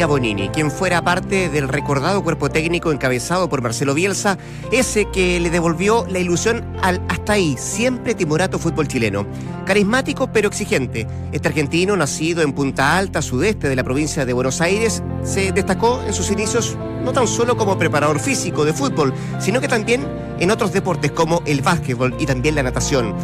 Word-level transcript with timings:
Bonini, 0.00 0.48
quien 0.48 0.70
fuera 0.70 1.04
parte 1.04 1.50
del 1.50 1.68
recordado 1.68 2.24
cuerpo 2.24 2.50
técnico 2.50 2.90
encabezado 2.90 3.50
por 3.50 3.60
Marcelo 3.60 3.92
Bielsa, 3.92 4.38
ese 4.72 5.04
que 5.12 5.38
le 5.38 5.50
devolvió 5.50 6.06
la 6.08 6.18
ilusión 6.18 6.64
al 6.80 7.02
hasta 7.08 7.34
ahí 7.34 7.56
siempre 7.58 8.14
timorato 8.14 8.58
fútbol 8.58 8.88
chileno. 8.88 9.26
Carismático 9.66 10.32
pero 10.32 10.48
exigente, 10.48 11.06
este 11.30 11.48
argentino, 11.48 11.94
nacido 11.94 12.42
en 12.42 12.54
Punta 12.54 12.96
Alta, 12.96 13.20
sudeste 13.20 13.68
de 13.68 13.76
la 13.76 13.84
provincia 13.84 14.24
de 14.24 14.32
Buenos 14.32 14.62
Aires, 14.62 15.02
se 15.24 15.52
destacó 15.52 16.02
en 16.06 16.14
sus 16.14 16.30
inicios 16.30 16.76
no 17.04 17.12
tan 17.12 17.28
solo 17.28 17.56
como 17.56 17.78
preparador 17.78 18.18
físico 18.18 18.64
de 18.64 18.72
fútbol, 18.72 19.12
sino 19.40 19.60
que 19.60 19.68
también 19.68 20.06
en 20.40 20.50
otros 20.50 20.72
deportes 20.72 21.12
como 21.12 21.42
el 21.44 21.60
básquetbol 21.60 22.16
y 22.18 22.24
también 22.24 22.54
la 22.54 22.62
natación. 22.62 23.14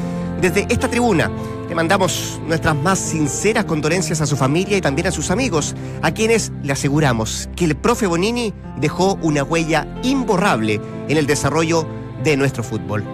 Desde 0.40 0.66
esta 0.68 0.88
tribuna 0.88 1.30
le 1.68 1.74
mandamos 1.74 2.40
nuestras 2.46 2.74
más 2.76 2.98
sinceras 2.98 3.64
condolencias 3.64 4.20
a 4.20 4.26
su 4.26 4.36
familia 4.36 4.76
y 4.76 4.80
también 4.80 5.08
a 5.08 5.10
sus 5.10 5.30
amigos, 5.30 5.74
a 6.02 6.12
quienes 6.12 6.50
le 6.62 6.72
aseguramos 6.72 7.48
que 7.54 7.66
el 7.66 7.76
profe 7.76 8.06
Bonini 8.06 8.54
dejó 8.78 9.18
una 9.22 9.42
huella 9.42 9.86
imborrable 10.02 10.80
en 11.08 11.16
el 11.16 11.26
desarrollo 11.26 11.86
de 12.24 12.36
nuestro 12.36 12.62
fútbol. 12.62 13.04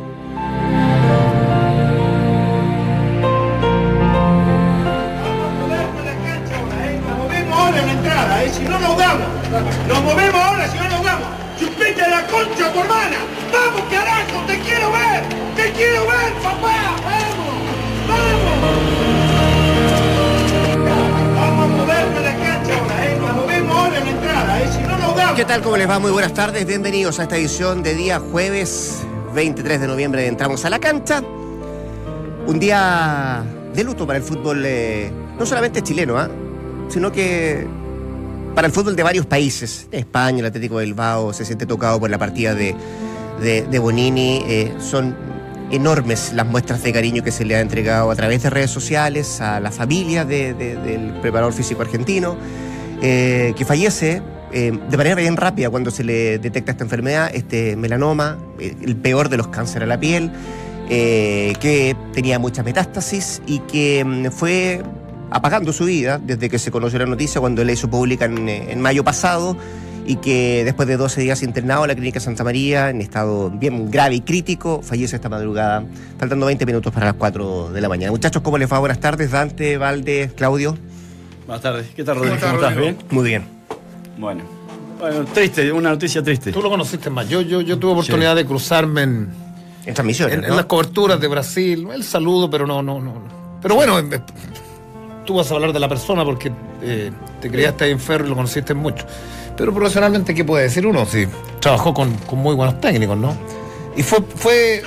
si 8.52 8.62
no 8.64 8.78
nos 8.78 8.96
vamos. 8.96 9.26
Nos 9.88 10.02
movemos 10.02 10.40
ahora 10.40 10.68
si 10.68 10.78
no 10.78 10.88
nos 10.88 11.02
vamos. 11.02 11.28
Chupete 11.58 12.08
la 12.08 12.26
concha 12.26 12.72
tu 12.72 12.80
hermana. 12.80 13.16
Vamos, 13.52 13.82
carajo, 13.90 14.46
te 14.46 14.58
quiero 14.60 14.92
ver. 14.92 15.22
Te 15.56 15.72
quiero 15.72 16.06
ver, 16.06 16.32
papá. 16.42 16.83
¿Qué 25.36 25.44
tal? 25.44 25.62
¿Cómo 25.62 25.76
les 25.76 25.90
va? 25.90 25.98
Muy 25.98 26.12
buenas 26.12 26.32
tardes. 26.32 26.64
Bienvenidos 26.64 27.18
a 27.18 27.24
esta 27.24 27.36
edición 27.36 27.82
de 27.82 27.96
día 27.96 28.20
jueves 28.20 29.04
23 29.34 29.80
de 29.80 29.88
noviembre. 29.88 30.28
Entramos 30.28 30.64
a 30.64 30.70
la 30.70 30.78
cancha. 30.78 31.22
Un 32.46 32.60
día 32.60 33.42
de 33.74 33.82
luto 33.82 34.06
para 34.06 34.16
el 34.20 34.22
fútbol, 34.22 34.62
eh, 34.64 35.10
no 35.36 35.44
solamente 35.44 35.82
chileno, 35.82 36.16
¿ah? 36.18 36.30
sino 36.88 37.10
que 37.10 37.66
para 38.54 38.68
el 38.68 38.72
fútbol 38.72 38.94
de 38.94 39.02
varios 39.02 39.26
países. 39.26 39.88
España, 39.90 40.38
el 40.38 40.46
Atlético 40.46 40.78
de 40.78 40.84
Bilbao 40.84 41.32
se 41.32 41.44
siente 41.44 41.66
tocado 41.66 41.98
por 41.98 42.10
la 42.10 42.18
partida 42.18 42.54
de, 42.54 42.76
de, 43.40 43.78
Bonini. 43.80 44.44
Eh, 44.46 44.72
son 44.78 45.16
enormes 45.72 46.32
las 46.32 46.46
muestras 46.46 46.80
de 46.84 46.92
cariño 46.92 47.24
que 47.24 47.32
se 47.32 47.44
le 47.44 47.56
ha 47.56 47.60
entregado 47.60 48.12
a 48.12 48.14
través 48.14 48.44
de 48.44 48.50
redes 48.50 48.70
sociales 48.70 49.40
a 49.40 49.58
la 49.58 49.72
familia 49.72 50.24
del 50.24 51.18
preparador 51.20 51.52
físico 51.52 51.82
argentino, 51.82 52.36
eh, 53.02 53.52
que 53.56 53.64
fallece 53.64 54.22
eh, 54.54 54.72
de 54.88 54.96
manera 54.96 55.16
bien 55.16 55.36
rápida 55.36 55.68
cuando 55.68 55.90
se 55.90 56.04
le 56.04 56.38
detecta 56.38 56.72
esta 56.72 56.84
enfermedad, 56.84 57.30
este 57.34 57.76
melanoma, 57.76 58.38
el 58.58 58.96
peor 58.96 59.28
de 59.28 59.36
los 59.36 59.48
cánceres 59.48 59.84
a 59.84 59.88
la 59.88 60.00
piel, 60.00 60.30
que 60.88 61.96
tenía 62.12 62.38
mucha 62.38 62.62
metástasis 62.62 63.42
y 63.46 63.58
que 63.60 64.04
mm, 64.04 64.30
fue 64.30 64.82
apagando 65.34 65.72
su 65.72 65.84
vida 65.84 66.20
desde 66.22 66.48
que 66.48 66.58
se 66.58 66.70
conoció 66.70 66.98
la 67.00 67.06
noticia 67.06 67.40
cuando 67.40 67.62
él 67.62 67.70
hizo 67.70 67.90
pública 67.90 68.24
en, 68.26 68.80
mayo 68.80 69.02
pasado 69.02 69.56
y 70.06 70.16
que 70.16 70.64
después 70.64 70.86
de 70.86 70.96
12 70.96 71.22
días 71.22 71.42
internado 71.42 71.84
en 71.84 71.88
la 71.88 71.94
clínica 71.94 72.20
Santa 72.20 72.44
María, 72.44 72.90
en 72.90 73.00
estado 73.00 73.50
bien 73.50 73.90
grave 73.90 74.16
y 74.16 74.20
crítico, 74.20 74.82
fallece 74.82 75.16
esta 75.16 75.28
madrugada, 75.28 75.84
faltando 76.18 76.46
20 76.46 76.66
minutos 76.66 76.92
para 76.92 77.06
las 77.06 77.14
4 77.14 77.70
de 77.70 77.80
la 77.80 77.88
mañana. 77.88 78.12
Muchachos, 78.12 78.42
¿cómo 78.42 78.58
les 78.58 78.70
va? 78.70 78.78
Buenas 78.78 79.00
tardes, 79.00 79.30
Dante, 79.30 79.78
Valde, 79.78 80.30
Claudio. 80.36 80.76
Buenas 81.46 81.62
tardes, 81.62 81.86
¿qué 81.96 82.04
tal, 82.04 82.16
Rodrigo? 82.16 82.36
¿Cómo, 82.38 82.54
estás? 82.54 82.76
¿Bien? 82.76 82.96
Muy 83.10 83.24
bien. 83.24 83.53
Bueno. 84.18 84.42
triste, 85.32 85.72
una 85.72 85.90
noticia 85.90 86.22
triste. 86.22 86.52
Tú 86.52 86.62
lo 86.62 86.70
conociste 86.70 87.10
más. 87.10 87.28
Yo, 87.28 87.40
yo, 87.40 87.60
yo 87.60 87.78
tuve 87.78 87.92
oportunidad 87.92 88.36
de 88.36 88.44
cruzarme 88.44 89.02
en, 89.02 89.28
en 89.86 89.94
transmisiones. 89.94 90.38
En, 90.38 90.44
en, 90.44 90.56
las 90.56 90.66
coberturas 90.66 91.20
de 91.20 91.28
Brasil. 91.28 91.88
El 91.92 92.04
saludo, 92.04 92.48
pero 92.50 92.66
no, 92.66 92.82
no, 92.82 93.00
no. 93.00 93.14
Pero 93.60 93.74
bueno, 93.76 93.98
tú 95.24 95.34
vas 95.34 95.50
a 95.50 95.54
hablar 95.54 95.72
de 95.72 95.80
la 95.80 95.88
persona 95.88 96.24
porque 96.24 96.52
eh, 96.82 97.10
te 97.40 97.50
criaste 97.50 97.84
ahí 97.84 97.90
en 97.90 98.00
Ferro 98.00 98.26
y 98.26 98.28
lo 98.28 98.34
conociste 98.34 98.74
mucho. 98.74 99.04
Pero 99.56 99.72
profesionalmente, 99.72 100.34
¿qué 100.34 100.44
puede 100.44 100.64
decir 100.64 100.86
uno? 100.86 101.06
Sí, 101.06 101.26
trabajó 101.60 101.94
con, 101.94 102.16
muy 102.32 102.54
buenos 102.54 102.80
técnicos, 102.80 103.16
¿no? 103.16 103.36
Y 103.96 104.02
fue, 104.02 104.18
fue, 104.34 104.82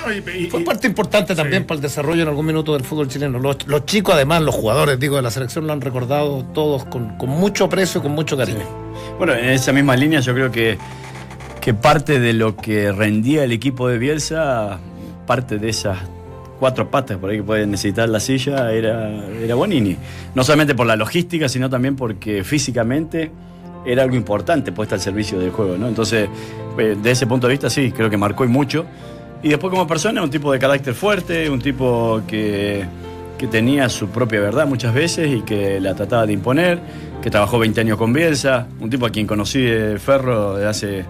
fue 0.50 0.60
parte 0.60 0.86
importante 0.86 1.34
también 1.34 1.64
para 1.64 1.76
el 1.76 1.82
desarrollo 1.82 2.22
en 2.22 2.28
algún 2.28 2.44
minuto 2.44 2.74
del 2.74 2.84
fútbol 2.84 3.08
chileno. 3.08 3.38
Los, 3.38 3.86
chicos, 3.86 4.14
además, 4.14 4.42
los 4.42 4.54
jugadores, 4.54 5.00
digo, 5.00 5.16
de 5.16 5.22
la 5.22 5.30
selección 5.30 5.66
lo 5.66 5.72
han 5.72 5.80
recordado 5.80 6.44
todos 6.52 6.84
con, 6.84 7.16
mucho 7.26 7.64
aprecio 7.64 8.00
y 8.00 8.02
con 8.02 8.12
mucho 8.12 8.36
cariño. 8.36 8.66
Bueno, 9.16 9.34
en 9.34 9.50
esa 9.50 9.72
misma 9.72 9.96
línea 9.96 10.20
yo 10.20 10.34
creo 10.34 10.50
que, 10.50 10.78
que 11.60 11.74
parte 11.74 12.20
de 12.20 12.32
lo 12.32 12.56
que 12.56 12.92
rendía 12.92 13.44
el 13.44 13.52
equipo 13.52 13.88
de 13.88 13.98
Bielsa, 13.98 14.78
parte 15.26 15.58
de 15.58 15.70
esas 15.70 15.98
cuatro 16.58 16.90
patas 16.90 17.18
por 17.18 17.30
ahí 17.30 17.38
que 17.38 17.42
puede 17.42 17.66
necesitar 17.66 18.08
la 18.08 18.20
silla 18.20 18.72
era, 18.72 19.24
era 19.26 19.54
Bonini. 19.54 19.96
No 20.34 20.44
solamente 20.44 20.74
por 20.74 20.86
la 20.86 20.96
logística, 20.96 21.48
sino 21.48 21.70
también 21.70 21.96
porque 21.96 22.44
físicamente 22.44 23.30
era 23.86 24.02
algo 24.02 24.16
importante 24.16 24.72
puesta 24.72 24.96
al 24.96 25.00
servicio 25.00 25.38
del 25.38 25.50
juego. 25.50 25.76
¿no? 25.76 25.88
Entonces, 25.88 26.28
pues, 26.74 27.02
de 27.02 27.10
ese 27.10 27.26
punto 27.26 27.46
de 27.46 27.52
vista, 27.52 27.70
sí, 27.70 27.92
creo 27.92 28.10
que 28.10 28.16
marcó 28.16 28.44
y 28.44 28.48
mucho. 28.48 28.84
Y 29.42 29.50
después, 29.50 29.70
como 29.70 29.86
persona, 29.86 30.22
un 30.22 30.30
tipo 30.30 30.52
de 30.52 30.58
carácter 30.58 30.94
fuerte, 30.94 31.48
un 31.48 31.60
tipo 31.60 32.22
que, 32.26 32.84
que 33.38 33.46
tenía 33.46 33.88
su 33.88 34.08
propia 34.08 34.40
verdad 34.40 34.66
muchas 34.66 34.92
veces 34.92 35.30
y 35.30 35.42
que 35.42 35.80
la 35.80 35.94
trataba 35.94 36.26
de 36.26 36.32
imponer, 36.32 36.80
que 37.22 37.30
trabajó 37.30 37.58
20 37.58 37.80
años 37.80 37.96
con 37.96 38.12
Bielsa, 38.12 38.66
un 38.80 38.90
tipo 38.90 39.06
a 39.06 39.10
quien 39.10 39.26
conocí 39.26 39.62
de 39.62 39.98
Ferro 39.98 40.56
de 40.56 40.66
hace 40.66 41.04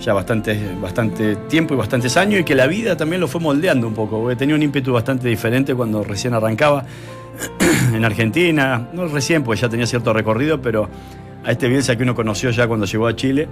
ya 0.00 0.12
bastante, 0.12 0.58
bastante 0.80 1.36
tiempo 1.36 1.74
y 1.74 1.76
bastantes 1.76 2.16
años 2.16 2.40
y 2.40 2.44
que 2.44 2.54
la 2.54 2.66
vida 2.66 2.96
también 2.96 3.20
lo 3.20 3.28
fue 3.28 3.40
moldeando 3.40 3.86
un 3.86 3.94
poco, 3.94 4.20
porque 4.20 4.36
tenía 4.36 4.54
un 4.54 4.62
ímpetu 4.62 4.92
bastante 4.92 5.28
diferente 5.28 5.74
cuando 5.74 6.02
recién 6.02 6.34
arrancaba 6.34 6.84
en 7.94 8.04
Argentina, 8.04 8.88
no 8.92 9.06
recién, 9.08 9.44
porque 9.44 9.60
ya 9.60 9.68
tenía 9.68 9.86
cierto 9.86 10.12
recorrido, 10.12 10.60
pero 10.60 10.88
a 11.44 11.50
este 11.52 11.68
Bielsa 11.68 11.96
que 11.96 12.02
uno 12.02 12.14
conoció 12.14 12.50
ya 12.50 12.66
cuando 12.66 12.86
llegó 12.86 13.06
a 13.06 13.14
Chile, 13.14 13.48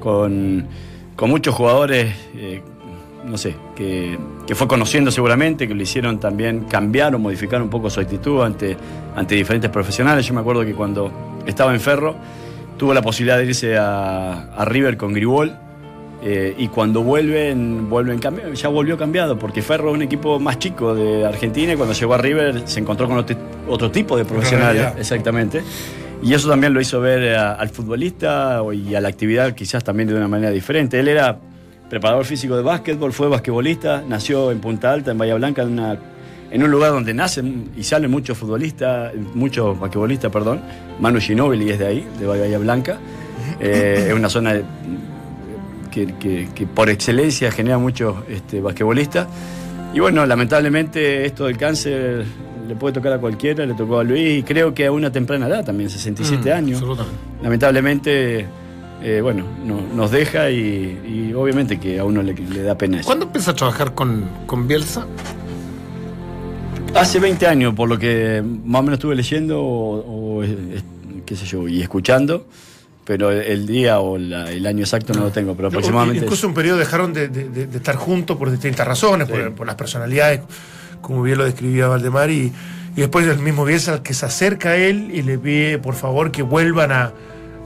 con, 0.00 0.66
muchos 1.26 1.54
jugadores, 1.54 2.14
eh, 2.36 2.62
no 3.26 3.38
sé, 3.38 3.54
que, 3.74 4.18
fue 4.54 4.68
conociendo 4.68 5.10
seguramente, 5.10 5.66
que 5.66 5.74
lo 5.74 5.82
hicieron 5.82 6.20
también 6.20 6.64
cambiar 6.64 7.14
o 7.14 7.18
modificar 7.18 7.62
un 7.62 7.70
poco 7.70 7.90
su 7.90 8.00
actitud 8.00 8.42
ante, 8.42 8.76
ante 9.16 9.34
diferentes 9.34 9.70
profesionales. 9.70 10.26
Yo 10.26 10.34
me 10.34 10.40
acuerdo 10.40 10.64
que 10.64 10.74
cuando 10.74 11.10
estaba 11.46 11.72
en 11.72 11.80
Ferro, 11.80 12.14
tuvo 12.76 12.94
la 12.94 13.02
posibilidad 13.02 13.38
de 13.38 13.46
irse 13.46 13.76
a, 13.76 14.54
a 14.54 14.64
River 14.64 14.96
con 14.96 15.12
Gribol 15.12 15.56
eh, 16.26 16.54
y 16.56 16.68
cuando 16.68 17.02
vuelven, 17.02 17.90
vuelven 17.90 18.18
ya 18.54 18.68
volvió 18.68 18.96
cambiado, 18.96 19.38
porque 19.38 19.60
Ferro 19.60 19.90
es 19.90 19.94
un 19.94 20.00
equipo 20.00 20.40
más 20.40 20.58
chico 20.58 20.94
de 20.94 21.26
Argentina 21.26 21.74
y 21.74 21.76
cuando 21.76 21.92
llegó 21.94 22.14
a 22.14 22.18
River 22.18 22.62
se 22.64 22.80
encontró 22.80 23.06
con 23.08 23.18
otro, 23.68 23.90
tipo 23.90 24.16
de 24.16 24.24
profesionales, 24.24 24.94
exactamente. 24.98 25.62
Y 26.22 26.32
eso 26.32 26.48
también 26.48 26.72
lo 26.72 26.80
hizo 26.80 26.98
ver 26.98 27.36
al 27.36 27.68
futbolista 27.68 28.62
y 28.72 28.94
a 28.94 29.02
la 29.02 29.08
actividad 29.08 29.54
quizás 29.54 29.84
también 29.84 30.08
de 30.08 30.14
una 30.14 30.26
manera 30.26 30.50
diferente. 30.50 30.98
Él 30.98 31.08
era 31.08 31.38
preparador 31.88 32.24
físico 32.24 32.56
de 32.56 32.62
básquetbol, 32.62 33.12
fue 33.12 33.28
basquetbolista, 33.28 34.02
nació 34.06 34.50
en 34.50 34.60
Punta 34.60 34.92
Alta, 34.92 35.10
en 35.10 35.18
Bahía 35.18 35.34
Blanca, 35.34 35.62
en, 35.62 35.78
en 36.50 36.62
un 36.62 36.70
lugar 36.70 36.92
donde 36.92 37.14
nacen 37.14 37.70
y 37.76 37.82
salen 37.82 38.10
muchos 38.10 38.38
futbolistas, 38.38 39.12
muchos 39.34 39.78
basquetbolistas, 39.78 40.30
perdón. 40.30 40.60
Manu 41.00 41.20
Ginóbili 41.20 41.70
es 41.70 41.78
de 41.78 41.86
ahí, 41.86 42.08
de 42.18 42.26
Bahía 42.26 42.58
Blanca. 42.58 42.98
Eh, 43.60 44.06
es 44.08 44.14
una 44.14 44.28
zona 44.28 44.60
que, 45.90 46.66
por 46.74 46.90
excelencia 46.90 47.50
genera 47.50 47.78
muchos 47.78 48.16
este, 48.28 48.60
basquetbolistas. 48.60 49.26
Y 49.92 50.00
bueno, 50.00 50.26
lamentablemente 50.26 51.24
esto 51.24 51.46
del 51.46 51.56
cáncer 51.56 52.24
le 52.66 52.74
puede 52.74 52.94
tocar 52.94 53.12
a 53.12 53.18
cualquiera, 53.18 53.64
le 53.66 53.74
tocó 53.74 54.00
a 54.00 54.04
Luis 54.04 54.40
y 54.40 54.42
creo 54.42 54.74
que 54.74 54.86
a 54.86 54.92
una 54.92 55.12
temprana 55.12 55.46
edad 55.46 55.64
también, 55.64 55.90
67 55.90 56.50
mm, 56.50 56.52
años. 56.52 56.84
Lamentablemente, 57.42 58.46
eh, 59.06 59.20
bueno, 59.20 59.44
nos 59.94 60.10
deja 60.10 60.50
y, 60.50 61.34
obviamente 61.36 61.78
que 61.78 61.98
a 61.98 62.04
uno 62.04 62.22
le, 62.22 62.34
da 62.62 62.78
pena 62.78 63.00
eso. 63.00 63.06
¿Cuándo 63.06 63.26
empieza 63.26 63.50
a 63.50 63.54
trabajar 63.54 63.94
con, 63.94 64.26
con 64.46 64.66
Bielsa? 64.66 65.06
Hace 66.94 67.20
20 67.20 67.46
años, 67.46 67.74
por 67.74 67.86
lo 67.86 67.98
que 67.98 68.42
más 68.42 68.80
o 68.80 68.82
menos 68.82 68.96
estuve 68.96 69.14
leyendo 69.14 69.60
o, 69.62 70.42
qué 71.26 71.36
sé 71.36 71.44
yo, 71.44 71.68
y 71.68 71.82
escuchando 71.82 72.46
pero 73.06 73.30
el 73.30 73.66
día 73.66 74.00
o 74.00 74.16
el 74.16 74.66
año 74.66 74.80
exacto 74.80 75.12
no 75.12 75.24
lo 75.24 75.30
tengo, 75.30 75.54
pero 75.54 75.68
aproximadamente... 75.68 76.24
Incluso 76.24 76.48
un 76.48 76.54
periodo 76.54 76.78
dejaron 76.78 77.12
de, 77.12 77.68
estar 77.74 77.96
juntos 77.96 78.38
por 78.38 78.50
distintas 78.50 78.86
razones, 78.86 79.28
por, 79.28 79.66
las 79.66 79.74
personalidades, 79.74 80.40
como 81.02 81.22
bien 81.22 81.36
lo 81.36 81.44
describía 81.44 81.86
Valdemar, 81.86 82.30
y, 82.30 82.50
después 82.96 83.26
el 83.26 83.40
mismo 83.40 83.66
Bielsa 83.66 84.02
que 84.02 84.14
se 84.14 84.24
acerca 84.24 84.70
a 84.70 84.76
él 84.76 85.10
y 85.12 85.20
le 85.20 85.36
pide 85.36 85.76
por 85.76 85.96
favor 85.96 86.30
que 86.30 86.40
vuelvan 86.40 86.92
a, 86.92 87.12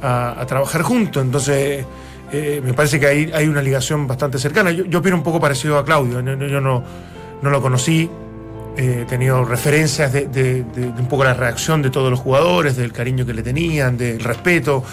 trabajar 0.00 0.82
juntos. 0.82 1.22
Entonces, 1.22 1.84
eh, 2.32 2.60
me 2.64 2.74
parece 2.74 3.00
que 3.00 3.06
hay, 3.06 3.30
hay 3.32 3.46
una 3.48 3.62
ligación 3.62 4.06
bastante 4.06 4.38
cercana. 4.38 4.70
Yo, 4.70 4.84
yo 4.84 4.98
opino 4.98 5.16
un 5.16 5.22
poco 5.22 5.40
parecido 5.40 5.78
a 5.78 5.84
Claudio, 5.84 6.20
yo, 6.20 6.60
no, 6.60 6.82
no 7.42 7.50
lo 7.50 7.62
conocí, 7.62 8.08
eh, 8.76 9.06
tenido 9.08 9.44
referencias 9.44 10.12
de, 10.12 10.26
de- 10.28 10.62
de- 10.62 10.92
de 10.92 11.00
un 11.00 11.08
poco 11.08 11.24
la 11.24 11.34
reacción 11.34 11.82
de 11.82 11.90
todos 11.90 12.10
los 12.10 12.20
jugadores, 12.20 12.76
del 12.76 12.92
cariño 12.92 13.26
que 13.26 13.34
le 13.34 13.42
tenían, 13.42 13.96
del 13.96 14.20
respeto, 14.20 14.84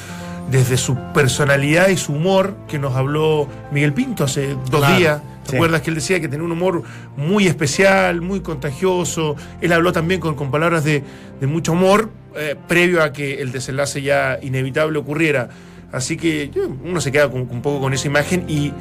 desde 0.50 0.78
su 0.78 0.96
personalidad 1.14 1.90
y 1.90 1.98
su 1.98 2.14
humor, 2.14 2.56
que 2.68 2.80
nos 2.80 2.96
habló 2.96 3.48
Miguel 3.72 3.94
Pinto 3.94 4.24
hace 4.24 4.56
dos 4.70 4.80
Claro, 4.82 4.98
días. 4.98 5.22
¿Te 5.44 5.52
sí. 5.52 5.56
acuerdas 5.58 5.82
que 5.82 5.90
él 5.92 5.96
decía 5.96 6.20
que 6.20 6.28
tenía 6.28 6.44
un 6.46 6.52
humor 6.52 6.82
muy 7.18 7.46
especial, 7.48 8.22
muy 8.22 8.40
contagioso? 8.40 9.36
Él 9.62 9.72
habló 9.74 9.92
también 9.92 10.20
con, 10.20 10.34
con 10.36 10.50
palabras 10.50 10.84
de, 10.84 11.04
de 11.40 11.48
mucho 11.48 11.74
humor, 11.74 12.10
eh, 12.38 12.56
previo 12.68 13.02
a 13.04 13.12
que 13.14 13.42
el 13.42 13.52
desenlace 13.52 14.02
ya 14.02 14.40
inevitable 14.42 14.98
ocurriera. 15.00 15.50
Así 15.92 16.18
que 16.18 16.52
uno 16.84 17.00
se 17.00 17.12
queda 17.12 17.30
con- 17.30 17.48
un 17.50 17.62
poco 17.62 17.80
con 17.82 17.94
esa 17.94 18.08
imagen 18.08 18.46
y 18.50 18.74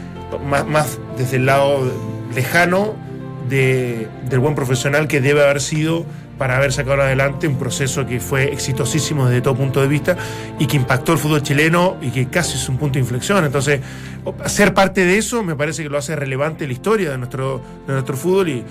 más, 0.46 0.66
más 0.66 0.98
desde 1.16 1.36
el 1.36 1.46
lado 1.46 1.90
lejano 2.34 2.94
de- 3.48 4.08
del 4.28 4.38
buen 4.40 4.54
profesional 4.54 5.06
que 5.06 5.20
debe 5.20 5.42
haber 5.42 5.60
sido 5.60 6.04
para 6.38 6.56
haber 6.56 6.72
sacado 6.72 7.02
adelante 7.02 7.46
un 7.46 7.56
proceso 7.56 8.06
que 8.06 8.20
fue 8.20 8.52
exitosísimo 8.52 9.26
desde 9.26 9.42
todo 9.42 9.54
punto 9.54 9.80
de 9.80 9.88
vista 9.88 10.16
y 10.58 10.66
que 10.66 10.76
impactó 10.76 11.12
el 11.12 11.18
fútbol 11.18 11.42
chileno 11.42 11.96
y 12.00 12.10
que 12.10 12.26
casi 12.26 12.56
es 12.56 12.68
un 12.68 12.76
punto 12.76 12.94
de 12.94 13.00
inflexión. 13.00 13.44
Entonces, 13.44 13.80
ser 14.46 14.74
parte 14.74 15.04
de 15.04 15.18
eso 15.18 15.42
me 15.42 15.54
parece 15.54 15.82
que 15.82 15.88
lo 15.88 15.98
hace 15.98 16.16
relevante 16.16 16.66
la 16.66 16.72
historia 16.72 17.10
de 17.10 17.18
nuestro, 17.18 17.60
de 17.86 17.92
nuestro 17.92 18.16
fútbol 18.16 18.48
y, 18.48 18.64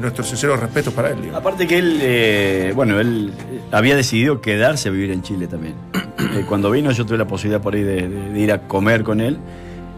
nuestros 0.00 0.28
sinceros 0.28 0.60
respetos 0.60 0.92
para 0.92 1.10
él. 1.10 1.18
Aparte 1.34 1.66
que 1.66 1.78
él, 1.78 1.98
eh, 2.02 2.72
bueno, 2.74 3.00
él 3.00 3.32
eh, 3.50 3.60
había 3.72 3.96
decidido 3.96 4.40
quedarse 4.40 4.88
a 4.88 4.92
vivir 4.92 5.10
en 5.10 5.22
Chile 5.22 5.46
también. 5.46 5.74
Eh, 6.18 6.44
cuando 6.48 6.70
vino 6.70 6.90
yo 6.92 7.04
tuve 7.04 7.18
la 7.18 7.26
posibilidad 7.26 7.60
por 7.60 7.74
ahí 7.74 7.82
de 7.82 8.32
ir 8.36 8.50
a 8.50 8.66
comer 8.66 9.04
con 9.04 9.20
él 9.20 9.38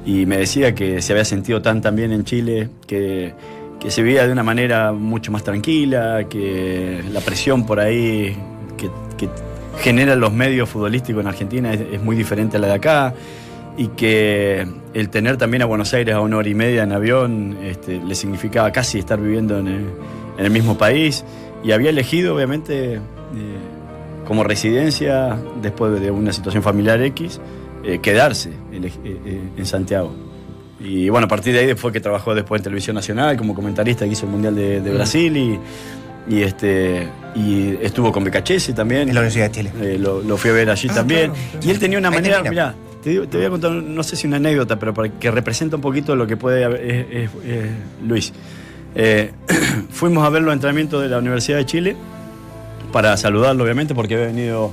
y 0.09 0.25
me 0.27 0.39
decía 0.39 0.75
que 0.75 1.03
se 1.03 1.13
había 1.13 1.25
sentido 1.25 1.61
tan 1.61 1.83
tan 1.83 1.95
bien 1.95 2.13
en 2.13 2.25
Chile, 2.25 2.71
que, 2.87 3.35
que 3.81 3.91
se 3.91 4.03
vivía 4.03 4.27
de 4.27 4.33
una 4.33 4.43
manera 4.43 4.93
mucho 4.93 5.31
más 5.31 5.45
tranquila, 5.45 6.25
que 6.29 7.03
la 7.13 7.21
presión 7.21 7.67
por 7.67 7.81
ahí 7.81 8.37
que, 8.77 8.91
generan 9.81 10.19
los 10.19 10.33
medios 10.33 10.69
futbolísticos 10.69 11.23
en 11.23 11.29
Argentina 11.29 11.73
es, 11.73 12.03
muy 12.03 12.17
diferente 12.17 12.57
a 12.57 12.61
la 12.61 12.67
de 12.67 12.73
acá 12.75 13.15
y 13.77 13.89
que 13.89 14.67
el 14.93 15.09
tener 15.09 15.37
también 15.37 15.63
a 15.63 15.67
Buenos 15.67 15.95
Aires 15.95 16.17
a 16.17 16.21
una 16.21 16.39
hora 16.39 16.49
y 16.49 16.55
media 16.55 16.83
en 16.83 16.93
avión 16.93 17.57
este, 17.63 18.01
le 18.01 18.15
significaba 18.17 18.73
casi 18.73 18.99
estar 18.99 19.21
viviendo 19.21 19.57
en 19.59 19.69
el, 19.69 19.87
en 20.37 20.53
mismo 20.53 20.77
país 20.77 21.25
y 21.63 21.71
había 21.71 21.91
elegido 21.91 22.35
obviamente 22.35 22.95
eh, 22.95 23.01
como 24.27 24.43
residencia 24.43 25.39
después 25.63 26.01
de 26.01 26.11
una 26.11 26.33
situación 26.33 26.65
familiar 26.65 27.01
X 27.01 27.41
eh, 27.85 28.01
quedarse 28.01 28.51
ele- 28.73 28.93
eh, 29.05 29.41
en 29.57 29.67
Santiago. 29.67 30.13
Y 30.81 31.09
bueno, 31.09 31.25
a 31.25 31.29
partir 31.29 31.53
de 31.55 31.61
ahí 31.61 31.75
fue 31.75 31.91
que 31.93 32.01
trabajó 32.01 32.35
después 32.35 32.61
en 32.61 32.65
Televisión 32.65 32.95
Nacional 32.95 33.37
como 33.37 33.55
comentarista 33.55 34.05
que 34.05 34.13
hizo 34.13 34.27
el 34.27 34.33
Mundial 34.33 34.55
de, 34.55 34.81
de 34.81 34.93
Brasil 34.95 35.37
y, 35.37 35.59
y, 36.29 36.43
este, 36.43 37.09
y 37.35 37.77
estuvo 37.83 38.13
con 38.13 38.23
Becachese 38.25 38.73
también. 38.75 39.09
En 39.09 39.15
la 39.15 39.21
Universidad 39.21 39.47
de 39.47 39.53
Chile. 39.53 39.73
Eh, 39.81 39.99
lo, 39.99 40.23
lo 40.23 40.37
fui 40.37 40.51
a 40.51 40.53
ver 40.53 40.71
allí 40.71 40.89
Ah, 40.91 40.95
también. 40.95 41.33
claro. 41.33 41.67
Y 41.67 41.71
él 41.71 41.79
tenía 41.79 41.99
una 41.99 42.09
Ahí 42.11 42.15
manera, 42.15 42.43
termina. 42.43 42.51
mirá, 42.51 42.75
te, 43.03 43.11
digo- 43.11 43.27
te 43.27 43.37
voy 43.39 43.47
a 43.47 43.51
contar, 43.51 43.73
no 43.73 44.03
sé 44.05 44.15
si 44.15 44.27
una 44.29 44.37
anécdota, 44.37 44.79
pero 44.79 44.95
para 44.95 45.09
que 45.09 45.31
representa 45.33 45.77
un 45.77 45.83
poquito 45.83 46.15
lo 46.15 46.27
que 46.29 46.37
puede 46.37 46.65
haber, 46.65 47.29
Luis. 48.07 48.33
Eh, 48.95 49.33
fuimos 49.91 50.25
a 50.25 50.31
ver 50.31 50.43
los 50.43 50.53
entrenamientos 50.55 51.03
de 51.03 51.09
la 51.09 51.19
Universidad 51.19 51.59
de 51.59 51.67
Chile 51.67 51.97
para 52.93 53.17
saludarlo, 53.17 53.65
obviamente, 53.65 53.95
porque 53.95 54.15
había 54.15 54.27
venido 54.29 54.73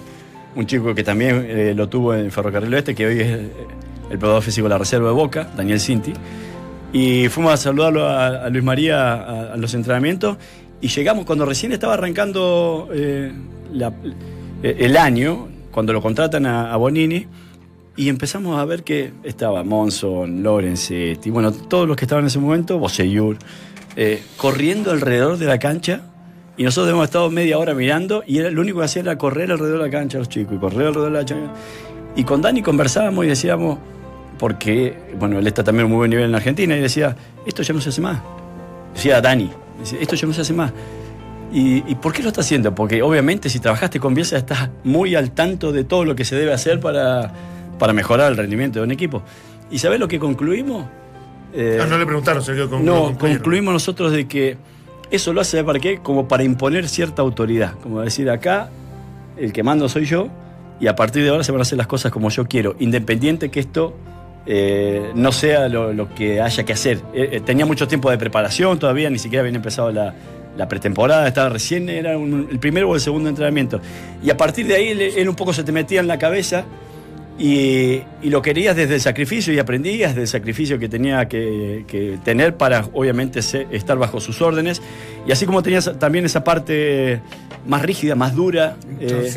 un 0.56 0.66
chico 0.68 0.96
que 0.96 1.04
también 1.04 1.46
eh, 1.50 1.74
lo 1.76 1.90
tuvo 1.90 2.14
en 2.14 2.32
Ferrocarril 2.32 2.74
Oeste, 2.74 2.96
que 2.96 3.06
hoy 3.08 3.20
es 3.20 3.40
el 4.10 4.18
probador 4.20 4.44
físico 4.44 4.66
de 4.66 4.70
la 4.70 4.78
Reserva 4.78 5.08
de 5.10 5.14
Boca, 5.16 5.50
Daniel 5.56 5.80
Cinti. 5.80 6.14
Y 6.94 7.28
fuimos 7.30 7.54
a 7.54 7.58
saludarlo 7.58 8.08
a, 8.08 8.46
a 8.46 8.50
Luis 8.50 8.64
María 8.64 9.14
a, 9.14 9.54
a 9.54 9.58
los 9.58 9.74
entrenamientos 9.74 10.38
y 10.82 10.88
llegamos 10.88 11.26
cuando 11.26 11.46
recién 11.46 11.72
estaba 11.72 11.94
arrancando 11.96 12.90
eh, 12.94 13.34
la- 13.74 13.94
eh, 14.64 14.76
el 14.80 14.96
año, 14.98 15.48
cuando 15.72 15.92
lo 15.94 16.02
contratan 16.02 16.46
a, 16.46 16.72
a 16.72 16.78
Bonini, 16.78 17.28
y 17.98 18.10
empezamos 18.10 18.60
a 18.60 18.66
ver 18.66 18.84
que 18.84 19.14
estaba 19.24 19.64
Monson, 19.64 20.44
Lorenzetti, 20.44 21.30
bueno, 21.30 21.52
todos 21.52 21.88
los 21.88 21.96
que 21.96 22.06
estaban 22.06 22.24
en 22.26 22.28
ese 22.28 22.40
momento, 22.40 22.78
Boseyur, 22.78 23.38
eh, 23.96 24.22
corriendo 24.38 24.92
alrededor 24.92 25.38
de 25.38 25.46
la 25.46 25.60
cancha. 25.60 26.02
Y 26.58 26.64
nosotros 26.64 26.92
hemos 26.94 27.06
estado 27.06 27.30
media 27.30 27.58
hora 27.58 27.74
mirando 27.74 28.24
y 28.26 28.38
era, 28.38 28.50
lo 28.50 28.62
único 28.62 28.80
que 28.80 28.86
hacía 28.86 29.02
era 29.02 29.18
correr 29.18 29.52
alrededor 29.52 29.80
de 29.80 29.86
la 29.86 29.92
cancha 29.92 30.18
los 30.20 30.30
chicos 30.30 30.56
y 30.56 30.58
correr 30.58 30.88
alrededor 30.88 31.12
de 31.12 31.20
la 31.20 31.26
cancha. 31.26 31.54
Y 32.16 32.24
con 32.24 32.42
Dani 32.42 32.62
conversábamos 32.62 33.26
y 33.26 33.30
decíamos, 33.30 33.78
porque, 34.40 34.98
bueno, 35.20 35.40
él 35.40 35.48
está 35.48 35.64
también 35.64 35.86
a 35.86 35.90
muy 35.90 35.98
buen 35.98 36.10
nivel 36.10 36.26
en 36.26 36.36
Argentina, 36.36 36.76
y 36.76 36.80
decía, 36.82 37.16
esto 37.46 37.62
ya 37.64 37.74
no 37.74 37.82
se 37.82 37.90
hace 37.90 38.02
más. 38.02 38.20
Decía 38.94 39.20
Dani, 39.22 39.50
decía, 39.80 40.00
esto 40.02 40.16
ya 40.16 40.28
no 40.28 40.34
se 40.34 40.42
hace 40.42 40.54
más. 40.54 40.72
¿Y, 41.54 41.84
y 41.90 41.96
por 41.96 42.12
qué 42.14 42.22
lo 42.22 42.30
está 42.30 42.42
haciendo? 42.42 42.74
Porque 42.76 43.02
obviamente 43.02 43.50
si 43.50 43.60
trabajaste 43.60 44.00
con 44.00 44.14
Bielsa 44.14 44.38
estás 44.38 44.70
muy 44.84 45.16
al 45.16 45.32
tanto 45.32 45.72
de 45.72 45.84
todo 45.84 46.04
lo 46.04 46.16
que 46.16 46.26
se 46.26 46.36
debe 46.36 46.52
hacer 46.54 46.80
para, 46.80 47.32
para 47.80 47.94
mejorar 47.94 48.32
el 48.32 48.38
rendimiento 48.38 48.80
de 48.80 48.86
un 48.86 48.92
equipo. 48.92 49.22
¿Y 49.72 49.78
sabés 49.80 50.00
lo 50.00 50.08
que 50.08 50.20
concluimos? 50.20 50.86
Eh, 51.54 51.80
Ah, 51.82 51.86
no 51.86 51.98
le 51.98 52.06
preguntaron, 52.06 52.44
se 52.44 52.54
quedó 52.54 52.70
con 52.70 52.84
no, 52.84 53.04
con- 53.06 53.16
con- 53.16 53.30
concluimos 53.34 53.74
nosotros 53.74 54.12
de 54.12 54.28
que 54.28 54.58
eso 55.12 55.32
lo 55.34 55.40
hace 55.42 55.64
para 55.64 55.80
qué? 55.80 56.00
Como 56.00 56.28
para 56.28 56.44
imponer 56.44 56.90
cierta 56.90 57.22
autoridad. 57.22 57.74
Como 57.82 58.02
decir, 58.02 58.30
acá 58.30 58.70
el 59.38 59.54
que 59.54 59.64
mando 59.64 59.88
soy 59.88 60.06
yo 60.06 60.28
y 60.80 60.88
a 60.88 60.96
partir 60.96 61.24
de 61.24 61.30
ahora 61.30 61.44
se 61.44 61.52
van 61.52 61.62
a 61.62 61.64
hacer 61.64 61.78
las 61.78 61.88
cosas 61.88 62.12
como 62.12 62.30
yo 62.30 62.46
quiero, 62.48 62.76
independiente 62.80 63.50
que 63.50 63.60
esto 63.60 63.96
eh, 64.46 65.12
no 65.16 65.32
sea 65.32 65.68
lo, 65.70 66.14
que 66.14 66.42
haya 66.42 66.64
que 66.64 66.74
hacer. 66.74 67.00
Eh, 67.14 67.30
eh, 67.34 67.42
tenía 67.42 67.66
mucho 67.66 67.88
tiempo 67.88 68.12
de 68.12 68.18
preparación 68.18 68.78
todavía, 68.78 69.10
ni 69.10 69.18
siquiera 69.18 69.42
había 69.42 69.56
empezado 69.56 69.92
la, 69.92 70.14
pretemporada, 70.70 71.28
estaba 71.28 71.50
recién, 71.50 71.90
era 71.90 72.14
el 72.14 72.60
primero 72.60 72.90
o 72.90 72.96
el 72.96 73.02
segundo 73.02 73.28
entrenamiento. 73.28 73.82
Y 74.24 74.30
a 74.30 74.38
partir 74.38 74.68
de 74.68 74.76
ahí 74.76 75.12
él, 75.18 75.28
un 75.28 75.36
poco 75.36 75.52
se 75.52 75.64
te 75.64 75.72
metía 75.72 76.00
en 76.00 76.08
la 76.08 76.18
cabeza 76.18 76.64
y, 77.38 78.02
lo 78.24 78.42
querías 78.42 78.76
desde 78.76 78.96
el 78.96 79.02
sacrificio 79.02 79.54
y 79.54 79.60
aprendías 79.60 80.16
del 80.16 80.28
sacrificio 80.28 80.80
que 80.80 80.88
tenía 80.88 81.28
que, 81.28 82.18
tener 82.24 82.56
para 82.56 82.86
obviamente 82.94 83.42
se- 83.42 83.68
estar 83.72 83.98
bajo 83.98 84.22
sus 84.22 84.42
órdenes. 84.42 84.82
Y 85.28 85.32
así 85.32 85.46
como 85.46 85.62
tenías 85.62 85.92
también 86.00 86.24
esa 86.24 86.44
parte 86.44 87.20
más 87.68 87.82
rígida, 87.82 88.16
más 88.16 88.36
dura, 88.36 88.78
eh, 89.00 89.32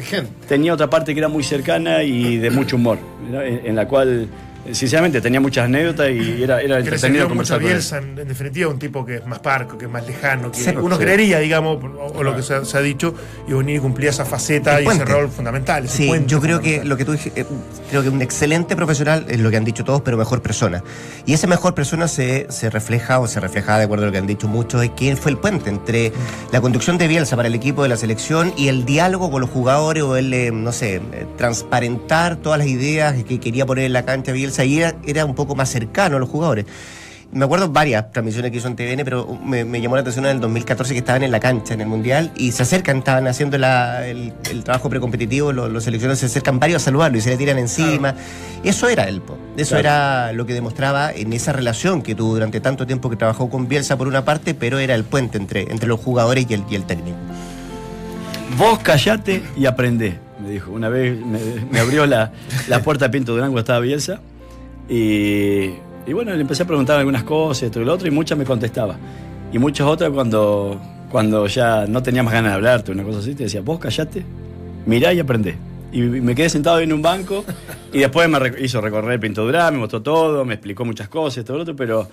tenía 0.49 0.75
otra 0.75 0.91
parte 0.91 1.15
que 1.15 1.21
era 1.21 1.29
muy 1.29 1.43
cercana 1.43 2.03
y 2.03 2.37
de 2.37 2.51
mucho 2.51 2.77
humor, 2.77 2.99
¿no? 3.31 3.41
en, 3.43 3.61
en 3.65 3.77
la 3.77 3.87
cual 3.89 4.29
sinceramente 4.73 5.21
tenía 5.21 5.41
muchas 5.41 5.65
anécdotas 5.67 6.11
y 6.11 6.43
era, 6.43 6.61
era 6.61 6.79
entretenido 6.79 7.25
mucho 7.25 7.29
conversar 7.31 7.57
con 7.59 7.67
él. 7.67 7.73
Bielsa, 7.75 7.99
en, 7.99 8.19
en 8.19 8.29
definitiva, 8.29 8.71
un 8.71 8.79
tipo 8.79 9.05
que 9.05 9.17
es 9.17 9.27
más 9.27 9.39
parco, 9.41 9.77
que 9.79 9.87
es 9.87 9.91
más 9.91 10.07
lejano, 10.07 10.51
que 10.53 10.59
Sí, 10.59 10.71
uno 10.81 10.97
sí. 10.97 11.03
creería, 11.03 11.39
digamos, 11.39 11.83
o, 11.83 12.13
o 12.19 12.23
lo 12.23 12.35
que 12.37 12.43
se, 12.43 12.55
ha- 12.55 12.65
se 12.65 12.77
ha 12.77 12.81
dicho, 12.81 13.15
y 13.47 13.53
Bonini 13.53 13.79
cumplía 13.79 14.11
esa 14.11 14.25
faceta 14.25 14.79
El 14.79 14.85
y 14.85 14.87
ese 14.89 14.97
puente. 14.97 15.13
rol 15.13 15.29
fundamental. 15.31 15.85
ese 15.85 15.97
Sí, 15.97 16.11
yo 16.27 16.41
creo 16.41 16.61
que 16.61 16.85
lo 16.85 16.97
que 16.97 17.05
tú 17.05 17.13
dijiste, 17.13 17.41
eh, 17.43 17.47
creo 17.91 18.03
que 18.03 18.09
un 18.09 18.23
excelente 18.23 18.77
profesional 18.77 19.27
es 19.29 19.41
lo 19.41 19.51
que 19.51 19.57
han 19.57 19.65
dicho 19.65 19.85
todos, 19.85 20.03
pero 20.03 20.17
mejor 20.17 20.43
persona. 20.43 20.83
Y 21.27 21.33
esa 21.35 21.47
mejor 21.47 21.75
persona 21.75 22.09
se, 22.09 22.47
se 22.51 22.71
refleja, 22.71 23.21
o 23.21 23.27
se 23.27 23.41
refleja 23.41 23.79
de 23.79 23.85
acuerdo 23.85 24.05
a 24.05 24.07
lo 24.07 24.13
que 24.13 24.19
han 24.19 24.27
dicho 24.27 24.49
muchos, 24.49 24.83
es 24.85 24.91
que 24.91 25.11
él 25.11 25.17
fue 25.17 25.31
el 25.31 25.39
puente 25.39 25.71
entre 25.71 26.13
la 26.53 26.61
conducción 26.61 26.99
de 26.99 27.09
Bielsa 27.09 27.37
para 27.37 27.49
el 27.49 27.55
equipo 27.55 27.83
de 27.83 27.89
la 27.89 27.97
selección 27.97 28.53
y 28.57 28.69
el 28.69 28.85
diálogo 28.85 29.31
con 29.31 29.41
los 29.41 29.51
jugadores, 29.51 30.03
o 30.03 30.17
el, 30.17 30.33
eh, 30.35 30.51
no 30.53 30.73
sé, 30.73 30.97
eh, 30.97 31.27
transparentar 31.37 32.37
todas 32.37 32.59
las 32.59 32.69
ideas 32.69 33.15
que 33.25 33.41
quería 33.41 33.67
poner 33.67 33.85
en 33.85 33.93
la 33.93 34.05
cancha 34.05 34.33
Bielsa, 34.33 34.58
y 34.65 34.79
era, 34.79 34.95
era 35.07 35.25
un 35.25 35.35
poco 35.35 35.55
más 35.55 35.69
cercano 35.71 36.17
a 36.17 36.21
los 36.21 36.29
jugadores. 36.29 36.67
Me 37.31 37.45
acuerdo 37.45 37.69
varias 37.69 38.11
transmisiones 38.11 38.51
que 38.51 38.57
hizo 38.57 38.69
en 38.69 38.75
TVN, 38.77 39.05
pero 39.05 39.39
me, 39.45 39.63
me 39.63 39.83
llamó 39.83 39.97
la 39.97 40.01
atención 40.01 40.25
en 40.25 40.31
el 40.37 40.41
2014 40.41 40.95
que 40.95 41.01
estaban 41.01 41.23
en 41.23 41.31
la 41.31 41.39
cancha 41.41 41.75
en 41.75 41.83
el 41.83 41.87
Mundial 41.87 42.33
y 42.37 42.53
se 42.53 42.63
acercan, 42.63 42.97
estaban 42.97 43.27
haciendo 43.27 43.59
la- 43.59 44.07
el, 44.09 44.33
el 44.51 44.65
trabajo 44.65 44.89
precompetitivo, 44.89 45.53
los, 45.53 45.71
los 45.71 45.85
seleccionados 45.85 46.21
se 46.21 46.25
acercan 46.27 46.59
varios 46.59 46.81
a 46.81 46.85
saludarlo 46.87 47.19
y 47.19 47.21
se 47.21 47.29
le 47.29 47.37
tiran 47.37 47.59
encima. 47.59 48.15
Eso 48.65 48.89
era 48.89 49.05
él, 49.11 49.21
po. 49.21 49.37
eso 49.59 49.77
Claro. 49.77 49.81
era 49.81 50.33
lo 50.33 50.47
que 50.47 50.55
demostraba 50.55 51.13
en 51.13 51.35
esa 51.35 51.53
relación 51.53 52.01
que 52.01 52.15
tuvo 52.15 52.33
durante 52.33 52.61
tanto 52.63 52.87
tiempo 52.87 53.11
que 53.11 53.17
trabajó 53.17 53.51
con 53.51 53.69
Bielsa 53.69 53.99
por 53.99 54.09
una 54.09 54.25
parte, 54.25 54.55
pero 54.55 54.79
era 54.79 54.95
el 54.95 55.05
puente 55.05 55.37
entre, 55.37 55.71
entre 55.71 55.87
los 55.87 56.01
jugadores 56.01 56.47
y 56.49 56.55
el, 56.55 56.65
y 56.71 56.77
el 56.77 56.85
técnico. 56.85 57.19
Vos 58.57 58.79
callate 58.79 59.43
y 59.55 59.67
aprendé, 59.67 60.19
me 60.43 60.49
dijo. 60.49 60.71
Una 60.73 60.89
vez 60.89 61.19
me, 61.25 61.39
me 61.71 61.79
abrió 61.79 62.07
la, 62.07 62.33
la 62.69 62.83
puerta 62.83 63.05
de 63.05 63.11
Pinto 63.11 63.33
Durango, 63.35 63.59
estaba 63.59 63.81
Bielsa. 63.81 64.21
Y, 64.89 65.71
y 66.07 66.13
bueno, 66.13 66.35
le 66.35 66.41
empecé 66.41 66.63
a 66.63 66.67
preguntar 66.67 66.99
algunas 66.99 67.23
cosas, 67.25 67.65
esto 67.65 67.81
y 67.81 67.85
lo 67.85 67.93
otro, 67.95 68.09
y 68.09 68.11
muchas 68.11 68.39
me 68.39 68.45
contestaba. 68.45 68.97
Y 69.53 69.59
muchas 69.59 69.87
otras 69.87 70.11
cuando, 70.11 70.81
cuando 71.11 71.47
ya 71.47 71.87
no 71.87 72.03
tenía 72.03 72.23
más 72.23 72.33
ganas 72.33 72.53
de 72.53 72.57
hablarte, 72.57 72.93
una 72.93 73.03
cosa 73.03 73.19
así, 73.19 73.35
te 73.35 73.45
decía, 73.45 73.61
vos 73.61 73.79
callate, 73.79 74.25
mirá 74.87 75.13
y 75.13 75.21
aprendé. 75.21 75.57
Y 75.91 76.01
me 76.03 76.35
quedé 76.35 76.51
sentado 76.51 76.81
en 76.81 76.93
un 76.93 77.01
banco 77.03 77.45
y 77.93 77.99
después 78.01 78.29
me 78.29 78.39
hizo 78.63 78.81
recorrer 78.81 79.13
el 79.13 79.21
Pinto 79.21 79.45
Durango, 79.45 79.73
me 79.73 79.79
mostró 79.79 80.03
todo, 80.03 80.45
me 80.45 80.55
explicó 80.55 80.85
muchas 80.85 81.09
cosas, 81.09 81.45
todo 81.45 81.57
lo 81.59 81.63
otro, 81.63 81.77
pero, 81.77 82.07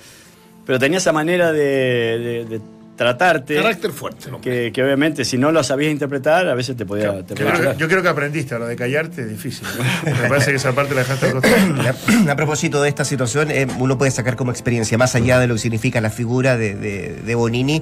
pero 0.66 0.80
tenía 0.80 0.98
esa 0.98 1.12
manera 1.12 1.52
de, 1.52 1.60
de- 1.60 2.46
de 2.46 2.62
tratarte. 2.96 3.56
Carácter 3.56 3.92
fuerte. 3.92 4.30
Que, 4.42 4.72
que 4.72 4.84
obviamente 4.84 5.26
si 5.26 5.38
no 5.38 5.52
lo 5.52 5.64
sabías 5.64 5.92
interpretar, 5.92 6.48
a 6.48 6.56
veces 6.56 6.76
te 6.78 6.86
podía, 6.86 7.24
te 7.26 7.36
Yo 7.36 7.46
podía 7.46 7.54
creo, 7.60 7.72
que, 7.74 7.78
yo 7.80 7.88
creo 7.88 8.02
que 8.02 8.10
aprendiste, 8.10 8.58
lo 8.58 8.68
de 8.68 8.76
callarte 8.76 9.22
es 9.24 9.30
difícil. 9.30 9.68
Me 10.06 10.30
parece 10.30 10.52
que 10.52 10.58
esa 10.58 10.74
parte 10.74 10.96
la 10.96 11.02
dejaste. 11.02 11.26
A, 12.28 12.32
a 12.32 12.36
propósito 12.36 12.82
de 12.82 12.90
esta 12.90 13.04
situación, 13.06 13.52
eh, 13.52 13.68
uno 13.80 13.98
puede 13.98 14.12
sacar 14.12 14.36
como 14.36 14.52
experiencia, 14.52 14.98
más 14.98 15.16
allá 15.16 15.40
de 15.40 15.48
lo 15.48 15.56
que 15.56 15.60
significa 15.60 16.00
la 16.02 16.10
figura 16.10 16.58
de, 16.58 16.76
de- 16.76 17.16
de 17.26 17.36
Bonini, 17.36 17.82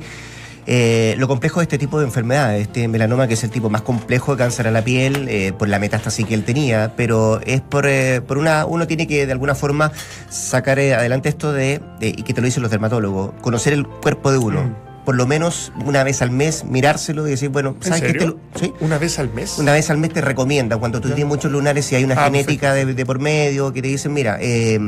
eh, 0.65 1.15
lo 1.17 1.27
complejo 1.27 1.59
de 1.59 1.63
este 1.65 1.77
tipo 1.77 1.99
de 1.99 2.05
enfermedades, 2.05 2.61
este 2.61 2.87
melanoma 2.87 3.27
que 3.27 3.33
es 3.33 3.43
el 3.43 3.49
tipo 3.49 3.69
más 3.69 3.81
complejo 3.81 4.31
de 4.31 4.37
cáncer 4.37 4.65
a 4.67 4.71
la 4.71 4.81
piel, 4.83 5.27
eh, 5.27 5.51
por 5.51 5.67
la 5.67 5.77
metástasis 5.77 6.25
que 6.25 6.33
él 6.33 6.43
tenía, 6.45 6.93
pero 6.95 7.41
es 7.45 7.59
por, 7.61 7.85
eh, 7.85 8.21
por 8.25 8.37
una, 8.37 8.65
uno 8.65 8.87
tiene 8.87 9.05
que 9.05 9.25
de 9.25 9.31
alguna 9.33 9.55
forma 9.55 9.91
sacar 10.29 10.79
adelante 10.79 11.27
esto 11.29 11.51
de, 11.51 11.81
de- 11.99 12.09
y 12.09 12.23
que 12.23 12.33
te 12.33 12.39
lo 12.41 12.45
dicen 12.45 12.61
los 12.63 12.71
dermatólogos, 12.71 13.33
conocer 13.41 13.73
el 13.73 13.85
cuerpo 13.85 14.31
de 14.31 14.37
uno. 14.37 14.63
Mm. 14.63 14.92
Por 15.05 15.15
lo 15.15 15.27
menos 15.27 15.73
una 15.85 16.01
vez 16.05 16.21
al 16.21 16.31
mes, 16.31 16.63
mirárselo 16.63 17.27
y 17.27 17.31
decir, 17.31 17.49
bueno, 17.49 17.75
¿En 17.77 17.83
¿sabes 17.83 18.01
qué? 18.01 18.07
serio? 18.07 18.21
Te 18.21 18.27
lo- 18.27 18.37
¿Sí? 18.67 18.73
¿Una 18.79 18.97
vez 18.97 19.19
al 19.19 19.29
mes? 19.33 19.57
Una 19.57 19.73
vez 19.73 19.89
al 19.89 19.97
mes 19.97 20.13
te 20.13 20.21
recomiendan, 20.21 20.79
cuando 20.79 21.01
tú 21.01 21.09
Ya. 21.09 21.15
tienes 21.15 21.29
muchos 21.29 21.51
lunares 21.51 21.91
y 21.91 21.95
hay 21.95 22.05
una 22.05 22.15
Ah, 22.15 22.25
genética 22.25 22.73
de, 22.73 22.85
de 22.85 23.05
por 23.05 23.19
medio, 23.19 23.73
que 23.73 23.81
te 23.81 23.89
dicen, 23.89 24.13
mira, 24.13 24.37
eh, 24.39 24.79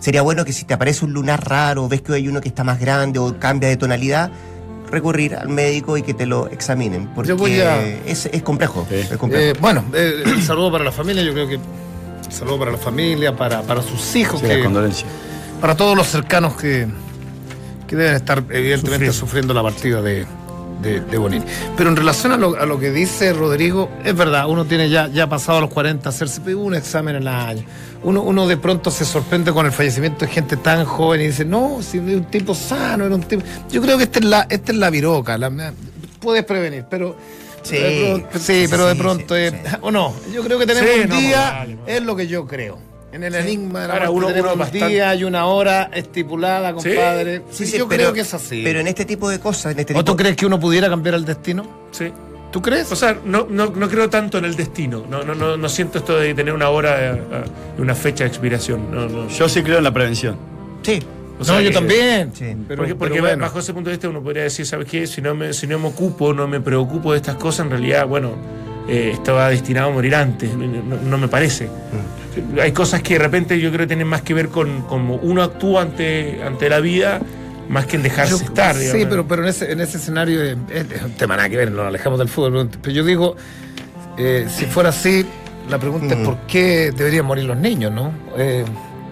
sería 0.00 0.20
bueno 0.20 0.44
que 0.44 0.52
si 0.52 0.64
te 0.66 0.74
aparece 0.74 1.04
un 1.06 1.14
lunar 1.14 1.48
raro, 1.48 1.88
ves 1.88 2.02
que 2.02 2.12
hay 2.12 2.28
uno 2.28 2.42
que 2.42 2.48
está 2.48 2.62
más 2.62 2.78
grande 2.78 3.18
o 3.18 3.38
cambia 3.38 3.70
de 3.70 3.78
tonalidad, 3.78 4.30
recurrir 4.90 5.34
al 5.34 5.48
médico 5.48 5.96
y 5.96 6.02
que 6.02 6.12
te 6.14 6.26
lo 6.26 6.48
examinen, 6.48 7.08
porque 7.14 7.28
Yo 7.30 7.36
voy 7.38 7.58
a- 7.60 7.82
es, 8.06 8.26
es 8.26 8.42
complejo. 8.42 8.86
Sí. 8.90 8.96
es 8.96 9.16
complejo. 9.16 9.44
Eh, 9.44 9.54
bueno, 9.60 9.82
eh, 9.94 10.24
el 10.26 10.42
saludo 10.42 10.72
para 10.72 10.84
la 10.84 10.92
familia, 10.92 11.22
yo 11.22 11.32
creo 11.32 11.48
que 11.48 11.58
saludo 12.30 12.58
para 12.58 12.72
la 12.72 12.78
familia, 12.78 13.34
para, 13.34 13.62
para 13.62 13.80
sus 13.82 14.14
hijos, 14.14 14.40
Sí, 14.40 14.46
que- 14.46 14.58
la 14.58 14.64
condolencia. 14.64 15.06
para 15.60 15.74
todos 15.74 15.96
los 15.96 16.06
cercanos 16.06 16.54
que, 16.56 16.86
que 17.88 17.96
deben 17.96 18.14
estar 18.14 18.38
evidentemente 18.50 19.06
Sufriendo. 19.12 19.12
sufriendo, 19.12 19.54
la 19.54 19.62
partida 19.64 20.00
de, 20.02 20.26
de, 20.82 21.00
de 21.00 21.18
Bonini. 21.18 21.44
Pero 21.76 21.90
en 21.90 21.96
relación 21.96 22.30
a 22.32 22.36
lo, 22.36 22.54
a 22.60 22.66
lo 22.66 22.78
que 22.78 22.92
dice 22.92 23.32
Rodrigo, 23.32 23.90
es 24.04 24.14
verdad, 24.14 24.48
uno 24.48 24.64
tiene 24.66 24.88
ya, 24.90 25.08
ya 25.08 25.28
pasado 25.28 25.60
los 25.62 25.70
40, 25.70 26.08
hacerse 26.08 26.54
un 26.54 26.74
examen 26.74 27.16
al 27.16 27.26
año. 27.28 27.64
Uno, 28.04 28.22
uno 28.22 28.46
de 28.46 28.56
pronto 28.56 28.92
se 28.92 29.04
sorprende 29.04 29.52
con 29.52 29.66
el 29.66 29.72
fallecimiento 29.72 30.24
de 30.24 30.30
gente 30.30 30.56
tan 30.56 30.84
joven 30.84 31.20
y 31.22 31.26
dice, 31.28 31.44
no, 31.44 31.78
si 31.82 31.98
era 31.98 32.06
un 32.18 32.24
tipo 32.26 32.54
sano, 32.54 33.06
era 33.06 33.14
un 33.14 33.22
tipo... 33.22 33.42
Yo 33.70 33.82
creo 33.82 33.96
que 33.98 34.04
esta 34.04 34.20
es 34.20 34.24
la, 34.26 34.46
esta 34.48 34.70
es 34.70 34.78
la 34.78 34.88
viroca, 34.90 35.36
la- 35.36 35.72
puedes 36.20 36.44
prevenir, 36.44 36.84
pero... 36.88 37.16
Sí. 37.62 37.76
de 37.76 38.06
pronto- 38.06 38.38
sí, 38.38 38.66
pero 38.70 38.86
de 38.86 38.94
pronto, 38.94 39.34
sí, 39.34 39.40
eh, 39.40 39.62
sí. 39.64 39.76
o 39.80 39.90
no, 39.90 40.14
yo 40.32 40.42
creo 40.44 40.58
que 40.60 40.66
tenemos 40.66 40.88
un 41.04 41.08
no, 41.08 41.16
día, 41.16 41.50
vale, 41.58 41.74
vale. 41.76 41.96
es 41.96 42.02
lo 42.02 42.14
que 42.14 42.26
yo 42.28 42.46
creo. 42.46 42.78
En 43.10 43.22
el 43.24 43.34
enigma 43.34 43.82
de 43.82 43.88
la 43.88 43.94
Ahora, 43.94 44.10
uno- 44.10 44.26
uno 44.28 44.52
un 44.52 44.58
bastante- 44.58 44.86
día 44.88 45.14
y 45.14 45.24
una 45.24 45.46
hora 45.46 45.90
estipulada, 45.94 46.74
compadre. 46.74 47.38
Sí, 47.50 47.64
Sí, 47.64 47.72
sí, 47.72 47.78
yo 47.78 47.88
pero- 47.88 48.02
creo 48.04 48.12
que 48.12 48.20
es 48.20 48.34
así. 48.34 48.60
Pero 48.62 48.80
en 48.80 48.86
este 48.86 49.04
tipo 49.06 49.28
de 49.30 49.40
cosas, 49.40 49.72
en 49.72 49.78
este 49.80 49.94
¿O 49.94 49.96
tipo 49.98 50.04
tú 50.04 50.16
crees 50.16 50.36
que 50.36 50.44
uno 50.46 50.60
pudiera 50.60 50.88
cambiar 50.90 51.14
el 51.14 51.24
destino? 51.24 51.66
Sí. 51.90 52.12
¿Tú 52.50 52.60
crees? 52.62 52.90
O 52.92 52.96
sea, 52.96 53.16
no, 53.24 53.46
no, 53.48 53.66
no 53.66 53.88
creo 53.88 54.08
tanto 54.10 54.38
en 54.38 54.44
el 54.46 54.56
destino. 54.56 55.04
No, 55.08 55.22
no, 55.22 55.34
no, 55.34 55.56
no 55.56 55.68
siento 55.68 55.98
esto 55.98 56.16
de 56.18 56.34
tener 56.34 56.52
una 56.54 56.68
hora 56.70 57.12
eh, 57.12 57.22
eh, 57.30 57.44
y 57.78 57.80
una 57.80 57.94
fecha 57.94 58.24
de 58.24 58.28
expiración. 58.28 58.90
No, 58.90 59.06
no. 59.06 59.28
Yo 59.28 59.48
sí 59.48 59.62
creo 59.62 59.78
en 59.78 59.84
la 59.84 59.92
prevención. 59.92 60.36
Sí, 60.82 60.98
O 61.40 61.44
sea 61.44 61.54
no, 61.56 61.60
yo 61.60 61.70
también. 61.72 62.32
Sí. 62.34 62.54
Pero, 62.66 62.78
porque 62.82 62.94
porque 62.94 63.14
pero 63.14 63.24
bueno. 63.26 63.42
bajo 63.42 63.58
ese 63.58 63.72
punto 63.74 63.90
de 63.90 63.96
vista 63.96 64.08
uno 64.08 64.22
podría 64.22 64.42
decir, 64.44 64.66
¿sabes 64.66 64.86
qué? 64.88 65.06
Si 65.06 65.20
no 65.22 65.34
me, 65.34 65.52
si 65.52 65.66
no 65.66 65.78
me 65.78 65.88
ocupo, 65.88 66.32
no 66.34 66.46
me 66.48 66.60
preocupo 66.60 67.12
de 67.12 67.18
estas 67.18 67.36
cosas, 67.36 67.66
en 67.66 67.70
realidad, 67.70 68.06
bueno, 68.06 68.32
eh, 68.88 69.10
estaba 69.12 69.50
destinado 69.50 69.90
a 69.90 69.92
morir 69.92 70.14
antes. 70.14 70.50
No, 70.54 71.18
me 71.18 71.28
parece. 71.28 71.66
Mm. 71.66 72.58
Hay 72.60 72.72
cosas 72.72 73.02
que 73.02 73.14
de 73.14 73.20
repente 73.20 73.58
yo 73.60 73.68
creo 73.70 73.80
que 73.80 73.88
tienen 73.88 74.06
más 74.06 74.22
que 74.22 74.32
ver 74.34 74.48
con 74.48 74.82
cómo 74.82 75.16
uno 75.16 75.42
actúa 75.42 75.82
ante, 75.82 76.40
ante 76.42 76.68
la 76.68 76.80
vida, 76.80 77.20
más 77.68 77.86
que 77.86 77.96
en 77.96 78.02
dejarse 78.02 78.32
Yo- 78.38 78.44
estar. 78.44 78.74
Sí, 78.74 78.84
digamos. 78.84 79.06
pero, 79.10 79.28
pero 79.28 79.42
en, 79.42 79.48
ese, 79.48 79.72
en 79.72 79.80
ese 79.80 79.96
escenario 79.98 80.42
eh, 80.42 80.56
es, 80.70 80.90
es 80.90 81.02
un 81.02 81.12
tema 81.12 81.36
nada 81.36 81.48
que 81.48 81.56
ver, 81.56 81.70
nos 81.72 81.86
alejamos 81.86 82.18
del 82.18 82.28
fútbol. 82.28 82.70
Pero 82.80 82.94
yo 82.94 83.04
digo, 83.04 83.36
eh, 84.16 84.46
si 84.48 84.66
fuera 84.66 84.90
así, 84.90 85.26
la 85.68 85.78
pregunta 85.78 86.14
Mm. 86.14 86.20
es 86.20 86.26
por 86.28 86.36
qué 86.46 86.92
deberían 86.96 87.26
morir 87.26 87.44
los 87.44 87.56
niños, 87.56 87.92
¿no? 87.92 88.12
Eh, 88.36 88.64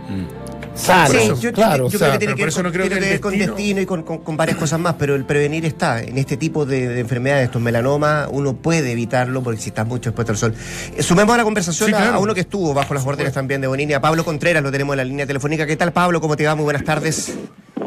Mm. 0.08 0.45
Sí, 0.76 1.16
eso, 1.16 1.40
yo, 1.40 1.52
claro. 1.52 1.88
yo 1.88 1.96
o 1.96 1.98
creo 1.98 2.12
que 2.12 2.18
tiene 2.18 2.34
que 2.34 2.44
ver 2.44 2.52
con, 2.54 2.62
no 2.64 2.72
creo 2.72 2.84
tiene 2.86 2.94
que 2.96 3.00
que 3.00 3.06
el 3.06 3.12
ver 3.12 3.20
con 3.20 3.32
destino- 3.56 3.80
y 3.82 3.86
con, 3.86 4.02
con- 4.02 4.18
con 4.18 4.36
varias 4.36 4.56
cosas 4.58 4.78
más, 4.78 4.94
pero 4.98 5.14
el 5.14 5.24
prevenir 5.24 5.64
está. 5.64 6.02
En 6.02 6.18
este 6.18 6.36
tipo 6.36 6.64
de, 6.66 6.86
de 6.88 7.00
enfermedades, 7.00 7.46
estos 7.46 7.62
melanomas, 7.62 8.28
uno 8.30 8.54
puede 8.56 8.92
evitarlo 8.92 9.42
porque 9.42 9.60
si 9.60 9.70
estás 9.70 9.86
mucho 9.86 10.10
expuesto 10.10 10.32
al 10.32 10.38
sol. 10.38 10.54
Eh, 10.96 11.02
sumemos 11.02 11.34
a 11.34 11.38
la 11.38 11.44
conversación 11.44 11.88
Sí, 11.88 11.94
a- 11.94 11.98
claro. 11.98 12.14
a, 12.16 12.18
uno 12.18 12.34
que 12.34 12.40
estuvo 12.40 12.74
bajo 12.74 12.94
las 12.94 13.06
órdenes 13.06 13.32
también 13.32 13.60
de 13.60 13.66
Bonini, 13.66 13.92
a 13.94 14.00
Pablo 14.00 14.24
Contreras, 14.24 14.62
lo 14.62 14.70
tenemos 14.70 14.94
en 14.94 14.98
la 14.98 15.04
línea 15.04 15.26
telefónica. 15.26 15.66
¿Qué 15.66 15.76
tal, 15.76 15.92
Pablo? 15.92 16.20
¿Cómo 16.20 16.36
te 16.36 16.44
va? 16.46 16.54
Muy 16.54 16.64
buenas 16.64 16.84
tardes. 16.84 17.32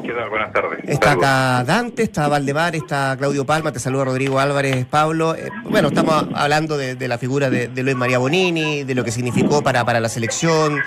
¿Qué 0.10 0.16
tal? 0.16 0.30
Buenas 0.32 0.52
tardes. 0.52 0.80
Está 0.88 1.10
Saludos. 1.10 1.28
acá 1.28 1.64
Dante, 1.66 2.02
está 2.02 2.28
Valdemar, 2.28 2.76
está 2.76 3.16
Claudio 3.16 3.46
Palma, 3.46 3.72
te 3.72 3.78
saluda 3.78 4.06
Rodrigo 4.06 4.40
Álvarez, 4.40 4.88
Pablo. 4.88 5.36
Eh, 5.36 5.50
bueno, 5.66 5.90
estamos 5.90 6.30
hablando 6.34 6.80
de, 6.80 6.96
de 6.96 7.08
la 7.08 7.20
figura 7.20 7.52
de, 7.52 7.68
de 7.68 7.84
Luis 7.84 7.96
María 7.96 8.18
Bonini, 8.18 8.84
de 8.84 8.96
lo 8.96 9.04
que 9.04 9.12
significó 9.12 9.62
para, 9.62 9.86
para 9.86 10.00
la 10.00 10.10
selección. 10.10 10.80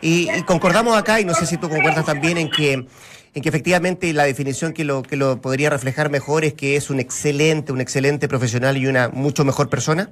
Y, 0.00 0.30
y 0.34 0.42
concordamos 0.44 0.96
acá, 0.96 1.20
y 1.20 1.26
no 1.26 1.34
sé 1.34 1.44
si 1.44 1.58
tú 1.58 1.68
concuerdas 1.68 2.06
también, 2.06 2.38
en 2.38 2.50
que, 2.50 2.72
en 2.72 3.42
que 3.42 3.48
efectivamente 3.50 4.14
la 4.14 4.24
definición 4.24 4.72
que 4.72 4.84
lo, 4.84 5.02
que 5.02 5.16
lo 5.16 5.42
podría 5.42 5.68
reflejar 5.68 6.08
mejor 6.08 6.46
es 6.46 6.54
que 6.54 6.76
es 6.76 6.88
un 6.88 7.00
excelente, 7.00 7.72
un 7.72 7.82
excelente 7.82 8.28
profesional 8.28 8.78
y 8.78 8.86
una 8.86 9.10
mucho 9.10 9.44
mejor 9.44 9.68
persona. 9.68 10.08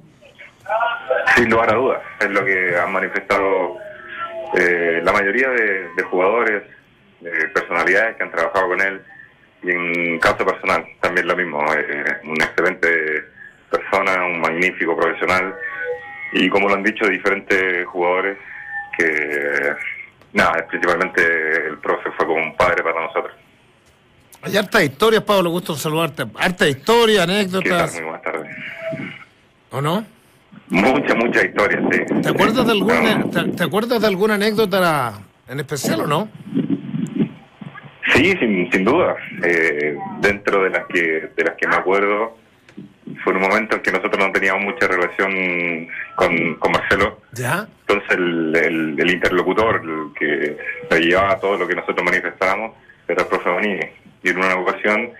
Sin 1.35 1.49
lugar 1.49 1.73
a 1.73 1.75
dudas, 1.75 2.01
es 2.19 2.29
lo 2.29 2.45
que 2.45 2.77
han 2.77 2.91
manifestado 2.91 3.77
eh, 4.59 5.01
la 5.03 5.11
mayoría 5.11 5.49
de, 5.49 5.89
de 5.95 6.03
jugadores, 6.03 6.61
de 7.21 7.31
personalidades 7.49 8.15
que 8.17 8.23
han 8.23 8.31
trabajado 8.31 8.67
con 8.69 8.81
él. 8.81 9.01
Y 9.63 9.71
en 9.71 10.19
caso 10.19 10.45
personal, 10.45 10.85
también 11.01 11.27
lo 11.27 11.35
mismo. 11.35 11.63
eh, 11.73 12.03
una 12.23 12.45
excelente 12.45 12.89
persona, 13.69 14.25
un 14.25 14.39
magnífico 14.39 14.95
profesional. 14.97 15.53
Y 16.33 16.49
como 16.49 16.69
lo 16.69 16.75
han 16.75 16.83
dicho 16.83 17.05
diferentes 17.07 17.85
jugadores, 17.87 18.37
que 18.97 19.73
nada, 20.33 20.65
principalmente 20.67 21.21
el 21.67 21.77
profe 21.79 22.09
fue 22.17 22.25
como 22.25 22.41
un 22.43 22.55
padre 22.55 22.83
para 22.83 23.01
nosotros. 23.05 23.33
Hay 24.41 24.55
hartas 24.55 24.83
historias, 24.83 25.23
Pablo, 25.23 25.49
gusto 25.49 25.75
saludarte. 25.75 26.23
Harta 26.37 26.67
historia, 26.67 27.23
anécdotas, 27.23 27.93
Muy 27.95 28.03
buenas 28.03 28.21
tardes. 28.21 28.55
¿o 29.71 29.81
no? 29.81 30.05
Mucha, 30.69 31.15
mucha 31.15 31.45
historia, 31.45 31.81
sí. 31.91 32.21
¿Te 32.21 32.29
acuerdas 32.29 32.65
de 32.65 32.71
alguna, 32.71 33.15
No. 33.15 33.29
te, 33.29 33.43
te 33.51 33.63
acuerdas 33.63 33.99
de 33.99 34.07
alguna 34.07 34.35
anécdota 34.35 35.19
en 35.47 35.59
especial 35.59 36.01
o 36.01 36.07
no? 36.07 36.29
Sí, 38.19 38.31
sin, 38.37 38.69
sin 38.71 38.83
duda. 38.83 39.15
Eh, 39.43 39.95
dentro 40.19 40.63
de 40.63 40.69
las 40.71 40.85
que 40.87 41.29
de 41.35 41.43
las 41.43 41.55
que 41.55 41.67
me 41.67 41.75
acuerdo, 41.75 42.37
fue 43.23 43.33
un 43.33 43.41
momento 43.41 43.77
en 43.77 43.81
que 43.81 43.91
nosotros 43.91 44.17
no 44.25 44.31
teníamos 44.33 44.63
mucha 44.63 44.87
relación 44.87 45.87
con, 46.15 46.55
con 46.55 46.71
Marcelo. 46.73 47.21
¿Ya? 47.33 47.65
Entonces 47.87 48.11
el, 48.11 48.55
el- 48.55 48.95
el 48.99 49.09
interlocutor 49.11 49.81
el 49.83 50.13
que 50.19 50.57
se 50.89 50.99
llevaba 51.01 51.39
todo 51.39 51.57
lo 51.57 51.67
que 51.67 51.75
nosotros 51.75 52.03
manifestábamos 52.03 52.75
era 53.07 53.21
el 53.23 53.27
profe 53.29 53.49
Bonini. 53.49 53.79
Y 54.21 54.29
en 54.29 54.37
una 54.37 54.53
ocasión, 54.55 55.11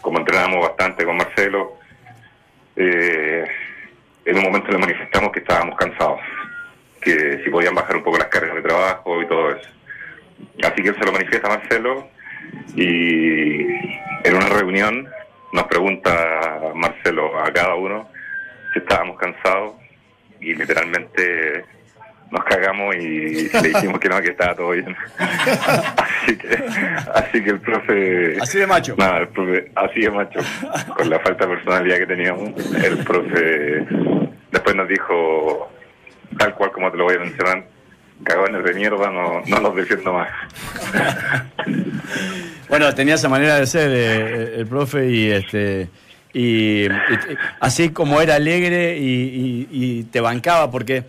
como 0.00 0.18
entrenábamos 0.18 0.66
bastante 0.66 1.04
con 1.04 1.16
Marcelo, 1.16 1.74
eh, 2.76 3.44
en 4.24 4.36
un 4.36 4.42
momento 4.42 4.70
le 4.72 4.78
manifestamos 4.78 5.30
que 5.32 5.38
estábamos 5.40 5.76
cansados, 5.76 6.20
que 7.00 7.40
si 7.44 7.50
podían 7.50 7.74
bajar 7.74 7.96
un 7.96 8.02
poco 8.02 8.18
las 8.18 8.28
cargas 8.28 8.56
de 8.56 8.62
trabajo 8.62 9.22
y 9.22 9.26
todo 9.28 9.52
eso. 9.52 9.70
Así 10.64 10.82
que 10.82 10.88
él 10.90 10.96
se 10.98 11.04
lo 11.04 11.12
manifiesta 11.12 11.46
a 11.52 11.56
Marcelo 11.58 12.08
y 12.76 13.62
en 14.24 14.34
una 14.34 14.48
reunión 14.48 15.08
nos 15.52 15.64
pregunta 15.64 16.72
Marcelo 16.74 17.38
a 17.38 17.52
cada 17.52 17.74
uno 17.74 18.08
si 18.72 18.80
estábamos 18.80 19.16
cansados 19.18 19.74
y 20.40 20.54
literalmente 20.54 21.64
nos 22.30 22.44
cagamos 22.44 22.94
y 22.96 23.48
le 23.48 23.68
dijimos 23.68 23.98
que 23.98 24.08
no, 24.08 24.20
que 24.20 24.30
estaba 24.30 24.54
todo 24.54 24.70
bien. 24.70 24.94
así 25.18 26.36
que 26.36 26.48
así 27.14 27.42
que 27.42 27.50
el 27.50 27.60
profe 27.60 28.36
Así 28.40 28.58
de 28.58 28.66
macho. 28.66 28.94
Nada, 28.98 29.18
el 29.20 29.28
profe, 29.28 29.70
así 29.74 30.00
de 30.00 30.10
macho, 30.10 30.40
con 30.96 31.08
la 31.08 31.18
falta 31.20 31.46
de 31.46 31.54
personalidad 31.54 31.96
que 31.98 32.06
teníamos, 32.06 32.50
el 32.84 32.98
profe 32.98 33.86
después 34.50 34.76
nos 34.76 34.88
dijo, 34.88 35.70
tal 36.38 36.54
cual 36.54 36.72
como 36.72 36.90
te 36.90 36.98
lo 36.98 37.04
voy 37.04 37.16
a 37.16 37.20
mencionar, 37.20 37.64
cagones 38.24 38.64
de 38.64 38.74
mierda, 38.74 39.10
no, 39.10 39.40
no 39.46 39.60
los 39.60 39.74
defiendo 39.76 40.12
más. 40.12 40.28
Bueno, 42.68 42.94
tenía 42.94 43.14
esa 43.14 43.28
manera 43.30 43.56
de 43.58 43.66
ser 43.66 43.90
eh, 43.90 44.54
el 44.60 44.66
profe 44.66 45.10
y 45.10 45.30
este 45.30 45.88
y, 46.34 46.86
así 47.60 47.88
como 47.88 48.20
era 48.20 48.34
alegre 48.34 48.98
y, 48.98 50.04
te 50.12 50.20
bancaba 50.20 50.70
porque 50.70 51.04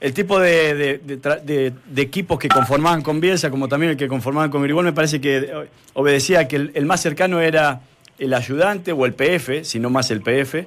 el 0.00 0.14
tipo 0.14 0.38
de- 0.40 1.00
de 1.04 2.02
equipos 2.02 2.38
que 2.38 2.48
conformaban 2.48 3.02
con 3.02 3.20
Bielsa, 3.20 3.50
como 3.50 3.68
también 3.68 3.90
el 3.92 3.96
que 3.98 4.08
conformaban 4.08 4.50
con 4.50 4.62
Grigol, 4.62 4.84
me 4.86 4.92
parece 4.94 5.20
que 5.20 5.36
eh, 5.36 5.52
obedecía 5.92 6.48
que 6.48 6.56
el, 6.56 6.70
el 6.74 6.86
más 6.86 7.02
cercano 7.02 7.40
era 7.40 7.80
el 8.18 8.32
ayudante 8.32 8.92
o 8.92 9.04
el 9.04 9.12
PF, 9.12 9.62
si 9.64 9.78
no 9.78 9.90
más 9.90 10.10
el 10.10 10.22
PF, 10.22 10.66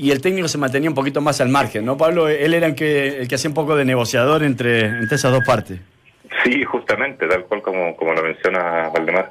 y 0.00 0.12
el 0.12 0.22
técnico 0.22 0.48
se 0.48 0.56
mantenía 0.56 0.88
un 0.88 0.94
poquito 0.94 1.20
más 1.20 1.42
al 1.42 1.50
margen, 1.50 1.84
¿no, 1.84 1.94
Pablo? 1.98 2.26
Él 2.26 2.54
era 2.54 2.66
el 2.66 2.74
que, 2.74 3.18
el 3.18 3.28
que 3.28 3.34
hacía 3.34 3.50
un 3.50 3.54
poco 3.54 3.76
de 3.76 3.84
negociador 3.84 4.42
entre, 4.42 4.86
entre 4.86 5.14
esas 5.14 5.30
dos 5.30 5.44
partes. 5.44 5.78
Sí, 6.42 6.64
justamente, 6.64 7.28
tal 7.28 7.44
cual 7.44 7.60
como, 7.60 7.94
como 7.96 8.14
lo 8.14 8.22
menciona 8.22 8.88
Valdemar. 8.88 9.30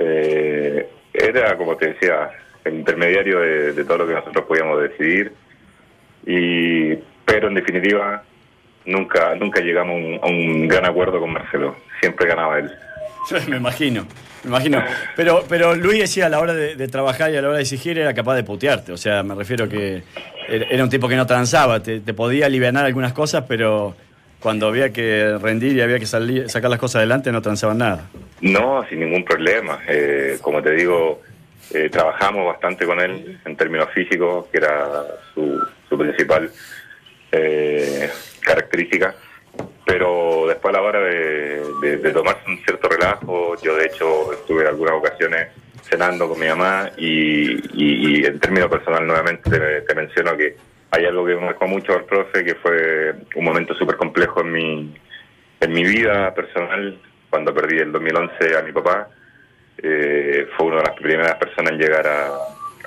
Eh, 0.00 0.88
era, 1.14 1.56
como 1.56 1.76
te 1.76 1.92
decía, 1.92 2.30
el 2.64 2.80
intermediario 2.80 3.38
de, 3.38 3.72
de 3.74 3.84
todo 3.84 3.98
lo 3.98 4.08
que 4.08 4.14
nosotros 4.14 4.44
podíamos 4.44 4.82
decidir. 4.82 5.32
Y, 6.26 6.96
pero 7.24 7.46
en 7.46 7.54
definitiva, 7.54 8.24
nunca 8.86 9.36
nunca 9.36 9.60
llegamos 9.60 9.94
a 9.94 9.98
un, 9.98 10.20
a 10.20 10.26
un 10.26 10.66
gran 10.66 10.84
acuerdo 10.84 11.20
con 11.20 11.32
Marcelo. 11.32 11.76
Siempre 12.00 12.26
ganaba 12.26 12.58
él. 12.58 12.72
me 13.48 13.58
imagino, 13.58 14.04
imagino. 14.44 14.82
Pero, 15.16 15.44
pero 15.48 15.74
Luis 15.74 16.00
decía 16.00 16.26
a 16.26 16.28
la 16.28 16.40
hora 16.40 16.54
de, 16.54 16.88
trabajar 16.88 17.32
y 17.32 17.36
a 17.36 17.42
la 17.42 17.48
hora 17.48 17.56
de 17.56 17.62
exigir 17.62 17.98
era 17.98 18.14
capaz 18.14 18.34
de 18.36 18.44
putearte. 18.44 18.92
O 18.92 18.96
sea, 18.96 19.22
me 19.22 19.34
refiero 19.34 19.68
que 19.68 20.02
era 20.48 20.82
un 20.82 20.90
tipo 20.90 21.08
que 21.08 21.16
no 21.16 21.26
transaba, 21.26 21.82
te, 21.82 22.00
te 22.00 22.14
podía 22.14 22.46
aliviar 22.46 22.76
algunas 22.76 23.12
cosas, 23.12 23.44
pero 23.46 23.94
cuando 24.42 24.66
había 24.66 24.92
que 24.92 25.38
rendir 25.40 25.76
y 25.76 25.80
había 25.80 25.98
que 25.98 26.06
salir, 26.06 26.50
sacar 26.50 26.68
las 26.68 26.80
cosas 26.80 26.96
adelante 26.96 27.30
no 27.30 27.40
transaban 27.40 27.78
nada. 27.78 28.10
No, 28.40 28.84
sin 28.88 29.00
ningún 29.00 29.24
problema. 29.24 29.78
Eh, 29.86 30.38
como 30.42 30.60
te 30.60 30.72
digo, 30.72 31.22
eh, 31.72 31.88
trabajamos 31.88 32.46
bastante 32.46 32.84
con 32.84 33.00
él 33.00 33.38
en 33.44 33.56
términos 33.56 33.88
físicos, 33.94 34.46
que 34.48 34.58
era 34.58 35.04
su, 35.32 35.64
su 35.88 35.96
principal 35.96 36.50
eh, 37.30 38.10
característica. 38.40 39.14
Pero 39.84 40.46
después 40.46 40.74
a 40.74 40.78
la 40.78 40.82
hora 40.86 41.00
de, 41.00 41.60
de- 41.98 42.12
tomarse 42.12 42.48
un 42.48 42.58
cierto 42.64 42.88
relajo, 42.88 43.56
yo 43.62 43.76
de 43.76 43.86
hecho 43.86 44.32
estuve 44.32 44.62
en 44.62 44.68
algunas 44.68 44.94
ocasiones 44.94 45.48
cenando 45.82 46.28
con 46.28 46.38
mi 46.38 46.46
mamá 46.46 46.90
y, 46.96 48.24
en 48.24 48.38
términos 48.40 48.70
personal 48.70 49.06
nuevamente 49.06 49.82
te, 49.86 49.94
menciono 49.94 50.36
que 50.36 50.56
hay 50.90 51.04
algo 51.04 51.26
que 51.26 51.34
me 51.34 51.42
marcó 51.42 51.66
mucho 51.66 51.92
al 51.94 52.04
profe, 52.04 52.44
que 52.44 52.54
fue 52.54 53.14
un 53.34 53.44
momento 53.44 53.74
súper 53.74 53.96
complejo 53.96 54.40
en 54.42 54.52
mi, 54.52 54.94
en 55.60 55.72
mi 55.72 55.82
vida 55.84 56.32
personal, 56.34 56.98
cuando 57.28 57.52
perdí 57.52 57.78
el 57.78 57.92
2011 57.92 58.56
a 58.56 58.62
mi 58.62 58.72
papá, 58.72 59.08
eh, 59.78 60.46
fue 60.56 60.66
una 60.66 60.76
de 60.76 60.82
las 60.84 60.96
primeras 60.96 61.34
personas 61.36 61.72
en 61.72 61.78
llegar 61.78 62.06
a- 62.06 62.30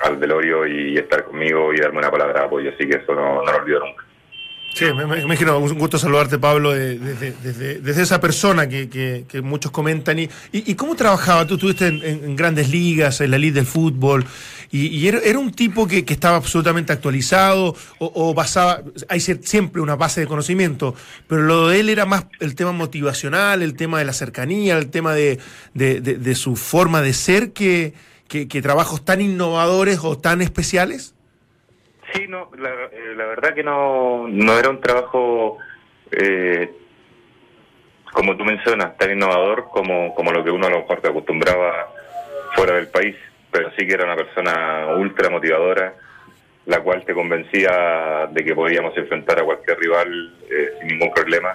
al 0.04 0.16
velorio 0.16 0.66
y 0.66 0.96
estar 0.96 1.24
conmigo 1.24 1.72
y 1.74 1.78
darme 1.78 1.98
una 1.98 2.10
palabra 2.10 2.40
de 2.40 2.46
apoyo, 2.46 2.70
así 2.70 2.88
que 2.88 2.96
eso 2.96 3.14
no 3.14 3.42
lo 3.44 3.56
olvido 3.56 3.80
nunca. 3.80 4.04
Sí, 4.76 4.84
me, 4.92 5.04
imagino, 5.22 5.58
un 5.58 5.78
gusto 5.78 5.98
saludarte, 5.98 6.38
Pablo, 6.38 6.74
de- 6.74 6.98
desde, 6.98 7.32
desde- 7.42 7.80
desde 7.80 8.02
esa 8.02 8.20
persona 8.20 8.68
que, 8.68 8.90
que- 8.90 9.40
muchos 9.40 9.72
comentan. 9.72 10.18
¿Y, 10.18 10.28
y, 10.52 10.74
cómo 10.74 10.94
trabajaba? 10.94 11.46
Tú 11.46 11.54
estuviste 11.54 11.86
en, 11.86 12.36
grandes 12.36 12.68
ligas, 12.68 13.22
en 13.22 13.30
la 13.30 13.36
elite 13.36 13.54
del 13.54 13.64
fútbol, 13.66 14.26
y, 14.70 14.88
y 14.88 15.08
era, 15.08 15.38
un 15.38 15.50
tipo 15.52 15.86
que, 15.86 16.04
que 16.04 16.12
estaba 16.12 16.36
absolutamente 16.36 16.92
actualizado, 16.92 17.74
o, 17.98 18.12
o 18.14 18.34
basaba, 18.34 18.82
hay 19.08 19.20
siempre 19.20 19.80
una 19.80 19.96
base 19.96 20.20
de 20.20 20.26
conocimiento, 20.26 20.94
pero 21.26 21.40
lo 21.40 21.68
de 21.68 21.80
él 21.80 21.88
era 21.88 22.04
más 22.04 22.26
el 22.40 22.54
tema 22.54 22.72
motivacional, 22.72 23.62
el 23.62 23.76
tema 23.76 23.98
de 23.98 24.04
la 24.04 24.12
cercanía, 24.12 24.76
el 24.76 24.90
tema 24.90 25.14
de, 25.14 25.38
de- 25.72 26.02
de- 26.02 26.18
de 26.18 26.34
su 26.34 26.54
forma 26.54 27.00
de 27.00 27.14
ser, 27.14 27.52
que- 27.54 27.94
que 28.46 28.60
trabajos 28.60 29.06
tan 29.06 29.22
innovadores 29.22 30.00
o 30.02 30.18
tan 30.18 30.42
especiales. 30.42 31.14
Sí, 32.16 32.26
no, 32.28 32.48
la, 32.56 32.70
eh, 32.70 33.14
la 33.14 33.26
verdad 33.26 33.54
que 33.54 33.62
no, 33.62 34.26
no 34.26 34.58
era 34.58 34.70
un 34.70 34.80
trabajo, 34.80 35.58
eh, 36.10 36.70
como 38.10 38.36
tú 38.36 38.44
mencionas, 38.44 38.96
tan 38.96 39.12
innovador 39.12 39.66
como, 39.70 40.14
como 40.14 40.32
lo 40.32 40.42
que 40.42 40.50
uno 40.50 40.66
a 40.66 40.70
lo 40.70 40.78
mejor 40.80 41.02
te 41.02 41.08
acostumbraba 41.08 41.92
fuera 42.54 42.76
del 42.76 42.88
país, 42.88 43.14
pero 43.50 43.70
sí 43.72 43.86
que 43.86 43.92
era 43.92 44.04
una 44.04 44.16
persona 44.16 44.94
ultra 44.96 45.28
motivadora, 45.28 45.92
la 46.64 46.80
cual 46.80 47.04
te 47.04 47.12
convencía 47.12 48.28
de 48.30 48.44
que 48.44 48.54
podíamos 48.54 48.96
enfrentar 48.96 49.40
a 49.40 49.44
cualquier 49.44 49.78
rival 49.78 50.34
eh, 50.50 50.70
sin 50.78 50.88
ningún 50.88 51.12
problema. 51.12 51.54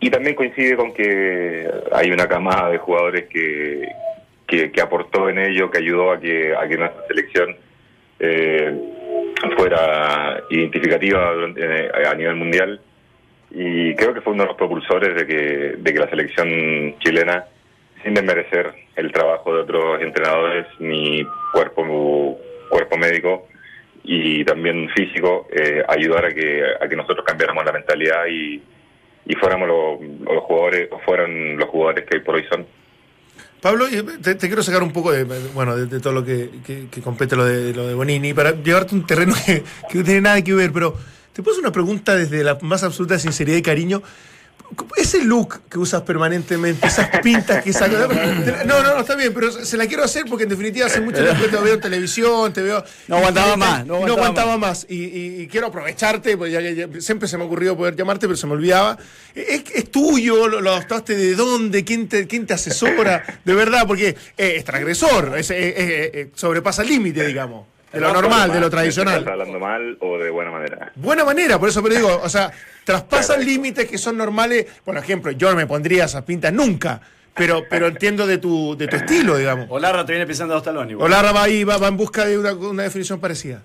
Y 0.00 0.10
también 0.10 0.34
coincide 0.34 0.76
con 0.76 0.92
que 0.92 1.70
hay 1.92 2.10
una 2.10 2.26
camada 2.26 2.70
de 2.70 2.78
jugadores 2.78 3.28
que, 3.28 3.88
que, 4.48 4.72
que 4.72 4.80
aportó 4.80 5.28
en 5.28 5.38
ello, 5.38 5.70
que 5.70 5.78
ayudó 5.78 6.10
a 6.10 6.18
que, 6.18 6.56
a 6.56 6.66
que 6.66 6.76
nuestra 6.76 7.06
selección 7.06 7.56
eh, 8.18 8.94
fuera 9.56 10.42
identificativa 10.50 11.32
eh, 11.56 11.90
a 12.06 12.14
nivel 12.14 12.36
mundial. 12.36 12.80
Y 13.50 13.94
creo 13.94 14.12
que 14.14 14.20
fue 14.20 14.32
uno 14.32 14.42
de 14.42 14.48
los 14.48 14.56
propulsores 14.56 15.14
de 15.14 15.26
que, 15.26 15.74
de 15.78 15.92
que 15.92 15.98
la 15.98 16.10
selección 16.10 16.98
chilena, 16.98 17.44
sin 18.02 18.14
desmerecer 18.14 18.72
el 18.96 19.12
trabajo 19.12 19.54
de 19.54 19.60
otros 19.62 20.02
entrenadores 20.02 20.66
ni 20.80 21.24
cuerpo, 21.52 22.38
cuerpo 22.68 22.96
médico 22.96 23.48
y 24.02 24.44
también 24.44 24.88
físico, 24.90 25.46
eh, 25.52 25.82
ayudara 25.88 26.28
a 26.28 26.34
que, 26.34 26.62
a 26.80 26.88
que 26.88 26.96
nosotros 26.96 27.24
cambiáramos 27.24 27.64
la 27.64 27.72
mentalidad 27.72 28.26
y, 28.28 28.60
y 29.26 29.34
fuéramos 29.36 29.68
los, 29.68 30.00
los 30.34 30.44
jugadores, 30.44 30.88
o 30.90 30.98
fueran 31.00 31.56
los 31.56 31.68
jugadores 31.68 32.04
que 32.04 32.18
hoy 32.18 32.24
por 32.24 32.34
hoy 32.34 32.44
son. 32.50 32.66
Pablo, 33.64 33.86
te, 34.20 34.34
te 34.34 34.46
quiero 34.46 34.62
sacar 34.62 34.82
un 34.82 34.92
poco 34.92 35.10
de, 35.10 35.24
bueno, 35.24 35.74
de, 35.74 35.98
todo 35.98 36.12
lo 36.12 36.22
que, 36.22 36.50
compete 37.02 37.34
lo 37.34 37.46
de, 37.46 37.72
lo 37.72 37.88
de 37.88 37.94
Bonini 37.94 38.34
para 38.34 38.50
llevarte 38.50 38.94
un 38.94 39.06
terreno 39.06 39.34
que, 39.46 39.64
que 39.88 39.98
no 39.98 40.04
tiene 40.04 40.20
nada 40.20 40.42
que 40.42 40.52
ver, 40.52 40.70
pero 40.70 40.94
te 41.32 41.42
puedo 41.42 41.54
hacer 41.54 41.64
una 41.64 41.72
pregunta 41.72 42.14
desde 42.14 42.44
la 42.44 42.58
más 42.60 42.82
absoluta 42.82 43.18
sinceridad 43.18 43.56
y 43.56 43.62
cariño. 43.62 44.02
Ese 44.96 45.22
look 45.22 45.60
que 45.70 45.78
usas 45.78 46.02
permanentemente, 46.02 46.86
esas 46.88 47.08
pintas 47.20 47.62
que 47.62 47.72
sacas. 47.72 48.08
No, 48.66 48.82
no, 48.82 48.94
no, 48.94 49.00
está 49.00 49.14
bien, 49.14 49.32
pero 49.32 49.52
se 49.52 49.76
la 49.76 49.86
quiero 49.86 50.02
hacer 50.02 50.24
porque 50.28 50.44
en 50.44 50.48
definitiva 50.50 50.86
hace 50.86 51.00
mucho 51.00 51.22
tiempo 51.22 51.44
te 51.44 51.56
veo 51.58 51.74
en 51.74 51.80
televisión, 51.80 52.52
te 52.52 52.62
veo. 52.62 52.82
No 53.06 53.16
aguantaba 53.18 53.56
más, 53.56 53.86
no 53.86 53.94
aguantaba 53.96 54.20
aguantaba 54.22 54.58
más. 54.58 54.86
Y, 54.88 55.04
y- 55.04 55.40
y 55.42 55.46
quiero 55.48 55.68
aprovecharte, 55.68 56.36
porque 56.36 56.52
ya, 56.52 56.60
ya- 56.60 56.86
ya- 56.88 57.00
siempre 57.00 57.28
se 57.28 57.36
me 57.36 57.44
ha 57.44 57.46
ocurrido 57.46 57.76
poder 57.76 57.94
llamarte, 57.94 58.26
pero 58.26 58.36
se 58.36 58.46
me 58.48 58.54
olvidaba. 58.54 58.98
¿Es, 59.34 59.62
es 59.72 59.90
tuyo? 59.92 60.48
¿Lo, 60.48 60.60
lo 60.60 60.70
adoptaste 60.72 61.14
de 61.16 61.34
dónde? 61.36 61.84
¿Quién 61.84 62.08
te, 62.08 62.26
quién 62.26 62.46
te 62.46 62.54
asesora? 62.54 63.22
De 63.44 63.54
verdad, 63.54 63.86
porque 63.86 64.08
eh, 64.36 64.54
es 64.56 64.64
transgresor, 64.64 65.34
es, 65.38 65.50
eh, 65.50 65.56
eh, 65.58 65.74
eh, 66.14 66.30
sobrepasa 66.34 66.82
el 66.82 66.88
límite, 66.88 67.24
digamos. 67.26 67.66
De 67.94 68.00
lo 68.00 68.12
normal, 68.12 68.48
de 68.52 68.60
lo 68.60 68.66
¿Estás 68.66 68.70
tradicional. 68.70 69.26
hablando 69.28 69.58
mal 69.58 69.96
o 70.00 70.18
de 70.18 70.30
buena 70.30 70.50
manera? 70.50 70.92
Buena 70.96 71.24
manera, 71.24 71.58
por 71.58 71.68
eso 71.68 71.80
me 71.82 71.90
digo, 71.90 72.20
o 72.22 72.28
sea, 72.28 72.50
traspasan 72.84 73.44
límites 73.44 73.88
que 73.88 73.96
son 73.98 74.16
normales. 74.16 74.66
Por 74.84 74.96
ejemplo, 74.96 75.30
yo 75.32 75.50
no 75.50 75.56
me 75.56 75.66
pondría 75.66 76.04
esas 76.04 76.22
pintas 76.24 76.52
nunca, 76.52 77.00
pero, 77.34 77.62
pero 77.70 77.86
entiendo 77.86 78.26
de 78.26 78.38
tu, 78.38 78.76
de 78.76 78.88
tu 78.88 78.96
estilo, 78.96 79.36
digamos. 79.36 79.66
Olarra 79.70 80.04
te 80.04 80.12
viene 80.12 80.26
pisando 80.26 80.54
dos 80.54 80.62
talones. 80.62 80.92
igual. 80.92 81.06
Olarra 81.10 81.32
va 81.32 81.44
ahí, 81.44 81.64
va, 81.64 81.78
va 81.78 81.88
en 81.88 81.96
busca 81.96 82.24
de 82.26 82.38
una, 82.38 82.52
una 82.52 82.82
definición 82.82 83.20
parecida. 83.20 83.62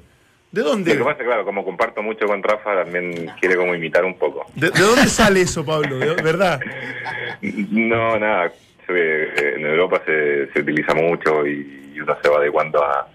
¿De 0.51 0.61
Lo 0.61 0.69
dónde? 0.69 0.97
que 0.97 1.03
pasa, 1.03 1.23
claro, 1.23 1.45
como 1.45 1.63
comparto 1.63 2.01
mucho 2.01 2.25
con 2.25 2.41
Rafa, 2.41 2.83
también 2.83 3.29
quiere 3.39 3.55
como 3.55 3.75
imitar 3.75 4.03
un 4.03 4.17
poco. 4.17 4.47
¿De, 4.55 4.71
de 4.71 4.79
dónde 4.81 5.07
sale 5.07 5.41
eso, 5.41 5.63
Pablo? 5.63 5.97
¿De 5.99 6.15
verdad? 6.21 6.59
No, 7.41 8.17
nada. 8.19 8.51
En 8.87 9.65
Europa 9.65 10.01
se, 10.05 10.51
se 10.51 10.59
utiliza 10.61 10.93
mucho 10.95 11.45
y 11.45 11.93
uno 12.01 12.17
se 12.23 12.27
va 12.29 12.37
adecuando 12.37 12.83
a, 12.83 13.07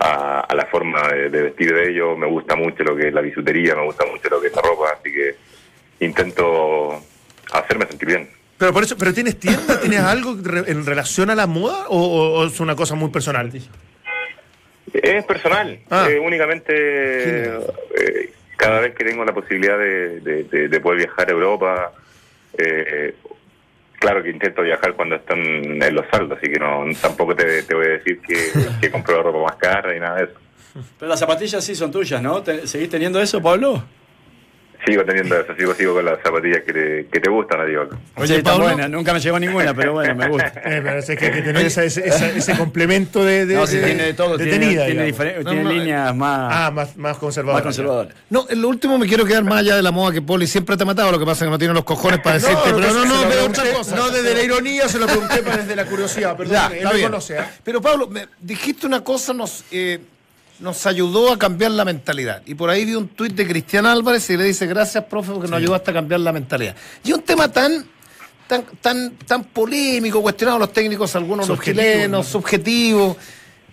a, 0.00 0.40
a 0.40 0.54
la 0.54 0.66
forma 0.66 1.08
de, 1.08 1.28
de 1.30 1.42
vestir 1.42 1.74
de 1.74 1.90
ellos. 1.90 2.16
Me 2.18 2.26
gusta 2.26 2.54
mucho 2.56 2.82
lo 2.84 2.94
que 2.96 3.08
es 3.08 3.14
la 3.14 3.20
bisutería, 3.20 3.74
me 3.74 3.84
gusta 3.84 4.04
mucho 4.06 4.28
lo 4.28 4.40
que 4.40 4.46
es 4.48 4.54
la 4.56 4.62
ropa, 4.62 4.90
así 4.98 5.12
que 5.12 5.34
intento 6.04 7.02
hacerme 7.52 7.86
sentir 7.86 8.08
bien. 8.08 8.30
Pero 8.56 8.72
por 8.72 8.82
eso, 8.82 8.96
¿pero 8.98 9.12
tienes 9.14 9.38
tienda? 9.38 9.80
¿Tienes 9.80 10.00
algo 10.00 10.36
en 10.66 10.84
relación 10.84 11.30
a 11.30 11.34
la 11.34 11.46
moda 11.46 11.86
o, 11.88 11.96
o- 11.98 12.40
o 12.40 12.46
es 12.46 12.58
una 12.60 12.74
cosa 12.74 12.94
muy 12.96 13.10
personal? 13.10 13.50
Es 14.92 15.24
personal, 15.26 15.78
Ah. 15.90 16.08
eh, 16.10 16.18
únicamente 16.18 16.72
eh, 16.74 18.32
cada 18.56 18.80
vez 18.80 18.94
que 18.94 19.04
tengo 19.04 19.24
la 19.24 19.32
posibilidad 19.34 19.78
de, 19.78 20.20
de- 20.20 20.44
de- 20.44 20.68
de 20.68 20.80
poder 20.80 20.98
viajar 21.00 21.28
a 21.28 21.32
Europa, 21.32 21.92
eh, 22.56 23.14
claro 23.98 24.22
que 24.22 24.30
intento 24.30 24.62
viajar 24.62 24.94
cuando 24.94 25.16
están 25.16 25.38
en 25.40 25.94
los 25.94 26.04
saldos, 26.10 26.38
así 26.38 26.50
que 26.52 26.58
no 26.58 26.84
tampoco 27.00 27.34
te, 27.34 27.62
voy 27.74 27.86
a 27.86 27.88
decir 27.90 28.20
que, 28.20 28.36
que 28.80 28.90
compro 28.90 29.22
ropa 29.22 29.42
más 29.50 29.56
cara 29.56 29.96
y 29.96 30.00
nada 30.00 30.16
de 30.16 30.24
eso. 30.24 30.34
Pero 30.98 31.08
las 31.08 31.18
zapatillas 31.18 31.64
sí 31.64 31.74
son 31.74 31.90
tuyas, 31.90 32.22
¿no? 32.22 32.42
¿Te- 32.42 32.66
¿Seguís 32.66 32.88
teniendo 32.88 33.20
eso, 33.20 33.42
Pablo? 33.42 33.82
Sigo 34.86 35.04
teniendo 35.04 35.38
eso, 35.38 35.54
sigo, 35.58 35.74
sigo 35.74 35.94
con 35.94 36.04
las 36.04 36.18
zapatillas 36.22 36.62
que 36.64 36.72
te, 36.72 37.06
que 37.12 37.20
te 37.20 37.28
gustan, 37.28 37.66
digo. 37.66 37.88
Oye, 38.16 38.26
sí, 38.26 38.34
está 38.34 38.52
Pablo. 38.52 38.64
buena. 38.66 38.88
Nunca 38.88 39.12
me 39.12 39.20
llegó 39.20 39.38
ninguna, 39.38 39.74
pero 39.74 39.92
bueno, 39.94 40.14
me 40.14 40.28
gusta. 40.28 40.52
Eh, 40.64 40.80
pero 40.82 40.98
es 40.98 41.04
que 41.06 41.12
hay 41.26 41.32
que 41.32 41.42
tener 41.42 41.66
esa- 41.66 41.84
ese, 41.84 42.06
esa- 42.08 42.28
ese 42.30 42.56
complemento 42.58 43.24
de, 43.24 43.44
de, 43.44 43.54
No, 43.54 43.66
sí, 43.66 43.76
de- 43.76 43.84
tiene 43.86 44.02
de 44.04 44.14
todo. 44.14 44.36
tiene 44.36 44.52
tenida, 44.52 44.86
tiene, 44.86 45.04
digamos. 45.06 45.06
diferen- 45.20 45.42
No, 45.44 45.50
tiene 45.50 45.64
no, 45.64 45.72
líneas 45.72 46.14
más, 46.14 46.52
Ah, 46.54 46.70
más, 46.70 46.96
más 46.96 47.18
conservador. 47.18 47.54
más 47.56 47.62
conservadoras. 47.64 48.14
No, 48.30 48.46
lo 48.54 48.68
último 48.68 48.98
me 48.98 49.06
quiero 49.06 49.24
quedar 49.24 49.44
más 49.44 49.58
allá 49.58 49.76
de 49.76 49.82
la 49.82 49.90
moda 49.90 50.12
que 50.14 50.22
Poli 50.22 50.46
siempre 50.46 50.76
te 50.76 50.84
ha 50.84 50.86
matado, 50.86 51.10
lo 51.12 51.18
que 51.18 51.26
pasa 51.26 51.44
es 51.44 51.48
que 51.48 51.50
no 51.50 51.58
tiene 51.58 51.74
los 51.74 51.84
cojones 51.84 52.20
para 52.20 52.36
decirte, 52.38 52.56
pero 52.64 52.78
no, 52.92 53.04
no, 53.04 53.28
pero 53.28 53.44
otra 53.46 53.64
cosa. 53.72 53.96
No 53.96 54.10
desde 54.10 54.32
la 54.34 54.42
ironía, 54.42 54.88
se 54.88 54.98
lo 54.98 55.06
pregunté 55.06 55.42
para 55.42 55.58
desde 55.58 55.74
la 55.76 55.84
curiosidad, 55.86 56.36
perdón. 56.36 56.54
Ya, 56.54 56.66
él 56.76 56.88
me 56.94 57.02
conoce, 57.02 57.36
¿eh? 57.38 57.42
Pero 57.64 57.80
Pablo, 57.82 58.06
me 58.08 58.28
dijiste 58.40 58.86
una 58.86 59.02
cosa, 59.02 59.32
nos, 59.34 59.64
eh, 59.72 59.98
nos 60.60 60.86
ayudó 60.86 61.32
a 61.32 61.38
cambiar 61.38 61.70
la 61.72 61.84
mentalidad. 61.84 62.42
Y 62.46 62.54
por 62.54 62.70
ahí 62.70 62.84
vi 62.84 62.94
un 62.94 63.08
tuit 63.08 63.32
de 63.32 63.46
Cristian 63.46 63.86
Álvarez 63.86 64.28
y 64.30 64.36
le 64.36 64.44
dice, 64.44 64.66
gracias, 64.66 65.04
profe, 65.04 65.32
porque 65.32 65.48
nos 65.48 65.58
ayudaste 65.58 65.90
a 65.90 65.94
cambiar 65.94 66.20
la 66.20 66.32
mentalidad. 66.32 66.74
Y 67.04 67.12
un 67.12 67.22
tema 67.22 67.50
tan, 67.52 67.84
tan, 68.46 68.64
tan, 68.80 69.12
tan 69.18 69.44
polémico, 69.44 70.20
cuestionado 70.20 70.58
los 70.58 70.72
técnicos, 70.72 71.14
algunos 71.16 71.46
los 71.48 71.56
Subjetivo, 71.56 71.82
chilenos, 71.82 72.10
¿no? 72.10 72.22
subjetivo. 72.24 73.16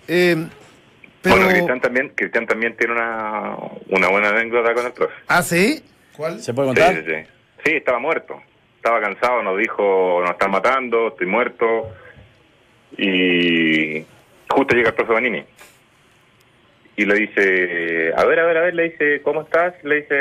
eh, 0.07 0.47
pero, 1.21 1.37
Bueno, 1.37 1.49
Cristian 1.51 1.81
también, 1.81 2.11
Cristian 2.15 2.45
también 2.45 2.77
tiene 2.77 2.93
una, 2.93 3.55
una 3.89 4.07
buena 4.09 4.29
anécdota 4.29 4.73
con 4.75 4.85
el 4.85 4.91
profe. 4.91 5.13
¿Ah, 5.27 5.41
sí? 5.41 5.83
¿Cuál? 6.15 6.39
¿Se 6.39 6.53
puede 6.53 6.69
Sí, 6.69 6.75
contar? 6.75 6.95
sí, 6.95 7.01
sí. 7.11 7.29
Sí, 7.65 7.71
estaba 7.77 7.97
muerto. 7.97 8.39
Estaba 8.75 9.01
cansado, 9.01 9.41
nos 9.41 9.57
dijo, 9.57 10.21
nos 10.21 10.29
están 10.31 10.51
matando, 10.51 11.07
estoy 11.07 11.25
muerto. 11.25 11.65
Y 12.97 14.05
justo 14.49 14.75
llega 14.75 14.89
el 14.89 14.95
profe 14.95 15.13
Banini. 15.13 15.43
Y 16.97 17.05
le 17.05 17.15
dice, 17.15 18.13
a 18.15 18.23
ver, 18.25 18.39
a 18.39 18.45
ver, 18.45 18.57
a 18.57 18.61
ver, 18.61 18.73
le 18.73 18.83
dice, 18.83 19.21
¿cómo 19.21 19.41
estás? 19.41 19.73
Le 19.83 19.95
dice, 19.97 20.15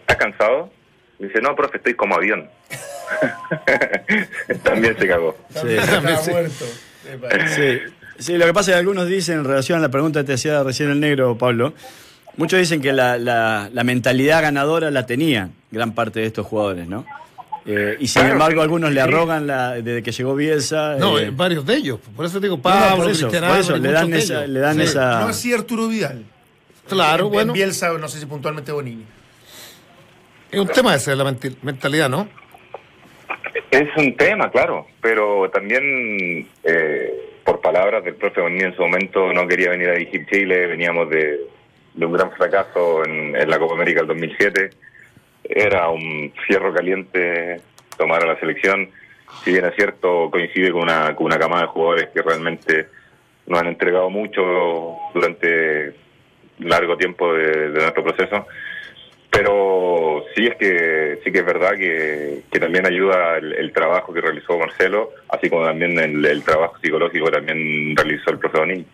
¿estás 0.00 0.16
cansado? 0.16 0.70
Le 1.18 1.28
dice, 1.28 1.40
no, 1.40 1.54
profe, 1.54 1.76
estoy 1.76 1.94
como 1.94 2.16
avión. 2.16 2.48
También 4.62 4.96
se 4.98 5.06
cagó. 5.06 5.36
Sí. 5.50 5.68
Estaba 5.68 6.00
muerto. 6.22 6.64
Sí. 7.54 7.78
Sí, 8.18 8.38
lo 8.38 8.46
que 8.46 8.52
pasa 8.54 8.70
es 8.70 8.74
que 8.76 8.78
algunos 8.80 9.08
dicen 9.08 9.38
en 9.40 9.44
relación 9.44 9.78
a 9.78 9.82
la 9.82 9.88
pregunta 9.88 10.20
que 10.20 10.26
te 10.26 10.32
hacía 10.34 10.62
recién 10.62 10.90
el 10.90 11.00
negro, 11.00 11.36
Pablo, 11.36 11.74
muchos 12.36 12.58
dicen 12.60 12.80
que 12.80 12.92
la, 12.92 13.18
la- 13.18 13.68
la 13.72 13.84
mentalidad 13.84 14.40
ganadora 14.42 14.90
la 14.92 15.04
tenía 15.04 15.48
gran 15.72 15.94
parte 15.94 16.20
de 16.20 16.26
estos 16.26 16.46
jugadores, 16.46 16.86
¿no? 16.86 17.04
Eh, 17.66 17.96
y 17.98 18.06
sin 18.08 18.20
Claro, 18.22 18.34
embargo 18.34 18.60
algunos 18.62 18.92
le 18.92 19.00
arrogan 19.00 19.46
la, 19.46 19.72
desde 19.74 20.02
que 20.02 20.12
llegó 20.12 20.34
Bielsa. 20.34 20.96
No, 20.98 21.18
eh, 21.18 21.26
eh, 21.26 21.30
varios 21.32 21.64
de 21.64 21.76
ellos. 21.76 21.98
Por 22.14 22.26
eso 22.26 22.38
digo, 22.38 22.56
no, 22.56 22.62
Pablo, 22.62 23.04
por 23.04 23.10
eso, 23.10 23.28
por 23.30 23.56
eso, 23.58 23.76
le 23.78 23.90
dan 23.90 24.12
esa, 24.12 24.34
ellos. 24.40 24.48
le 24.50 24.60
dan 24.60 24.76
Sí. 24.76 24.82
esa. 24.82 25.20
No 25.20 25.28
así 25.28 25.52
Arturo 25.54 25.88
Vidal. 25.88 26.24
Claro, 26.88 27.26
En- 27.26 27.32
bueno. 27.32 27.52
En 27.52 27.54
Bielsa, 27.54 27.90
no 27.98 28.08
sé 28.08 28.20
si 28.20 28.26
puntualmente 28.26 28.70
Bonini. 28.70 29.04
Es 30.50 30.60
un 30.60 30.68
tema 30.68 30.94
ese 30.94 31.12
de 31.12 31.16
la 31.16 31.34
mentalidad, 31.62 32.08
¿no? 32.10 32.28
Es 33.70 33.88
un 33.96 34.16
tema, 34.16 34.50
claro, 34.50 34.86
pero 35.00 35.50
también 35.50 36.46
eh, 36.62 37.40
por 37.44 37.60
palabras 37.60 38.04
del 38.04 38.14
profe 38.14 38.40
Bonini 38.40 38.64
en 38.64 38.76
su 38.76 38.82
momento 38.82 39.32
no 39.32 39.48
quería 39.48 39.70
venir 39.70 39.88
a 39.88 39.92
dirigir 39.94 40.26
Chile, 40.30 40.66
veníamos 40.66 41.08
de, 41.10 41.40
de 41.94 42.06
un 42.06 42.12
gran 42.12 42.30
fracaso 42.32 43.04
en, 43.04 43.34
en 43.34 43.50
la 43.50 43.58
Copa 43.58 43.74
América 43.74 44.00
del 44.00 44.08
2007, 44.08 44.70
era 45.44 45.88
un 45.90 46.32
fierro 46.46 46.72
caliente 46.72 47.60
tomar 47.96 48.22
a 48.22 48.26
la 48.26 48.40
selección, 48.40 48.90
si 49.44 49.52
bien 49.52 49.64
es 49.64 49.74
cierto 49.74 50.30
coincide 50.30 50.72
con 50.72 50.82
una, 50.82 51.14
con 51.14 51.26
una 51.26 51.38
camada 51.38 51.62
de 51.62 51.68
jugadores 51.68 52.08
que 52.12 52.22
realmente 52.22 52.88
nos 53.46 53.60
han 53.60 53.68
entregado 53.68 54.10
mucho 54.10 54.96
durante 55.12 55.92
largo 56.58 56.96
tiempo 56.96 57.32
de, 57.34 57.68
nuestro 57.68 58.04
proceso 58.04 58.46
pero 59.30 60.24
sí 60.34 60.46
es 60.46 60.54
que 60.54 61.18
sí 61.24 61.32
que 61.32 61.40
es 61.40 61.44
verdad 61.44 61.72
que, 61.72 62.42
que 62.50 62.60
también 62.60 62.86
ayuda 62.86 63.38
el, 63.38 63.52
el 63.54 63.72
trabajo 63.72 64.14
que 64.14 64.20
realizó 64.20 64.56
Marcelo, 64.56 65.10
así 65.28 65.50
como 65.50 65.64
también 65.64 65.98
el, 65.98 66.24
el 66.24 66.44
trabajo 66.44 66.76
psicológico 66.80 67.26
que 67.26 67.32
también 67.32 67.96
realizó 67.96 68.30
el 68.30 68.38
profesor 68.38 68.68
Bonini. 68.68 68.86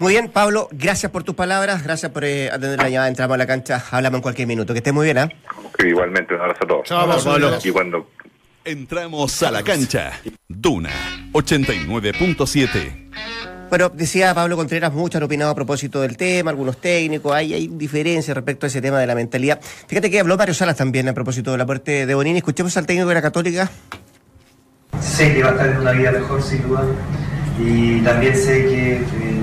Muy 0.00 0.14
bien, 0.14 0.30
Pablo, 0.30 0.68
gracias 0.72 1.12
por 1.12 1.22
tus 1.22 1.34
palabras, 1.34 1.84
gracias 1.84 2.10
por 2.10 2.24
eh, 2.24 2.50
atender 2.50 2.78
la 2.78 2.88
llamada. 2.88 3.08
Entramos 3.08 3.34
a 3.34 3.38
la 3.38 3.46
cancha, 3.46 3.84
hablamos 3.90 4.18
en 4.18 4.22
cualquier 4.22 4.48
minuto. 4.48 4.72
Que 4.72 4.78
estés 4.78 4.94
muy 4.94 5.04
bien, 5.04 5.18
¿ah? 5.18 5.28
Igualmente, 5.78 6.34
un 6.34 6.40
abrazo 6.40 6.64
a 6.64 6.66
todos. 6.66 6.88
Chao, 6.88 7.22
Pablo. 7.22 7.58
Y 7.62 7.70
cuando 7.70 8.08
Entramos 8.64 9.42
a 9.42 9.50
la 9.50 9.62
cancha. 9.62 10.12
Duna 10.46 10.90
89.7. 11.32 13.68
Bueno, 13.70 13.88
decía 13.88 14.34
Pablo 14.34 14.56
Contreras, 14.56 14.92
muchos 14.92 15.16
han 15.16 15.22
opinado 15.22 15.52
a 15.52 15.54
propósito 15.54 16.00
del 16.00 16.16
tema, 16.16 16.50
algunos 16.50 16.78
técnicos, 16.78 17.32
hay, 17.32 17.54
hay 17.54 17.68
diferencias 17.68 18.34
respecto 18.34 18.66
a 18.66 18.68
ese 18.68 18.82
tema 18.82 18.98
de 18.98 19.06
la 19.06 19.14
mentalidad. 19.14 19.60
Fíjate 19.86 20.10
que 20.10 20.20
habló 20.20 20.36
Mario 20.36 20.54
Salas 20.54 20.76
también 20.76 21.08
a 21.08 21.14
propósito 21.14 21.52
de 21.52 21.58
la 21.58 21.64
muerte 21.64 22.04
de 22.04 22.14
Bonini. 22.14 22.38
Escuchemos 22.38 22.76
al 22.76 22.86
técnico 22.86 23.08
de 23.08 23.14
la 23.14 23.22
Católica. 23.22 23.70
sé 25.00 25.34
que 25.34 25.42
va 25.42 25.50
a 25.50 25.52
estar 25.52 25.68
en 25.68 25.76
una 25.78 25.92
vida 25.92 26.12
mejor 26.12 26.42
sin 26.42 26.62
duda 26.62 26.84
y 27.58 28.00
también 28.00 28.36
sé 28.36 28.66
que 28.66 28.92
eh, 28.96 29.39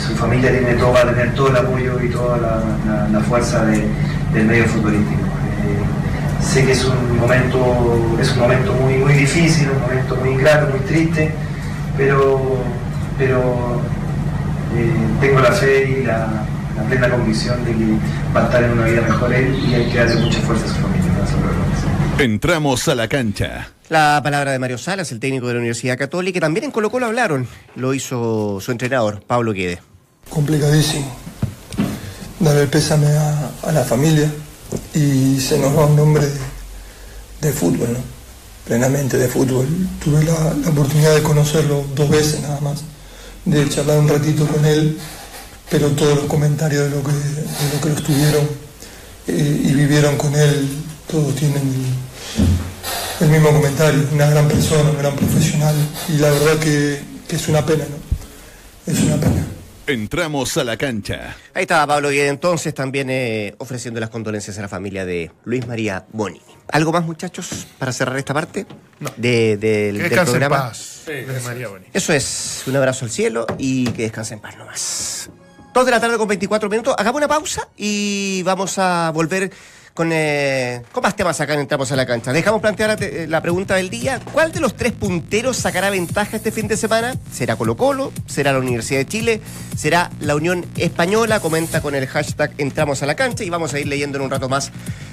su 0.00 0.14
familia 0.16 0.50
tiene 0.50 0.74
todo, 0.74 0.92
va 0.92 1.00
a 1.02 1.06
tener 1.06 1.34
todo 1.34 1.48
el 1.48 1.56
apoyo 1.56 2.00
y 2.02 2.08
toda 2.08 2.38
la, 2.38 2.62
la- 2.86 3.08
la 3.08 3.20
fuerza 3.20 3.64
de- 3.66 3.86
del 4.34 4.46
medio 4.46 4.64
futbolístico. 4.66 5.20
Eh, 5.20 6.42
sé 6.44 6.64
que 6.64 6.72
es 6.72 6.84
un 6.84 7.18
momento, 7.18 8.16
es 8.20 8.32
un 8.32 8.38
momento 8.40 8.72
muy, 8.74 8.94
muy 8.94 9.12
difícil, 9.12 9.68
un 9.70 9.80
momento 9.80 10.16
muy 10.16 10.30
ingrato, 10.30 10.68
muy 10.70 10.80
triste, 10.80 11.32
pero, 11.96 12.58
pero 13.18 13.80
eh, 14.76 14.92
tengo 15.20 15.40
la 15.40 15.52
fe 15.52 15.98
y 16.00 16.04
la, 16.06 16.28
la 16.76 16.82
plena 16.88 17.10
convicción 17.10 17.64
de 17.64 17.72
que 17.72 17.84
va 18.34 18.42
a 18.42 18.44
estar 18.44 18.62
en 18.64 18.70
una 18.72 18.84
vida 18.84 19.02
mejor 19.02 19.32
él 19.34 19.58
y 19.68 19.74
hay 19.74 19.90
que 19.90 19.98
darle 19.98 20.16
mucha 20.20 20.40
fuerza 20.40 20.64
a 20.64 20.68
su 20.68 20.74
familia 20.76 21.10
para. 21.12 22.24
Entramos 22.24 22.86
a 22.88 22.94
la 22.94 23.08
cancha. 23.08 23.68
La 23.88 24.20
palabra 24.22 24.52
de 24.52 24.58
Mario 24.58 24.78
Salas, 24.78 25.10
el 25.10 25.18
técnico 25.20 25.48
de 25.48 25.54
la 25.54 25.58
Universidad 25.60 25.98
Católica, 25.98 26.38
también 26.38 26.64
en 26.64 26.70
Colo 26.70 26.90
Colo 26.90 27.06
hablaron. 27.06 27.46
Lo 27.76 27.92
hizo 27.94 28.60
su 28.60 28.70
entrenador, 28.72 29.22
Pablo 29.26 29.52
Quede. 29.54 29.80
Complicadísimo. 30.30 31.06
Dar 32.38 32.56
el 32.56 32.68
pésame 32.68 33.08
a, 33.08 33.72
la 33.72 33.84
familia 33.84 34.32
y 34.94 35.38
se 35.40 35.58
nos 35.58 35.76
va 35.76 35.84
un 35.84 35.98
hombre 35.98 36.26
de, 37.40 37.52
fútbol, 37.52 37.92
¿no? 37.92 37.98
Plenamente 38.64 39.18
de 39.18 39.28
fútbol. 39.28 39.66
Tuve 40.02 40.24
la, 40.24 40.70
oportunidad 40.70 41.14
de 41.14 41.22
conocerlo 41.22 41.84
dos 41.94 42.08
veces 42.08 42.40
nada 42.40 42.60
más, 42.60 42.82
de 43.44 43.68
charlar 43.68 43.98
un 43.98 44.08
ratito 44.08 44.46
con 44.46 44.64
él, 44.64 44.98
pero 45.68 45.88
todos 45.88 46.16
los 46.16 46.24
comentarios 46.24 46.84
de 46.84 46.90
lo 46.96 47.02
que, 47.02 47.12
de 47.12 47.74
lo, 47.74 47.80
que 47.82 47.92
estuvieron 47.92 48.48
eh, 49.26 49.62
y 49.64 49.72
vivieron 49.72 50.16
con 50.16 50.34
él, 50.34 50.68
todos 51.10 51.34
tienen 51.34 51.58
el, 51.58 53.26
el 53.26 53.30
mismo 53.30 53.52
comentario. 53.52 54.08
Una 54.12 54.30
gran 54.30 54.48
persona, 54.48 54.90
un 54.90 54.98
gran 54.98 55.14
profesional 55.14 55.74
y 56.08 56.16
la 56.18 56.30
verdad 56.30 56.58
que, 56.58 57.02
que 57.28 57.36
es 57.36 57.48
una 57.48 57.66
pena, 57.66 57.84
¿no? 57.84 58.92
Es 58.92 58.98
una 59.00 59.16
pena. 59.16 59.59
Entramos 59.90 60.56
a 60.56 60.64
la 60.64 60.76
cancha. 60.76 61.36
Ahí 61.54 61.62
estaba 61.62 61.86
Pablo 61.86 62.10
Guede 62.10 62.28
entonces 62.28 62.72
también 62.74 63.10
eh, 63.10 63.54
ofreciendo 63.58 63.98
las 64.00 64.08
condolencias 64.10 64.56
a 64.58 64.62
la 64.62 64.68
familia 64.68 65.04
de 65.04 65.30
Luis 65.44 65.66
María 65.66 66.06
Bonini. 66.12 66.40
¿Algo 66.70 66.92
más, 66.92 67.04
muchachos, 67.04 67.66
para 67.78 67.92
cerrar 67.92 68.16
esta 68.16 68.32
parte 68.32 68.66
No. 69.00 69.10
de- 69.16 69.56
del, 69.56 69.58
Que 69.58 70.02
del 70.02 70.08
descanse 70.10 70.32
en 70.32 70.38
programa? 70.38 70.68
paz. 70.68 71.02
de 71.06 71.40
María 71.44 71.66
Boni. 71.68 71.86
Eso 71.92 72.12
es, 72.12 72.62
un 72.66 72.76
abrazo 72.76 73.04
al 73.04 73.10
cielo 73.10 73.46
y 73.58 73.86
que 73.90 74.02
descansen 74.02 74.38
en 74.38 74.42
paz 74.42 74.56
nomás. 74.56 75.30
Dos 75.74 75.84
de 75.84 75.90
la 75.90 76.00
tarde 76.00 76.16
con 76.18 76.28
24 76.28 76.68
minutos. 76.70 76.94
Hagamos 76.96 77.18
una 77.18 77.28
pausa 77.28 77.68
y 77.76 78.42
vamos 78.44 78.78
a 78.78 79.10
volver 79.12 79.50
con, 80.00 80.12
eh, 80.14 80.80
más 81.02 81.14
temas 81.14 81.38
acá 81.42 81.52
en 81.52 81.60
Entramos 81.60 81.92
a 81.92 81.96
la 81.96 82.06
Cancha. 82.06 82.32
Dejamos 82.32 82.62
plantear 82.62 82.88
la, 82.88 82.96
te- 82.96 83.26
la 83.26 83.42
pregunta 83.42 83.74
del 83.74 83.90
día. 83.90 84.18
¿Cuál 84.32 84.50
de 84.50 84.58
los 84.58 84.74
tres 84.74 84.92
punteros 84.92 85.58
sacará 85.58 85.90
ventaja 85.90 86.38
este 86.38 86.50
fin 86.50 86.68
de 86.68 86.78
semana? 86.78 87.14
¿Será 87.30 87.56
Colo 87.56 87.76
Colo? 87.76 88.10
¿Será 88.26 88.54
la 88.54 88.60
Universidad 88.60 89.00
de 89.00 89.06
Chile? 89.06 89.40
¿Será 89.76 90.10
la 90.20 90.36
Unión 90.36 90.64
Española? 90.76 91.40
Comenta 91.40 91.82
con 91.82 91.94
el 91.94 92.06
hashtag 92.06 92.50
Entramos 92.56 93.02
a 93.02 93.06
la 93.06 93.14
Cancha 93.14 93.44
y 93.44 93.50
vamos 93.50 93.74
a 93.74 93.78
ir 93.80 93.88
leyendo 93.88 94.16
en 94.16 94.24
un 94.24 94.30
rato 94.30 94.48
más 94.48 94.72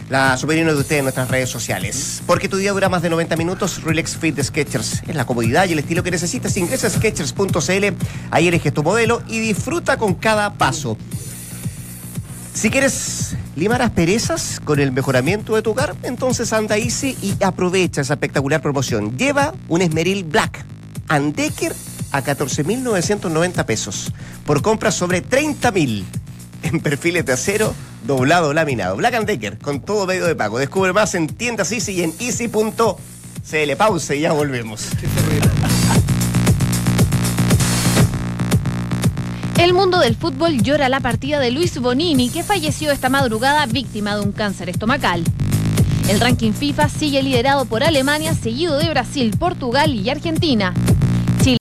las 0.10 0.42
opiniones 0.46 0.76
de 0.76 0.80
ustedes 0.80 1.00
en 1.00 1.04
nuestras 1.06 1.30
redes 1.30 1.50
sociales. 1.50 2.22
Porque 2.26 2.48
tu 2.48 2.56
día 2.56 2.72
dura 2.72 2.88
más 2.88 3.02
de 3.02 3.10
90 3.10 3.36
minutos, 3.36 3.84
Relax 3.84 4.16
Fit 4.16 4.36
de 4.36 4.44
Sketchers 4.46 5.04
es 5.06 5.16
la 5.18 5.26
comodidad 5.26 5.68
y 5.68 5.74
el 5.74 5.80
estilo 5.80 6.02
que 6.02 6.12
necesitas. 6.12 6.56
Ingresa 6.56 6.88
a 6.88 6.92
Sketchers.cl, 6.92 7.86
ahí 8.32 8.48
eliges 8.48 8.74
tu 8.74 8.84
modelo 8.84 9.22
y 9.28 9.40
disfruta 9.42 9.98
con 9.98 10.14
cada 10.16 10.54
paso. 10.54 10.98
Si 12.58 12.72
quieres 12.72 13.36
limar 13.56 13.84
asperezas 13.84 14.60
con 14.66 14.80
el 14.80 14.92
mejoramiento 14.92 15.54
de 15.54 15.62
tu 15.62 15.70
hogar, 15.70 15.96
entonces 16.02 16.52
anda 16.54 16.76
Easy 16.76 17.16
y 17.22 17.36
aprovecha 17.44 18.02
esa 18.02 18.16
espectacular 18.16 18.64
promoción. 18.64 19.16
Lleva 19.16 19.54
un 19.68 19.84
Esmeril 19.84 20.24
Black 20.24 20.66
and 21.08 21.36
Decker 21.36 21.76
a 22.12 22.24
14.990 22.24 23.64
pesos 23.64 24.12
por 24.44 24.64
compras 24.64 24.96
sobre 24.96 25.24
30.000 25.24 26.04
en 26.64 26.80
perfiles 26.80 27.28
de 27.28 27.34
acero 27.34 27.76
doblado 28.08 28.52
laminado. 28.54 28.96
Black 28.96 29.14
and 29.14 29.28
Decker 29.28 29.60
con 29.60 29.82
todo 29.82 30.08
medio 30.08 30.26
de 30.26 30.34
pago. 30.34 30.58
Descubre 30.58 30.94
más 30.94 31.14
en 31.14 31.28
tiendas 31.28 31.72
Easy 31.72 31.92
y 31.92 32.02
en 32.02 32.16
easy.cl. 32.18 33.76
Pausa 33.78 34.16
y 34.16 34.22
ya 34.22 34.34
volvemos. 34.34 34.88
El 39.58 39.74
mundo 39.74 39.98
del 39.98 40.16
fútbol 40.16 40.62
llora 40.62 40.88
la 40.88 41.00
partida 41.00 41.40
de 41.40 41.50
Luis 41.50 41.80
Bonini, 41.80 42.30
que 42.30 42.44
falleció 42.44 42.92
esta 42.92 43.10
madrugada 43.10 43.66
víctima 43.66 44.16
de 44.16 44.22
un 44.22 44.32
cáncer 44.32 44.70
estomacal. 44.70 45.24
El 46.08 46.20
ranking 46.20 46.54
FIFA 46.54 46.90
sigue 46.90 47.24
liderado 47.24 47.66
por 47.66 47.84
Alemania, 47.84 48.36
seguido 48.36 48.78
de 48.78 48.88
Brasil, 48.88 49.36
Portugal 49.38 49.96
y 49.96 50.12
Argentina. 50.12 50.76
Chile. 51.42 51.58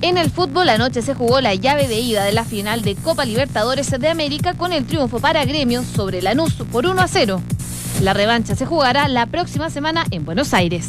En 0.00 0.16
el 0.16 0.30
fútbol 0.30 0.70
anoche 0.70 1.02
se 1.02 1.14
jugó 1.14 1.42
la 1.42 1.54
llave 1.54 1.86
de 1.86 2.00
ida 2.00 2.24
de 2.24 2.32
la 2.32 2.44
final 2.44 2.80
de 2.80 2.96
Copa 2.96 3.26
Libertadores 3.26 3.90
de 3.90 4.08
América 4.08 4.54
con 4.54 4.72
el 4.72 4.86
triunfo 4.86 5.20
para 5.20 5.44
Gremio 5.44 5.84
sobre 5.84 6.22
Lanús 6.22 6.54
por 6.72 6.86
1 6.86 7.02
a 7.02 7.08
0. 7.08 7.42
La 8.00 8.14
revancha 8.14 8.56
se 8.56 8.64
jugará 8.64 9.06
la 9.06 9.26
próxima 9.26 9.68
semana 9.68 10.06
en 10.10 10.24
Buenos 10.24 10.54
Aires. 10.54 10.88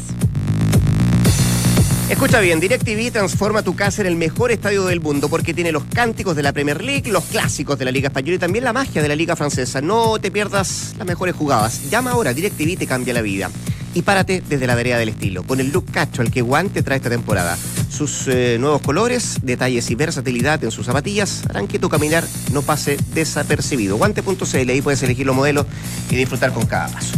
Escucha 2.10 2.40
bien, 2.40 2.58
DirecTV 2.58 3.12
transforma 3.12 3.62
tu 3.62 3.76
casa 3.76 4.02
en 4.02 4.08
el 4.08 4.16
mejor 4.16 4.50
estadio 4.50 4.84
del 4.84 5.00
mundo 5.00 5.28
porque 5.28 5.54
tiene 5.54 5.70
los 5.70 5.84
cánticos 5.84 6.34
de 6.34 6.42
la 6.42 6.52
Premier 6.52 6.82
League, 6.82 7.08
los 7.08 7.22
clásicos 7.26 7.78
de 7.78 7.84
la 7.84 7.92
Liga 7.92 8.08
Española 8.08 8.34
y 8.34 8.38
también 8.40 8.64
la 8.64 8.72
magia 8.72 9.00
de 9.00 9.06
la 9.06 9.14
Liga 9.14 9.36
Francesa. 9.36 9.80
No 9.80 10.18
te 10.18 10.32
pierdas 10.32 10.96
las 10.98 11.06
mejores 11.06 11.36
jugadas. 11.36 11.88
Llama 11.88 12.10
ahora, 12.10 12.34
DirecTV 12.34 12.76
te 12.76 12.88
cambia 12.88 13.14
la 13.14 13.22
vida. 13.22 13.48
Y 13.94 14.02
párate 14.02 14.42
desde 14.46 14.66
la 14.66 14.74
vereda 14.74 14.98
del 14.98 15.10
estilo, 15.10 15.44
con 15.44 15.60
el 15.60 15.70
look 15.70 15.86
cacho 15.92 16.20
al 16.20 16.32
que 16.32 16.42
Guante 16.42 16.82
trae 16.82 16.96
esta 16.96 17.10
temporada. 17.10 17.56
Sus 17.88 18.26
eh, 18.26 18.56
nuevos 18.58 18.82
colores, 18.82 19.38
detalles 19.42 19.88
y 19.92 19.94
versatilidad 19.94 20.62
en 20.64 20.72
sus 20.72 20.86
zapatillas 20.86 21.44
harán 21.48 21.68
que 21.68 21.78
tu 21.78 21.88
caminar 21.88 22.24
no 22.52 22.62
pase 22.62 22.96
desapercibido. 23.14 23.96
Guante.cl, 23.98 24.68
ahí 24.68 24.82
puedes 24.82 25.00
elegir 25.04 25.26
los 25.26 25.36
modelos 25.36 25.64
y 26.10 26.16
disfrutar 26.16 26.52
con 26.52 26.66
cada 26.66 26.88
paso. 26.88 27.14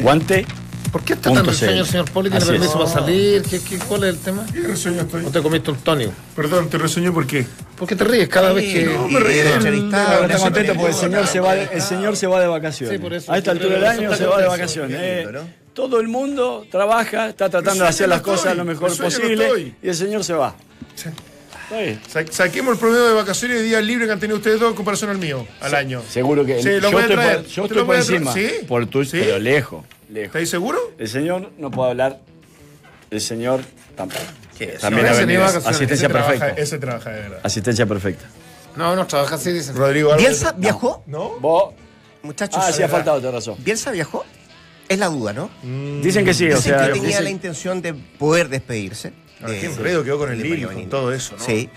Guante. 0.00 0.46
¿Por 0.92 1.02
qué 1.02 1.12
está 1.14 1.32
tan 1.32 1.44
risueño, 1.44 1.84
CL. 1.84 1.90
señor 1.90 2.10
Poli? 2.10 2.30
¿Tiene 2.30 2.42
Así 2.44 2.52
es. 2.54 2.58
permiso 2.60 2.78
para 2.78 2.90
salir? 2.90 3.42
¿Qué, 3.42 3.60
qué, 3.60 3.78
¿Cuál 3.78 4.04
es 4.04 4.10
el 4.14 4.18
tema? 4.20 4.46
¿Qué 4.52 4.60
resueño 4.60 5.02
estoy? 5.02 5.22
¿No 5.24 5.30
te 5.30 5.42
comiste 5.42 5.70
un 5.70 5.76
tonio? 5.78 6.12
Perdón, 6.34 6.68
te 6.70 6.78
resueño 6.78 7.12
por 7.12 7.26
qué. 7.26 7.44
¿Por 7.76 7.86
qué 7.88 7.96
te 7.96 8.04
ríes 8.04 8.28
cada 8.28 8.52
vez 8.52 8.72
que.? 8.72 8.84
no, 8.86 9.08
me 9.08 9.20
río. 9.20 9.42
el 9.42 9.46
entrevistado, 9.48 10.24
Está 10.24 10.38
contento 10.38 10.72
porque 10.74 10.88
el 10.90 10.94
señor 10.94 11.26
se 11.26 11.40
va 11.40 11.54
de, 11.54 11.68
el 11.72 11.82
señor 11.82 12.16
se 12.16 12.26
va 12.26 12.40
de 12.40 12.46
vacaciones. 12.46 12.96
Sí, 12.96 13.02
por 13.02 13.12
eso. 13.12 13.32
A 13.32 13.38
esta 13.38 13.50
altura 13.50 13.74
del 13.74 13.84
año 13.86 14.14
se 14.14 14.26
va 14.26 14.40
de 14.40 14.48
vacaciones. 14.48 14.98
Eh. 15.00 15.26
¿no? 15.32 15.40
Todo 15.74 16.00
el 16.00 16.08
mundo 16.08 16.64
trabaja, 16.70 17.28
está 17.28 17.50
tratando 17.50 17.80
de 17.84 17.88
El 17.88 17.90
hacer 17.90 18.08
las 18.08 18.18
no 18.20 18.24
cosas 18.24 18.38
estoy, 18.46 18.56
lo 18.56 18.64
mejor 18.64 18.90
el 18.90 18.96
no 18.98 19.04
posible 19.04 19.44
estoy. 19.46 19.74
y 19.82 19.88
el 19.88 19.94
señor 19.94 20.24
se 20.24 20.32
va. 20.32 20.54
Sa- 22.08 22.24
Saquemos 22.30 22.74
el 22.74 22.78
promedio 22.78 23.08
de 23.08 23.12
vacaciones 23.14 23.60
y 23.60 23.64
días 23.64 23.82
libres 23.84 24.06
que 24.06 24.12
han 24.12 24.20
tenido 24.20 24.36
ustedes 24.38 24.60
dos 24.60 24.70
en 24.70 24.76
comparación 24.76 25.10
al 25.10 25.18
mío, 25.18 25.46
al 25.60 25.74
año. 25.74 26.00
Seguro 26.08 26.44
que 26.46 26.62
Sí, 26.62 26.68
lo 26.80 26.90
yo 26.90 26.90
voy 26.92 26.96
a 26.96 27.00
estoy 27.02 27.16
traer. 27.16 27.36
por, 27.38 27.46
yo 27.46 27.54
¿Te 27.54 27.60
estoy 27.66 27.76
lo 27.78 27.86
por 27.86 27.96
encima. 27.96 28.32
¿Sí? 28.32 28.48
Por 28.68 28.86
tu, 28.86 29.04
¿Sí? 29.04 29.18
pero 29.20 29.38
lejos, 29.40 29.84
lejos. 30.08 30.26
¿Estáis 30.28 30.50
seguros? 30.50 30.80
El 30.98 31.08
señor 31.08 31.52
no 31.58 31.70
puede 31.70 31.90
hablar. 31.90 32.20
El 33.10 33.20
señor 33.20 33.60
tampoco. 33.96 34.20
¿Qué 34.58 34.74
es? 34.74 34.80
También 34.80 35.06
No, 35.06 35.12
ha 35.12 35.16
venido. 35.16 35.44
Asistencia 35.44 35.94
ese 35.94 36.08
trabaja, 36.08 36.30
perfecta. 36.38 36.62
ese 36.62 36.78
trabaja 36.78 37.10
de 37.10 37.20
verdad. 37.20 37.40
Asistencia 37.42 37.86
perfecta. 37.86 38.24
No, 38.76 38.94
no, 38.96 39.06
trabaja 39.06 39.34
así, 39.36 39.52
dicen. 39.52 39.76
Rodrigo 39.76 40.10
¿algo 40.12 40.20
¿Bielsa 40.20 40.52
de- 40.52 40.60
viajó? 40.60 41.02
¿No? 41.06 41.38
Vos. 41.40 41.74
Muchachos, 42.22 42.62
Ah, 42.66 42.72
sí, 42.72 42.82
ha 42.82 42.88
faltado, 42.88 43.18
tenés 43.18 43.34
razón. 43.34 43.56
¿Bielsa 43.58 43.90
viajó? 43.92 44.24
Es 44.88 44.98
la 44.98 45.06
duda, 45.08 45.32
¿no? 45.32 45.48
Dicen 46.02 46.24
que 46.24 46.34
sí, 46.34 46.44
o 46.44 46.56
Dicen 46.56 46.62
sea. 46.74 46.86
que 46.86 46.92
tenía 46.94 47.08
dicen- 47.08 47.24
la 47.24 47.30
intención 47.30 47.82
de 47.82 47.94
poder 47.94 48.48
despedirse. 48.48 49.12
Ah, 49.42 49.48
de- 49.50 49.60
qué 49.60 49.66
enredo 49.66 50.02
quedó 50.04 50.18
con 50.18 50.32
el 50.32 50.42
de 50.42 50.48
Mario 50.48 50.72
con 50.72 50.88
todo 50.88 51.12
eso, 51.12 51.36
¿no? 51.38 51.44
Sí. 51.44 51.68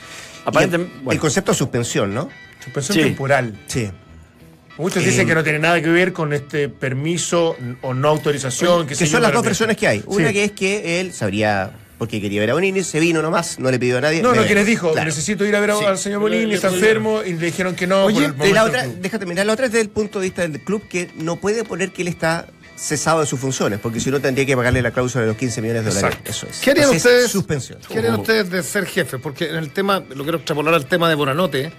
Aparentemente, 0.46 0.94
Y 0.94 0.98
el, 0.98 1.04
bueno. 1.04 1.16
el 1.18 1.20
concepto 1.22 1.52
de 1.52 1.58
suspensión, 1.58 2.14
¿no? 2.14 2.30
Suspensión 2.64 2.96
Sí. 2.98 3.04
temporal. 3.04 3.60
Sí. 3.68 3.92
Muchos 4.80 5.04
Eh, 5.04 5.08
dicen 5.08 5.28
que 5.28 5.36
no 5.36 5.44
tiene 5.44 5.60
nada 5.60 5.80
que 5.82 5.90
ver 5.90 6.14
con 6.14 6.34
este 6.34 6.70
permiso 6.70 7.56
o 7.82 7.94
no 7.94 8.08
autorización. 8.08 8.88
que 8.88 8.96
son 8.96 9.22
las 9.22 9.32
dos 9.34 9.44
versiones 9.44 9.78
que 9.78 9.88
hay. 9.88 10.04
Una 10.08 10.28
Sí. 10.30 10.34
que 10.34 10.44
es 10.46 10.52
que 10.54 11.00
él 11.02 11.14
sabría 11.14 11.72
porque 11.98 12.22
quería 12.22 12.40
ver 12.40 12.52
a 12.52 12.54
Bonini, 12.54 12.82
se 12.82 12.98
vino 13.02 13.22
nomás, 13.22 13.60
no 13.60 13.70
le 13.70 13.78
pidió 13.78 13.98
a 13.98 14.02
nadie. 14.02 14.22
No, 14.22 14.34
no, 14.34 14.46
que 14.46 14.56
les 14.56 14.66
dijo, 14.66 14.94
Claro. 14.94 15.06
necesito 15.08 15.44
ir 15.46 15.54
a 15.54 15.60
ver 15.60 15.72
a- 15.72 15.76
Sí. 15.76 15.84
al 15.84 15.98
señor 15.98 16.22
Bolini, 16.22 16.46
Le- 16.46 16.56
está 16.56 16.70
enfermo, 16.70 17.22
y 17.26 17.34
le 17.34 17.46
dijeron 17.48 17.76
que 17.76 17.88
no. 17.88 18.06
Oye, 18.06 18.30
por 18.32 18.48
el 18.48 18.54
la 18.54 18.64
otra, 18.64 18.84
club. 18.84 18.96
déjate 19.02 19.26
mirar, 19.26 19.46
la 19.46 19.52
otra 19.52 19.66
es 19.66 19.74
desde 19.74 19.84
el 19.84 19.90
punto 19.90 20.20
de 20.22 20.28
vista 20.28 20.44
del 20.48 20.62
club 20.62 20.88
que 20.88 21.10
no 21.18 21.36
puede 21.36 21.66
poner 21.66 21.92
que 21.92 22.04
él 22.04 22.08
está 22.08 22.48
cesado 22.78 23.20
de 23.20 23.26
sus 23.26 23.38
funciones, 23.38 23.80
porque 23.82 24.00
si 24.00 24.10
no 24.12 24.22
tendría 24.22 24.46
que 24.46 24.56
pagarle 24.56 24.82
la 24.82 24.92
cláusula 24.92 25.24
de 25.24 25.28
los 25.28 25.36
15 25.38 25.62
millones 25.62 25.84
de 25.84 25.90
dólares. 25.92 26.20
Exacto. 26.20 26.32
Eso 26.32 26.48
es. 26.50 26.60
¿Qué 26.62 26.72
harían 26.72 26.86
Entonces, 26.86 27.06
ustedes? 27.12 27.32
Suspensión. 27.32 27.80
¿Qué 27.86 28.00
harían 28.00 28.16
ustedes 28.16 28.50
de 28.50 28.64
ser 28.64 28.86
jefe? 28.86 29.20
Porque 29.20 29.50
en 29.50 29.58
el 29.58 29.72
tema, 29.72 30.02
lo 30.16 30.24
quiero 30.24 30.38
extrapolar 30.38 30.74
al 30.74 30.86
tema 30.86 31.10
de 31.10 31.16
Bonanote, 31.16 31.74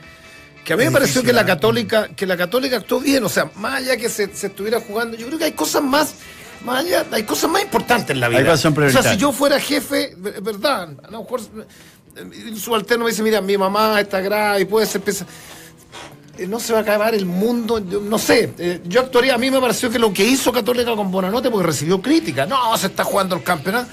que 0.65 0.73
a 0.75 0.77
mí 0.77 0.85
me 0.85 0.91
pareció 0.91 1.23
que 1.23 1.33
la 1.33 1.45
católica, 1.47 2.09
que 2.09 2.27
la 2.27 2.37
católica 2.37 2.77
actuó 2.77 3.01
bien, 3.01 3.25
o 3.25 3.29
sea, 3.29 3.51
más 3.57 3.75
allá 3.77 3.97
que 3.97 4.09
se, 4.09 4.35
se 4.35 4.49
estuviera 4.49 4.81
jugando, 4.81 5.17
yo 5.17 5.27
creo 5.27 5.39
que 5.39 5.45
hay 5.47 5.53
cosas 5.53 5.83
más, 5.83 6.15
más 6.65 6.85
allá, 6.85 7.07
hay 7.11 7.23
cosas 7.25 7.51
más 7.51 7.63
importantes 7.63 8.11
en 8.11 8.21
la 8.21 8.29
vida. 8.29 8.39
Hay 8.39 8.45
o 8.89 8.91
sea, 8.93 9.03
si 9.15 9.19
yo 9.19 9.33
fuera 9.33 9.59
jefe, 9.59 10.11
es 10.13 10.43
verdad, 10.43 10.91
a 11.03 11.11
lo 11.11 11.23
mejor 11.23 11.41
eh, 11.41 12.23
el 12.49 12.59
subalterno 12.61 13.05
me 13.05 13.11
dice, 13.11 13.23
mira, 13.23 13.41
mi 13.41 13.57
mamá 13.57 14.01
está 14.01 14.21
grave 14.21 14.61
y 14.61 14.65
puede 14.67 14.87
ser 14.87 15.01
pesa- 15.01 15.27
eh, 16.39 16.47
no 16.47 16.61
se 16.61 16.73
va 16.73 16.79
a 16.81 16.83
acabar 16.83 17.15
el 17.15 17.27
mundo, 17.27 17.79
yo 17.79 18.01
no 18.01 18.19
sé, 18.19 18.53
eh, 18.59 18.81
yo 18.85 19.01
actuaría, 19.01 19.35
a 19.35 19.39
mí 19.39 19.51
me 19.51 19.61
pareció 19.61 19.91
que 19.91 19.99
lo 19.99 20.13
que 20.13 20.25
hizo 20.25 20.53
Católica 20.53 20.95
con 20.95 21.11
Bonanote, 21.11 21.51
porque 21.51 21.67
recibió 21.67 22.01
crítica, 22.01 22.47
no, 22.47 22.77
se 22.79 22.87
está 22.89 23.03
jugando 23.05 23.35
el 23.37 23.43
campeonato, 23.43 23.89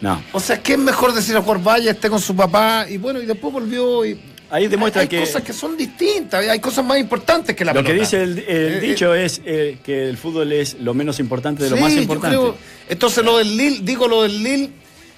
No. 0.00 0.22
o 0.32 0.40
sea, 0.40 0.60
¿qué 0.62 0.74
es 0.74 0.78
mejor 0.78 1.12
decir 1.14 1.36
a 1.36 1.42
jugar 1.42 1.62
vaya, 1.62 1.92
esté 1.92 2.10
con 2.10 2.20
su 2.20 2.34
papá? 2.36 2.86
Y 2.88 2.98
bueno, 2.98 3.20
y 3.20 3.26
después 3.26 3.52
volvió 3.52 4.04
y. 4.04 4.20
Ahí 4.50 4.68
demuestra 4.68 5.02
hay 5.02 5.08
que- 5.08 5.18
cosas 5.20 5.42
que 5.42 5.52
son 5.52 5.76
distintas, 5.76 6.46
hay 6.48 6.60
cosas 6.60 6.84
más 6.84 6.98
importantes 6.98 7.56
que 7.56 7.64
la 7.64 7.72
Lo 7.74 7.82
que 7.82 7.92
dice 7.94 8.22
el, 8.22 8.38
el 8.38 8.74
Eh, 8.74 8.80
dicho 8.80 9.12
es 9.14 9.40
eh, 9.44 9.78
que 9.84 10.08
el 10.08 10.16
fútbol 10.16 10.52
es 10.52 10.74
lo 10.80 10.94
menos 10.94 11.18
importante 11.18 11.64
de 11.64 11.70
lo 11.70 11.76
más 11.76 11.92
yo 11.92 12.00
importante. 12.02 12.36
creo- 12.36 12.56
entonces 12.88 13.24
lo 13.24 13.38
del 13.38 13.56
Lille, 13.56 13.80
digo 13.82 14.06
lo 14.06 14.22
del 14.22 14.42
Lille, 14.42 14.70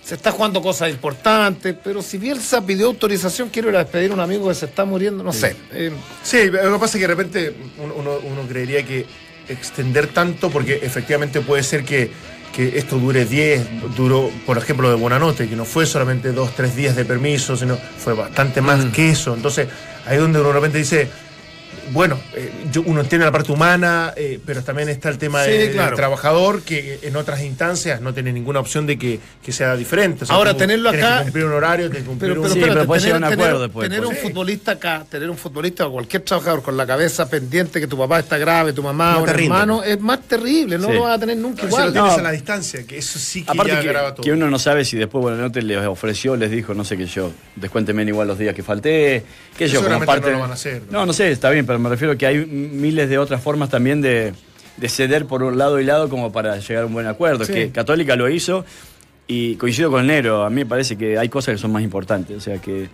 se 0.03 0.15
está 0.15 0.33
jugando 0.33 0.63
cosas 0.63 0.89
importantes, 0.89 1.77
pero 1.85 2.01
si 2.01 2.17
Bielsa 2.17 2.65
pidió 2.65 2.87
autorización, 2.87 3.51
quiero 3.51 3.69
ir 3.69 3.77
a 3.77 3.81
despedir 3.85 4.11
a 4.11 4.15
un 4.15 4.21
amigo 4.21 4.49
que 4.49 4.55
se 4.55 4.65
está 4.65 4.87
muriendo, 4.87 5.23
no 5.23 5.35
sé. 5.35 5.55
eh, 5.73 5.93
Sí, 6.23 6.47
lo 6.47 6.73
que 6.73 6.79
pasa 6.79 6.87
es 6.87 6.93
que 6.93 6.99
de 7.01 7.07
repente 7.09 7.55
uno, 7.83 7.95
uno- 7.95 8.19
uno 8.25 8.49
creería 8.49 8.83
que 8.87 9.05
extender 9.49 10.07
tanto, 10.09 10.49
porque 10.51 10.81
efectivamente 10.83 11.41
puede 11.43 11.63
ser 11.63 11.85
que, 11.85 12.11
que 12.59 12.77
esto 12.77 12.99
dure 12.99 13.25
10, 13.25 13.95
duró, 13.95 14.33
por 14.45 14.59
ejemplo, 14.59 14.91
de 14.91 14.97
Buenanote, 14.97 15.49
que 15.49 15.55
no 15.55 15.65
fue 15.65 15.87
solamente 15.87 16.33
dos, 16.33 16.57
tres 16.57 16.75
días 16.75 16.97
de 16.97 17.05
permiso, 17.05 17.57
sino 17.57 17.77
fue 17.77 18.15
bastante 18.15 18.61
más 18.61 18.85
Mm. 18.85 18.91
que 18.91 19.11
eso. 19.11 19.33
Entonces, 19.33 19.69
ahí 20.05 20.17
es 20.17 20.21
donde 20.21 20.41
uno 20.41 20.49
de 20.49 20.55
repente 20.57 20.79
dice, 20.79 21.09
bueno, 21.93 22.19
eh, 22.35 22.51
yo- 22.73 22.83
uno 22.87 23.01
entiende 23.01 23.25
la 23.25 23.33
parte 23.33 23.53
humana, 23.53 24.13
eh, 24.17 24.39
pero 24.45 24.63
también 24.63 24.89
está 24.89 25.09
el 25.09 25.19
tema 25.19 25.45
Sí, 25.45 25.51
de- 25.51 25.69
del 25.71 25.95
trabajador, 25.95 26.63
que 26.63 26.99
en 27.03 27.17
otras 27.17 27.41
instancias 27.43 28.01
no 28.01 28.13
tiene 28.15 28.33
ninguna 28.33 28.61
opción 28.61 28.87
de 28.87 28.99
que, 28.99 29.21
que 29.43 29.53
sea 29.53 29.77
diferente. 29.77 30.25
O 30.25 30.27
sea, 30.27 30.37
Ahora, 30.37 30.53
tú 30.53 30.59
tenerlo 30.59 30.91
tienes 30.91 31.07
acá- 31.07 31.19
que 31.19 31.23
cumplir 31.25 31.45
un 31.47 31.53
horario, 31.53 31.87
tienes 31.87 32.03
que 32.03 32.09
cumplir 32.09 32.31
Pero, 32.33 32.43
un... 32.43 32.51
Sí, 32.51 32.59
pero 32.61 32.87
puede 32.87 33.01
tener, 33.01 33.17
un 33.17 33.23
tener- 33.23 33.35
acuerdo 33.39 33.61
después, 33.63 33.89
tener 33.89 34.05
pues. 34.05 34.17
un 34.17 34.23
Sí. 34.23 34.29
futbolista 34.29 34.73
acá, 34.73 35.07
tener 35.11 35.31
un 35.31 35.37
futbolista 35.37 35.87
o 35.87 35.93
cualquier 35.93 36.23
trabajador 36.23 36.63
con 36.63 36.77
la 36.77 36.87
cabeza 36.87 37.29
pendiente 37.29 37.81
que 37.81 37.87
tu 37.87 37.97
papá 37.99 38.19
está 38.21 38.39
grave, 38.39 38.73
tu 38.73 38.83
mamá 38.83 39.13
No 39.13 39.19
o 39.21 39.25
te 39.25 39.31
un 39.31 39.37
rinde. 39.37 39.55
hermano, 39.55 39.83
es 39.83 40.01
más 40.01 40.21
terrible, 40.23 40.79
no 40.79 40.89
Sí. 40.89 40.95
lo 40.95 41.03
vas 41.03 41.17
a 41.17 41.19
tener 41.21 41.37
nunca 41.37 41.57
Si 41.63 41.63
lo 41.63 41.69
igual. 41.69 41.93
tienes 41.93 42.13
No. 42.13 42.19
a 42.19 42.23
la 42.23 42.31
distancia, 42.33 42.87
que 42.87 42.99
eso 42.99 43.19
sí 43.19 43.45
que 43.45 43.51
Aparte 43.53 43.73
ya 43.73 43.81
que, 43.81 43.89
agrava 43.89 44.15
todo. 44.15 44.23
que 44.25 44.33
uno 44.33 44.49
no 44.51 44.59
sabe 44.59 44.85
si 44.85 44.97
después 44.97 45.23
Buenanote 45.23 45.63
les 45.63 45.79
ofreció, 45.87 46.37
les 46.37 46.51
dijo, 46.51 46.75
no 46.75 46.85
sé 46.85 46.97
qué 46.97 47.07
yo, 47.07 47.31
descuénteme 47.57 48.03
igual 48.03 48.29
los 48.29 48.39
días 48.39 48.55
que 48.55 48.63
falté, 48.63 49.23
qué 49.57 49.67
sé 49.67 49.75
yo, 49.75 49.81
como 49.81 49.89
Seguramente 49.99 50.07
parte. 50.07 50.27
no 50.31 50.33
lo 50.37 50.41
van 50.43 50.51
a 50.51 50.55
hacer, 50.55 50.83
¿no? 50.91 51.01
¿no? 51.01 51.07
no, 51.07 51.13
sé, 51.13 51.31
está 51.31 51.51
bien, 51.51 51.67
pero 51.67 51.78
me 51.79 51.89
refiero 51.89 52.17
que 52.19 52.27
hay 52.27 52.45
miles 52.47 53.09
de 53.09 53.19
otras 53.19 53.43
formas 53.43 53.71
también 53.71 54.01
de, 54.01 54.33
de 54.77 54.89
ceder 54.89 55.27
por 55.27 55.43
un 55.43 55.59
lado 55.59 55.81
y 55.81 55.85
lado 55.85 56.09
como 56.09 56.33
para 56.33 56.57
llegar 56.59 56.85
a 56.85 56.87
un 56.87 56.93
buen 56.93 57.07
acuerdo. 57.07 57.45
Sí. 57.45 57.53
Que 57.53 57.71
Católica 57.71 58.17
lo 58.17 58.29
hizo 58.29 58.65
y 59.27 59.57
coincido 59.57 59.91
con 59.91 60.01
el 60.03 60.07
Negro, 60.07 60.45
a 60.45 60.51
mí 60.51 60.57
me 60.57 60.67
parece 60.67 60.97
que 60.97 61.19
hay 61.19 61.29
cosas 61.29 61.55
que 61.55 61.59
son 61.59 61.71
más 61.73 61.83
importantes, 61.83 62.35
o 62.37 62.41
sea 62.41 62.59
que, 62.63 62.89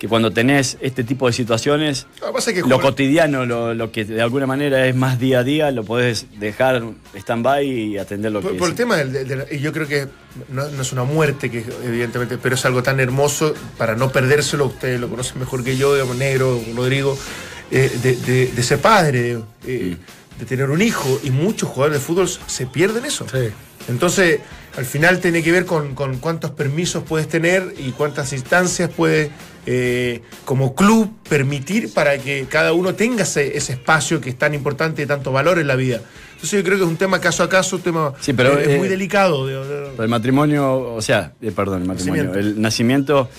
que 0.00 0.08
cuando 0.08 0.32
tenés 0.32 0.76
este 0.80 1.04
tipo 1.04 1.28
de 1.28 1.32
situaciones, 1.32 2.08
Lo 2.66 2.78
que 2.78 2.82
cotidiano, 2.82 3.46
lo, 3.46 3.72
lo 3.72 3.92
que 3.92 4.04
de 4.04 4.20
alguna 4.20 4.46
manera 4.46 4.84
es 4.88 4.96
más 4.96 5.20
día 5.20 5.38
a 5.38 5.44
día, 5.44 5.70
lo 5.70 5.84
podés 5.84 6.26
dejar 6.40 6.82
stand-by 7.14 7.64
y 7.66 7.98
atender 7.98 8.32
lo 8.32 8.40
Por, 8.40 8.52
que 8.52 8.58
por 8.58 8.66
es. 8.66 8.70
el 8.72 8.76
tema 8.76 8.96
del, 8.96 9.12
del- 9.28 9.60
yo 9.60 9.72
creo 9.72 9.86
que 9.86 10.08
no, 10.50 10.68
no 10.68 10.82
es 10.82 10.92
una 10.92 11.04
muerte, 11.04 11.50
que 11.52 11.64
evidentemente, 11.84 12.36
pero 12.36 12.56
es 12.56 12.64
algo 12.66 12.82
tan 12.82 12.98
hermoso 12.98 13.54
para 13.78 13.94
no 13.94 14.10
perdérselo. 14.10 14.66
Ustedes 14.66 15.00
lo 15.00 15.08
conocen 15.08 15.38
mejor 15.38 15.62
que 15.62 15.76
yo, 15.76 15.94
digamos, 15.94 16.16
Negro, 16.16 16.60
Rodrigo, 16.74 17.16
eh, 17.70 17.90
de, 18.02 18.16
de- 18.16 18.46
de 18.52 18.62
ser 18.62 18.78
padre, 18.80 19.38
eh, 19.66 19.96
de 20.38 20.44
tener 20.46 20.70
un 20.70 20.82
hijo. 20.82 21.20
Y 21.24 21.30
muchos 21.30 21.68
jugadores 21.70 22.00
de 22.00 22.04
fútbol 22.06 22.28
se 22.28 22.66
pierden 22.66 23.04
eso. 23.04 23.26
Sí. 23.30 23.48
Entonces, 23.88 24.40
al 24.76 24.84
final 24.84 25.20
tiene 25.20 25.42
que 25.42 25.52
ver 25.52 25.64
con, 25.64 25.94
con 25.94 26.18
cuántos 26.18 26.50
permisos 26.50 27.02
puedes 27.04 27.28
tener 27.28 27.74
y 27.78 27.92
cuántas 27.92 28.32
instancias 28.32 28.90
puedes, 28.94 29.30
eh, 29.64 30.22
como 30.44 30.74
club, 30.74 31.10
permitir 31.28 31.92
para 31.94 32.18
que 32.18 32.46
cada 32.50 32.72
uno 32.72 32.94
tenga 32.94 33.22
ese, 33.22 33.56
ese 33.56 33.74
espacio 33.74 34.20
que 34.20 34.28
es 34.30 34.36
tan 34.36 34.54
importante 34.54 35.02
y 35.02 35.06
tanto 35.06 35.30
valor 35.32 35.58
en 35.60 35.68
la 35.68 35.76
vida. 35.76 36.00
Entonces, 36.34 36.58
yo 36.58 36.64
creo 36.64 36.76
que 36.78 36.84
es 36.84 36.90
un 36.90 36.96
tema 36.98 37.20
caso 37.20 37.42
a 37.44 37.48
caso, 37.48 37.76
un 37.76 37.82
tema 37.82 38.12
Sí, 38.20 38.32
pero, 38.32 38.58
es 38.58 38.68
eh, 38.68 38.76
muy 38.76 38.88
delicado. 38.88 39.48
el 39.48 40.08
matrimonio, 40.08 40.94
o 40.94 41.00
sea, 41.00 41.32
eh, 41.40 41.52
perdón, 41.52 41.82
el 41.82 41.88
matrimonio, 41.88 42.24
Nacimiento. 42.24 42.48
el 42.56 42.60
nacimiento 42.60 43.30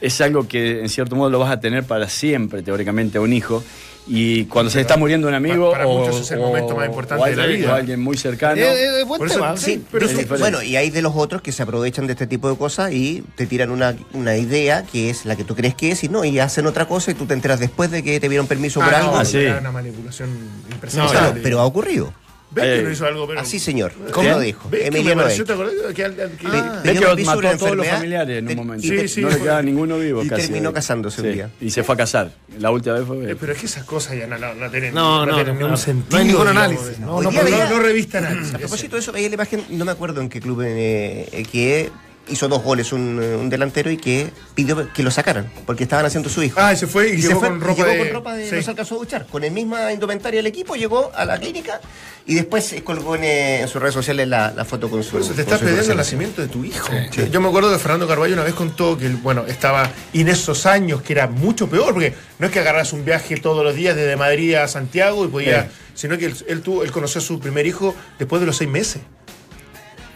es 0.00 0.20
algo 0.20 0.46
que 0.48 0.80
en 0.80 0.88
cierto 0.88 1.16
modo 1.16 1.30
lo 1.30 1.38
vas 1.38 1.50
a 1.52 1.60
tener 1.60 1.84
para 1.84 2.08
siempre, 2.08 2.62
teóricamente, 2.62 3.18
a 3.18 3.20
un 3.20 3.32
hijo. 3.32 3.62
Y 4.10 4.46
cuando 4.46 4.70
se 4.70 4.80
está 4.80 4.96
muriendo 4.96 5.28
un 5.28 5.34
amigo 5.34 5.70
para 5.70 5.86
o, 5.86 5.98
muchos 5.98 6.22
es 6.22 6.30
el 6.30 6.38
o- 6.38 6.46
momento 6.46 6.74
más 6.74 6.86
importante 6.86 7.22
o 7.22 7.26
de 7.26 7.36
la 7.36 7.42
alguien, 7.42 7.60
vida. 7.60 7.72
o 7.72 7.74
alguien 7.76 8.00
muy 8.00 8.16
cercano. 8.16 8.58
Eh, 8.58 9.00
eh, 9.00 9.04
buen 9.04 9.18
Por 9.18 9.26
eso- 9.26 9.34
tema. 9.38 9.54
Sí, 9.58 9.84
pero 9.92 10.06
es 10.06 10.28
bueno, 10.40 10.62
y 10.62 10.76
hay 10.76 10.88
de 10.88 11.02
los 11.02 11.12
otros 11.14 11.42
que 11.42 11.52
se 11.52 11.62
aprovechan 11.62 12.06
de 12.06 12.14
este 12.14 12.26
tipo 12.26 12.48
de 12.50 12.56
cosas 12.56 12.90
y 12.92 13.22
te 13.34 13.46
tiran 13.46 13.70
una, 13.70 13.94
una 14.14 14.34
idea 14.38 14.82
que 14.90 15.10
es 15.10 15.26
la 15.26 15.36
que 15.36 15.44
tú 15.44 15.54
crees 15.54 15.74
que 15.74 15.90
es 15.90 16.04
y 16.04 16.08
no, 16.08 16.24
y 16.24 16.38
hacen 16.38 16.66
otra 16.66 16.86
cosa 16.86 17.10
y 17.10 17.14
tú 17.14 17.26
te 17.26 17.34
enteras 17.34 17.60
después 17.60 17.90
de 17.90 18.02
que 18.02 18.18
te 18.18 18.30
dieron 18.30 18.46
permiso 18.46 18.80
por 18.80 18.94
Ah, 18.94 18.98
algo. 19.00 19.12
no, 19.12 19.18
Ah, 19.18 19.24
sí. 19.26 19.36
era 19.38 19.58
una 19.58 19.72
manipulación 19.72 20.30
impresionante. 20.72 21.20
no, 21.36 21.42
pero 21.42 21.60
ha 21.60 21.66
ocurrido. 21.66 22.10
¿Ves 22.50 22.64
que 22.64 22.78
Eh, 22.78 22.82
no 22.82 22.90
hizo 22.90 23.06
algo? 23.06 23.26
Pero, 23.26 23.40
Así, 23.40 23.58
señor. 23.58 23.92
¿Ves 24.02 24.10
¿Cómo 24.12 24.28
lo 24.30 24.40
dijo? 24.40 24.68
¿Ves 24.70 24.84
que 24.84 24.90
me 24.90 24.96
Emiliano 24.98 25.22
pareció, 25.22 25.42
Eck. 25.42 25.46
te 25.48 25.52
acordás? 25.52 25.74
Que 25.94 26.04
Ah. 26.04 26.80
Que 26.82 26.90
un 27.22 27.26
mató 27.26 27.48
a 27.48 27.56
todos 27.58 27.76
los 27.76 27.86
familiares 27.86 28.38
en 28.38 28.48
un 28.48 28.56
momento. 28.56 28.86
Sí, 28.86 29.06
sí, 29.08 29.20
no 29.20 29.28
le 29.28 29.38
quedaba 29.38 29.62
ninguno 29.62 29.98
vivo 29.98 30.22
y 30.24 30.28
casi. 30.28 30.42
terminó 30.42 30.72
casándose 30.72 31.20
un 31.20 31.26
Sí, 31.28 31.32
día. 31.34 31.50
Y 31.60 31.70
se 31.70 31.82
fue 31.84 31.94
a 31.94 31.98
casar. 31.98 32.32
La 32.58 32.70
última 32.70 32.94
vez 32.96 33.06
fue. 33.06 33.32
Eh, 33.32 33.36
Pero 33.38 33.52
es 33.52 33.58
que 33.58 33.66
esas 33.66 33.84
cosas 33.84 34.16
ya 34.16 34.26
no, 34.26 34.38
no, 34.38 34.70
tienen, 34.70 34.94
No, 34.94 35.26
no, 35.26 35.34
tienen 35.34 35.58
ningún 35.58 35.76
sentido. 35.76 36.06
No 36.10 36.16
hay 36.18 36.24
ningún 36.24 36.40
digamos, 36.48 36.62
análisis. 36.64 36.98
de- 36.98 37.04
No, 37.04 37.16
Hoy 37.16 37.24
no, 37.24 37.30
día 37.30 37.40
no, 37.42 37.50
veía- 37.50 37.70
no 37.70 37.78
revista 37.80 38.18
análisis. 38.18 38.54
A 38.54 38.58
propósito 38.58 38.96
de 38.96 39.00
eso, 39.02 39.12
veía 39.12 39.28
la 39.28 39.34
imagen, 39.34 39.64
no 39.70 39.84
me 39.84 39.92
acuerdo 39.92 40.20
en 40.22 40.28
qué 40.30 40.40
club, 40.40 40.62
eh, 40.62 41.28
eh, 41.30 41.42
que 41.50 41.90
hizo 42.30 42.48
dos 42.48 42.62
goles 42.62 42.92
un, 42.92 43.20
eh, 43.22 43.36
un 43.36 43.48
delantero 43.50 43.90
y 43.90 43.96
que 43.96 44.30
pidió 44.54 44.92
que 44.92 45.02
lo 45.02 45.10
sacaran, 45.10 45.50
porque 45.66 45.84
estaban 45.84 46.04
haciendo 46.06 46.28
su 46.28 46.42
hijo. 46.42 46.58
Ah, 46.60 46.72
y 46.72 46.76
se 46.76 46.86
fue 46.86 47.10
y, 47.10 47.14
Y 47.14 47.22
se 47.22 47.28
llegó 47.28 47.40
fue, 47.40 47.48
con 47.50 47.60
ropa 47.60 47.82
llegó 47.84 47.92
de... 47.92 47.98
con 47.98 48.08
ropa 48.12 48.34
de 48.34 48.48
sí. 48.48 48.54
no 48.56 48.62
se 48.62 48.70
alcanzó 48.70 48.94
a 48.96 48.98
duchar, 48.98 49.26
con 49.26 49.44
el 49.44 49.50
misma 49.52 49.92
indumentaria 49.92 50.38
del 50.38 50.46
equipo, 50.46 50.74
llegó 50.76 51.10
a 51.14 51.24
la 51.24 51.38
clínica 51.38 51.80
y 52.26 52.34
después 52.34 52.74
colgó 52.84 53.16
en, 53.16 53.24
eh, 53.24 53.60
en 53.62 53.68
sus 53.68 53.80
redes 53.80 53.94
sociales 53.94 54.28
la, 54.28 54.52
la 54.52 54.64
foto 54.64 54.90
con 54.90 55.02
su. 55.02 55.12
Por 55.12 55.20
eso 55.22 55.32
te 55.32 55.42
estás 55.42 55.58
su 55.60 55.64
perdiendo 55.64 55.92
el 55.92 55.96
nacimiento 55.98 56.42
de 56.42 56.48
tu 56.48 56.64
hijo. 56.64 56.88
Yo- 57.12 57.26
Yo 57.26 57.40
me 57.40 57.48
acuerdo 57.48 57.72
que 57.72 57.78
Fernando 57.78 58.06
Carballo 58.06 58.34
una 58.34 58.44
vez 58.44 58.54
contó 58.54 58.98
que, 58.98 59.06
él, 59.06 59.16
bueno, 59.16 59.44
estaba 59.46 59.90
y 60.12 60.20
en 60.22 60.28
esos 60.28 60.66
años 60.66 61.02
que 61.02 61.12
era 61.14 61.26
mucho 61.26 61.68
peor, 61.68 61.92
porque 61.94 62.14
no 62.38 62.46
es 62.46 62.52
que 62.52 62.60
agarras 62.60 62.92
un 62.92 63.04
viaje 63.04 63.36
todos 63.38 63.64
los 63.64 63.74
días 63.74 63.96
desde 63.96 64.16
Madrid 64.16 64.54
a 64.54 64.68
Santiago 64.68 65.24
y 65.24 65.28
podía, 65.28 65.62
Sí. 65.64 65.68
sino 65.94 66.18
que 66.18 66.26
él, 66.26 66.34
él 66.48 66.60
tuvo, 66.62 66.82
él 66.84 66.92
conoció 66.92 67.20
a 67.20 67.24
su 67.24 67.40
primer 67.40 67.66
hijo 67.66 67.94
después 68.18 68.40
de 68.40 68.46
los 68.46 68.56
seis 68.56 68.68
meses. 68.70 69.00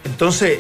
Entonces, 0.04 0.58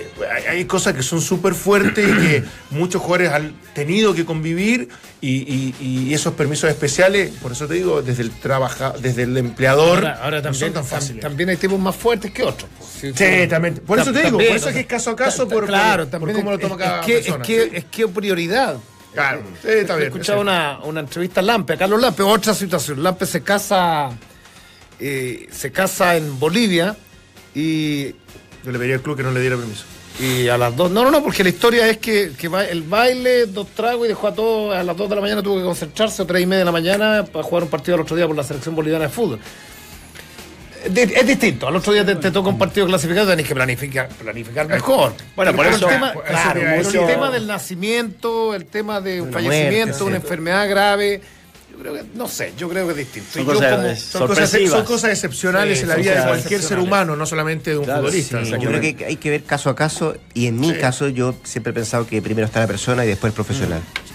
hay, 0.48 0.64
cosas 0.66 0.94
que 0.94 1.02
son 1.02 1.20
súper 1.20 1.54
fuertes 1.54 2.08
y 2.08 2.12
que 2.26 2.44
muchos 2.70 3.02
jugadores 3.02 3.32
han 3.32 3.52
tenido 3.74 4.14
que 4.14 4.24
convivir 4.24 4.88
y, 5.20 5.30
y- 5.30 5.74
y 5.80 6.14
esos 6.14 6.34
permisos 6.34 6.70
especiales, 6.70 7.32
por 7.42 7.50
eso 7.52 7.66
te 7.66 7.74
digo, 7.74 8.02
desde 8.02 8.22
el 8.22 8.30
trabaja, 8.30 8.92
desde 9.00 9.24
el 9.24 9.36
empleador, 9.36 9.98
Ahora, 9.98 10.20
ahora 10.22 10.36
no 10.38 10.42
también, 10.44 10.60
son 10.66 10.72
tan 10.74 10.84
tam- 10.84 10.86
fáciles. 10.86 11.22
también 11.22 11.48
hay 11.48 11.56
tipos 11.56 11.78
más 11.80 11.96
fuertes 11.96 12.30
que 12.30 12.44
otros. 12.44 12.70
pues. 12.78 12.90
Sí, 13.00 13.12
Sí, 13.14 13.48
también. 13.48 13.74
Por 13.84 13.98
eso 13.98 14.12
te 14.12 14.18
digo, 14.18 14.30
También, 14.30 14.50
por 14.50 14.56
eso 14.58 14.68
es 14.68 14.74
que 14.74 14.80
es 14.82 14.86
caso 14.86 15.10
a 15.10 15.16
caso 15.16 15.48
por, 15.48 15.66
claro, 15.66 16.04
por- 16.04 16.10
también 16.12 16.36
por 16.36 16.44
cómo 16.44 16.50
lo 16.52 16.56
es- 16.56 16.62
toma 16.62 16.76
cada 16.78 17.00
es 17.00 17.06
que, 17.06 17.12
persona. 17.14 17.36
Es 17.42 17.46
que, 17.46 17.62
sí. 17.64 17.70
es 17.74 17.84
que 17.86 18.08
prioridad. 18.08 18.76
Claro, 19.12 19.42
sí, 19.60 19.68
está 19.68 19.96
bien. 19.96 20.04
He 20.06 20.12
escuchado 20.12 20.40
una, 20.40 20.78
una 20.84 21.00
entrevista 21.00 21.40
a 21.40 21.42
Lampe, 21.42 21.72
a 21.74 21.76
Carlos 21.78 22.00
Lampe, 22.00 22.22
otra 22.22 22.54
situación. 22.54 23.02
Lampe 23.02 23.26
se 23.26 23.42
casa, 23.42 24.10
eh, 25.00 25.48
se 25.50 25.70
casa 25.72 26.16
en 26.16 26.38
Bolivia 26.38 26.96
y, 27.54 28.14
Yo 28.64 28.70
le 28.72 28.78
pediría 28.78 28.96
al 28.96 29.02
club 29.02 29.16
que 29.16 29.22
no 29.22 29.30
le 29.32 29.40
diera 29.40 29.56
permiso. 29.56 29.84
y 30.20 30.46
a 30.48 30.58
las 30.58 30.76
dos. 30.76 30.90
No, 30.90 31.02
no, 31.04 31.10
no, 31.10 31.22
porque 31.22 31.42
la 31.42 31.48
historia 31.48 31.88
es 31.88 31.96
que, 31.98 32.32
que 32.38 32.46
va- 32.48 32.64
el 32.66 32.82
baile, 32.82 33.46
dos 33.46 33.68
tragos 33.68 34.04
y 34.04 34.08
dejó 34.08 34.28
a 34.28 34.34
todos 34.34 34.74
a 34.76 34.82
las 34.82 34.96
dos 34.96 35.08
de 35.08 35.14
la 35.16 35.20
mañana, 35.22 35.42
tuvo 35.42 35.56
que 35.58 35.64
concentrarse 35.64 36.22
a 36.22 36.26
tres 36.26 36.42
y 36.42 36.46
media 36.46 36.60
de 36.60 36.64
la 36.66 36.72
mañana 36.72 37.24
para 37.24 37.42
jugar 37.42 37.64
un 37.64 37.70
partido 37.70 37.94
al 37.94 38.02
otro 38.02 38.14
día 38.14 38.26
por 38.26 38.36
la 38.36 38.44
selección 38.44 38.74
boliviana 38.74 39.06
de 39.06 39.10
fútbol. 39.10 39.38
Es 40.84 40.92
di- 40.92 41.14
es 41.14 41.26
distinto, 41.26 41.68
al 41.68 41.76
otro 41.76 41.92
día 41.92 42.04
te, 42.04 42.16
te 42.16 42.30
toca 42.32 42.48
un 42.48 42.58
partido 42.58 42.86
clasificado, 42.86 43.28
tenés 43.30 43.46
que 43.46 43.54
planificar, 43.54 44.08
planificar 44.08 44.66
mejor. 44.68 45.12
Bueno, 45.36 45.54
por 45.54 45.66
eso- 45.66 45.88
el 45.88 45.94
tema, 45.94 46.10
eso 46.10 46.22
claro, 46.28 46.60
el 47.26 47.32
del 47.32 47.46
nacimiento, 47.46 48.54
el 48.54 48.66
tema 48.66 49.00
de 49.00 49.20
un 49.22 49.32
fallecimiento, 49.32 49.86
muerte, 49.86 50.04
una 50.04 50.16
enfermedad 50.16 50.68
grave, 50.68 51.20
creo 51.82 51.94
que, 51.94 52.04
no 52.14 52.26
sé, 52.28 52.52
yo 52.56 52.68
creo 52.68 52.86
que 52.86 52.92
es 52.92 52.98
distinto. 52.98 53.28
Son 53.32 53.42
yo 53.46 53.52
cosas- 53.52 53.70
como- 53.76 53.82
Son 53.82 54.26
cosas, 54.28 54.48
Sorpresivas. 54.50 54.70
son 54.70 54.84
cosas 54.86 55.10
excepcionales 55.10 55.78
Sí, 55.78 55.82
en 55.82 55.88
la 55.90 55.96
vida 55.96 56.20
de 56.22 56.26
cualquier 56.28 56.62
ser 56.62 56.78
humano, 56.78 57.16
no 57.16 57.26
solamente 57.26 57.70
de 57.72 57.78
un 57.78 57.84
Claro, 57.84 58.02
futbolista. 58.02 58.44
Sí, 58.44 58.50
yo 58.52 58.58
creo 58.70 58.80
que 58.80 59.04
hay 59.04 59.16
que 59.16 59.30
ver 59.30 59.42
caso 59.44 59.68
a 59.68 59.76
caso 59.76 60.16
y 60.32 60.46
en 60.46 60.58
mi 60.58 60.72
Sí. 60.72 60.78
caso 60.78 61.08
yo 61.08 61.34
siempre 61.44 61.72
he 61.72 61.74
pensado 61.74 62.06
que 62.06 62.22
primero 62.22 62.46
está 62.46 62.60
la 62.60 62.66
persona 62.66 63.04
y 63.04 63.08
después 63.08 63.30
el 63.32 63.34
profesional. 63.34 63.80
O 63.80 64.11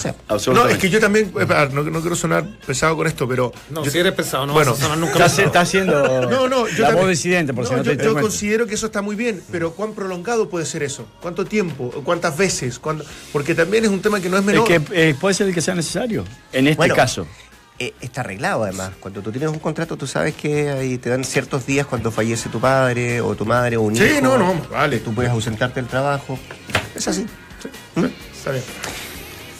sea, 0.00 0.14
No, 0.52 0.66
es 0.68 0.78
que 0.78 0.88
yo 0.90 1.00
también, 1.00 1.32
eh, 1.38 1.68
no, 1.72 1.82
no 1.82 2.00
quiero 2.00 2.14
sonar 2.16 2.46
pesado 2.66 2.96
con 2.96 3.06
esto, 3.06 3.26
pero. 3.28 3.52
No, 3.70 3.84
yo- 3.84 3.90
si 3.90 3.98
eres 3.98 4.12
pesado, 4.12 4.46
no 4.46 4.52
Bueno, 4.52 4.70
vas 4.72 4.80
a 4.80 4.82
sonar 4.84 4.98
nunca 4.98 5.24
Está, 5.26 5.42
está 5.42 5.60
haciendo 5.60 6.22
No, 6.30 6.48
no, 6.48 6.66
yo 6.68 6.72
la 6.82 6.88
también- 6.88 6.96
voz 6.96 7.08
disidente, 7.08 7.52
por 7.52 7.66
si 7.66 7.74
no 7.74 7.82
yo, 7.82 8.14
considero 8.20 8.66
que 8.66 8.74
eso 8.74 8.86
está 8.86 9.02
muy 9.02 9.16
bien, 9.16 9.42
pero 9.50 9.72
¿cuán 9.72 9.94
prolongado 9.94 10.48
puede 10.48 10.66
ser 10.66 10.82
eso? 10.82 11.06
¿Cuánto 11.20 11.44
tiempo? 11.44 11.90
¿Cuántas 12.04 12.36
veces? 12.36 12.78
¿Cuándo? 12.78 13.04
Porque 13.32 13.54
también 13.54 13.84
es 13.84 13.90
un 13.90 14.00
tema 14.00 14.20
que 14.20 14.28
no 14.28 14.36
es 14.36 14.40
Es 14.42 14.46
menor. 14.46 14.66
que 14.66 14.80
eh, 14.92 15.14
puede 15.20 15.34
ser 15.34 15.48
el 15.48 15.54
que 15.54 15.60
sea 15.60 15.74
necesario. 15.74 16.24
En 16.52 16.66
este 16.66 16.76
Bueno, 16.76 16.94
caso. 16.94 17.26
eh, 17.78 17.94
está 18.00 18.20
arreglado 18.22 18.64
además. 18.64 18.90
Cuando 19.00 19.22
tú 19.22 19.30
tienes 19.30 19.48
un 19.50 19.58
contrato, 19.58 19.96
tú 19.96 20.06
sabes 20.06 20.34
que 20.34 20.68
ahí 20.70 20.98
te 20.98 21.10
dan 21.10 21.24
ciertos 21.24 21.64
días 21.66 21.86
cuando 21.86 22.10
fallece 22.10 22.48
tu 22.48 22.60
padre 22.60 23.20
o 23.20 23.34
tu 23.36 23.44
madre 23.46 23.76
o 23.76 23.82
un 23.82 23.96
Sí, 23.96 24.04
hijo. 24.04 24.20
no, 24.20 24.36
no, 24.38 24.54
vale. 24.70 24.98
Tú 24.98 25.14
puedes 25.14 25.30
ausentarte 25.30 25.80
del 25.80 25.88
trabajo. 25.88 26.38
Es 26.94 27.06
así. 27.08 27.26
Está 28.34 28.50
bien. 28.52 28.62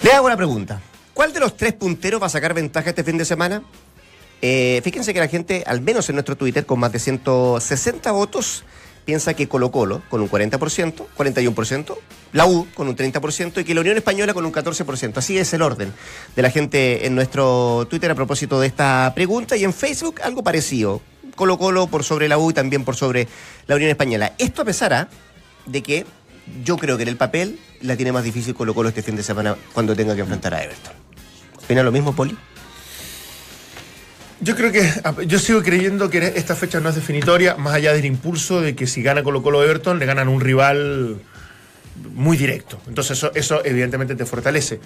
Le 0.03 0.13
hago 0.13 0.29
la 0.29 0.37
pregunta. 0.37 0.81
¿Cuál 1.13 1.33
de 1.33 1.41
los 1.41 1.57
tres 1.57 1.73
punteros 1.73 2.23
va 2.23 2.27
a 2.27 2.31
sacar 2.31 2.55
ventaja 2.55 2.91
este 2.91 3.03
fin 3.03 3.19
de 3.19 3.25
semana? 3.25 3.63
Eh, 4.41 4.81
fíjense 4.85 5.13
que 5.13 5.19
la 5.19 5.27
gente, 5.27 5.65
al 5.67 5.81
menos 5.81 6.09
en 6.09 6.15
nuestro 6.15 6.37
Twitter, 6.37 6.65
con 6.65 6.79
más 6.79 6.93
de 6.93 7.01
160 7.01 8.13
votos, 8.13 8.65
piensa 9.05 9.35
que 9.35 9.49
Colo 9.49 9.73
Colo 9.73 10.03
con 10.09 10.21
un 10.21 10.31
40%, 10.31 11.07
41%, 11.17 11.97
la 12.33 12.47
U 12.47 12.69
con 12.75 12.87
un 12.87 12.97
30% 12.97 13.61
y 13.61 13.65
que 13.65 13.75
la 13.75 13.81
Unión 13.81 13.97
Española 13.97 14.35
con 14.35 14.47
un 14.47 14.53
14%. 14.53 15.17
Así 15.17 15.37
es 15.39 15.53
el 15.53 15.63
orden 15.63 15.93
de 16.37 16.43
la 16.43 16.51
gente 16.51 17.07
en 17.07 17.17
nuestro 17.17 17.87
Twitter 17.91 18.11
a 18.11 18.15
propósito 18.15 18.61
de 18.61 18.69
esta 18.69 19.11
pregunta 19.17 19.57
y 19.57 19.65
en 19.65 19.73
Facebook 19.73 20.21
algo 20.23 20.45
parecido. 20.45 21.01
Colo 21.35 21.59
Colo 21.59 21.89
por 21.89 22.05
sobre 22.05 22.29
la 22.29 22.39
U 22.39 22.51
y 22.51 22.55
también 22.55 22.85
por 22.85 22.95
sobre 22.95 23.27
la 23.67 23.75
Unión 23.75 23.91
Española. 23.91 24.35
Esto 24.39 24.63
a 24.63 24.65
pesar 24.65 24.93
¿ah? 24.93 25.09
de 25.67 25.83
que 25.83 26.07
yo 26.65 26.77
creo 26.77 26.97
que 26.97 27.03
en 27.03 27.09
el 27.09 27.17
papel 27.17 27.59
la 27.81 27.97
tiene 27.97 28.13
más 28.13 28.25
difícil 28.25 28.55
Colo 28.55 28.75
Colo 28.75 28.89
este 28.89 29.03
fin 29.03 29.17
de 29.17 29.23
semana 29.23 29.57
cuando 29.73 29.95
tenga 29.95 30.15
que 30.15 30.21
enfrentar 30.21 30.55
a 30.55 30.63
Everton. 30.63 30.95
¿Opina 31.57 31.83
lo 31.83 31.93
mismo, 31.93 32.15
Poli? 32.15 32.37
Yo 34.41 34.55
creo 34.55 34.71
que 34.71 34.89
ah, 35.05 35.15
yo 35.27 35.39
sigo 35.39 35.63
creyendo 35.63 36.11
que 36.11 36.19
esta 36.37 36.55
fecha 36.55 36.81
no 36.81 36.89
es 36.89 36.95
definitoria, 36.95 37.57
más 37.57 37.75
allá 37.75 37.93
del 37.93 38.05
impulso 38.05 38.61
de 38.61 38.77
que 38.77 38.87
si 38.87 39.03
gana 39.03 39.23
Colo 39.23 39.43
Colo 39.43 39.63
Everton, 39.63 39.99
le 39.99 40.07
ganan 40.07 40.29
un 40.29 40.41
rival 40.41 41.21
muy 42.15 42.37
directo. 42.37 42.81
Entonces 42.87 43.19
eso, 43.19 43.33
eso 43.35 43.65
evidentemente 43.65 44.15
te 44.15 44.25
fortalece. 44.25 44.81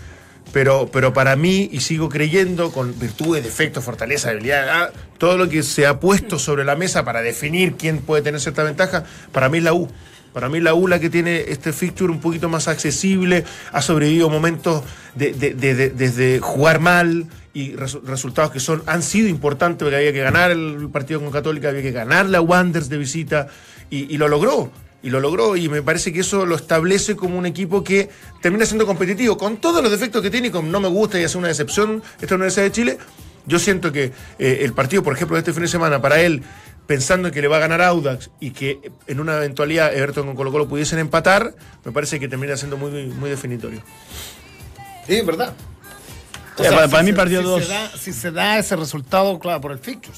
Pero, 0.53 0.91
pero 0.93 1.13
para 1.13 1.37
mí, 1.37 1.69
y 1.73 1.81
sigo 1.81 2.09
creyendo, 2.09 2.73
con 2.73 2.99
virtudes, 2.99 3.45
defectos, 3.45 3.85
fortaleza, 3.85 4.31
debilidad, 4.31 4.69
ah, 4.69 4.91
todo 5.19 5.39
lo 5.39 5.49
que 5.49 5.63
se 5.63 5.87
ha 5.87 6.01
puesto 6.01 6.39
sobre 6.39 6.65
la 6.65 6.75
mesa 6.75 7.05
para 7.05 7.23
definir 7.23 7.77
quién 7.77 7.99
puede 7.99 8.23
tener 8.23 8.41
cierta 8.41 8.63
ventaja, 8.63 9.05
para 9.33 9.49
mí 9.49 9.59
es 9.59 9.65
la 9.65 9.73
U. 9.73 9.89
Para 10.33 10.49
mí 10.49 10.61
la 10.61 10.75
U 10.75 10.89
la 10.89 10.99
que 10.99 11.11
tiene 11.11 11.45
este 11.49 11.73
fixture 11.73 12.11
un 12.13 12.21
poquito 12.21 12.49
más 12.49 12.69
accesible, 12.69 13.45
ha 13.73 13.83
sobrevivido 13.83 14.31
momentos 14.31 14.83
de, 15.15 15.33
de- 15.33 15.55
de- 15.55 15.75
de- 15.75 15.91
desde 15.91 16.41
jugar 16.41 16.81
mal 16.81 17.27
y 17.55 17.73
resu- 17.73 18.03
resultados 18.05 18.51
que 18.51 18.61
son 18.61 18.83
han 18.87 19.03
sido 19.03 19.29
importantes 19.29 19.85
porque 19.85 19.97
había 19.97 20.13
que 20.13 20.21
ganar 20.23 20.51
el 20.51 20.89
partido 20.91 21.21
con 21.21 21.31
Católica, 21.31 21.69
había 21.69 21.83
que 21.83 21.93
ganar 21.93 22.27
la 22.31 22.41
Wanderers 22.41 22.89
de 22.89 22.97
visita 22.99 23.49
y, 23.91 24.13
y 24.15 24.17
lo 24.19 24.29
logró. 24.29 24.71
Y 25.05 25.11
lo 25.11 25.19
logró 25.19 25.57
y 25.57 25.69
me 25.69 25.83
parece 25.83 26.13
que 26.13 26.21
eso 26.21 26.47
lo 26.47 26.55
establece 26.55 27.17
como 27.17 27.37
un 27.37 27.45
equipo 27.45 27.83
que 27.83 28.09
termina 28.41 28.65
siendo 28.65 28.87
competitivo 28.87 29.37
con 29.37 29.57
todos 29.57 29.83
los 29.83 29.91
defectos 29.91 30.23
que 30.23 30.31
tiene 30.31 30.47
y 30.47 30.51
con 30.53 30.71
no 30.71 30.79
me 30.81 30.87
gusta 30.89 31.21
y 31.21 31.25
hace 31.25 31.37
una 31.39 31.49
decepción 31.49 32.03
esta 32.21 32.37
Universidad 32.37 32.65
de 32.67 32.71
Chile. 32.73 32.99
Yo 33.45 33.59
siento 33.59 33.91
que 33.91 34.13
eh, 34.39 34.59
el 34.63 34.73
partido, 34.73 35.03
por 35.03 35.13
ejemplo, 35.15 35.35
de 35.35 35.41
este 35.41 35.53
fin 35.53 35.63
de 35.63 35.69
semana, 35.69 36.01
para 36.01 36.21
él, 36.21 36.45
pensando 36.93 37.31
que 37.31 37.41
le 37.41 37.49
va 37.49 37.57
a 37.57 37.61
ganar 37.61 37.81
Audax 37.81 38.29
y 38.39 38.51
que 38.51 38.91
en 39.07 39.19
una 39.19 39.39
eventualidad 39.39 39.95
Everton 39.97 40.27
con 40.27 40.37
Colo 40.37 40.53
Colo 40.53 40.69
pudiesen 40.69 40.99
empatar, 40.99 41.55
me 41.87 41.91
parece 41.93 42.21
que 42.21 42.29
termina 42.29 42.55
siendo 42.55 42.77
muy, 42.77 42.91
muy 43.07 43.31
definitorio. 43.31 43.81
Sí, 45.07 45.15
es 45.15 45.25
verdad. 45.25 45.55
Sí, 46.59 46.65
para- 46.69 46.89
para 46.89 47.03
mí 47.03 47.09
se- 47.13 47.17
partido 47.17 47.41
si 47.41 47.47
dos. 47.49 47.65
Se 47.65 47.69
da, 47.73 47.91
si 47.97 48.13
se 48.13 48.31
da 48.31 48.59
ese 48.59 48.77
resultado, 48.77 49.39
claro, 49.39 49.63
por 49.63 49.73
el 49.73 49.79
fixture. 49.79 50.15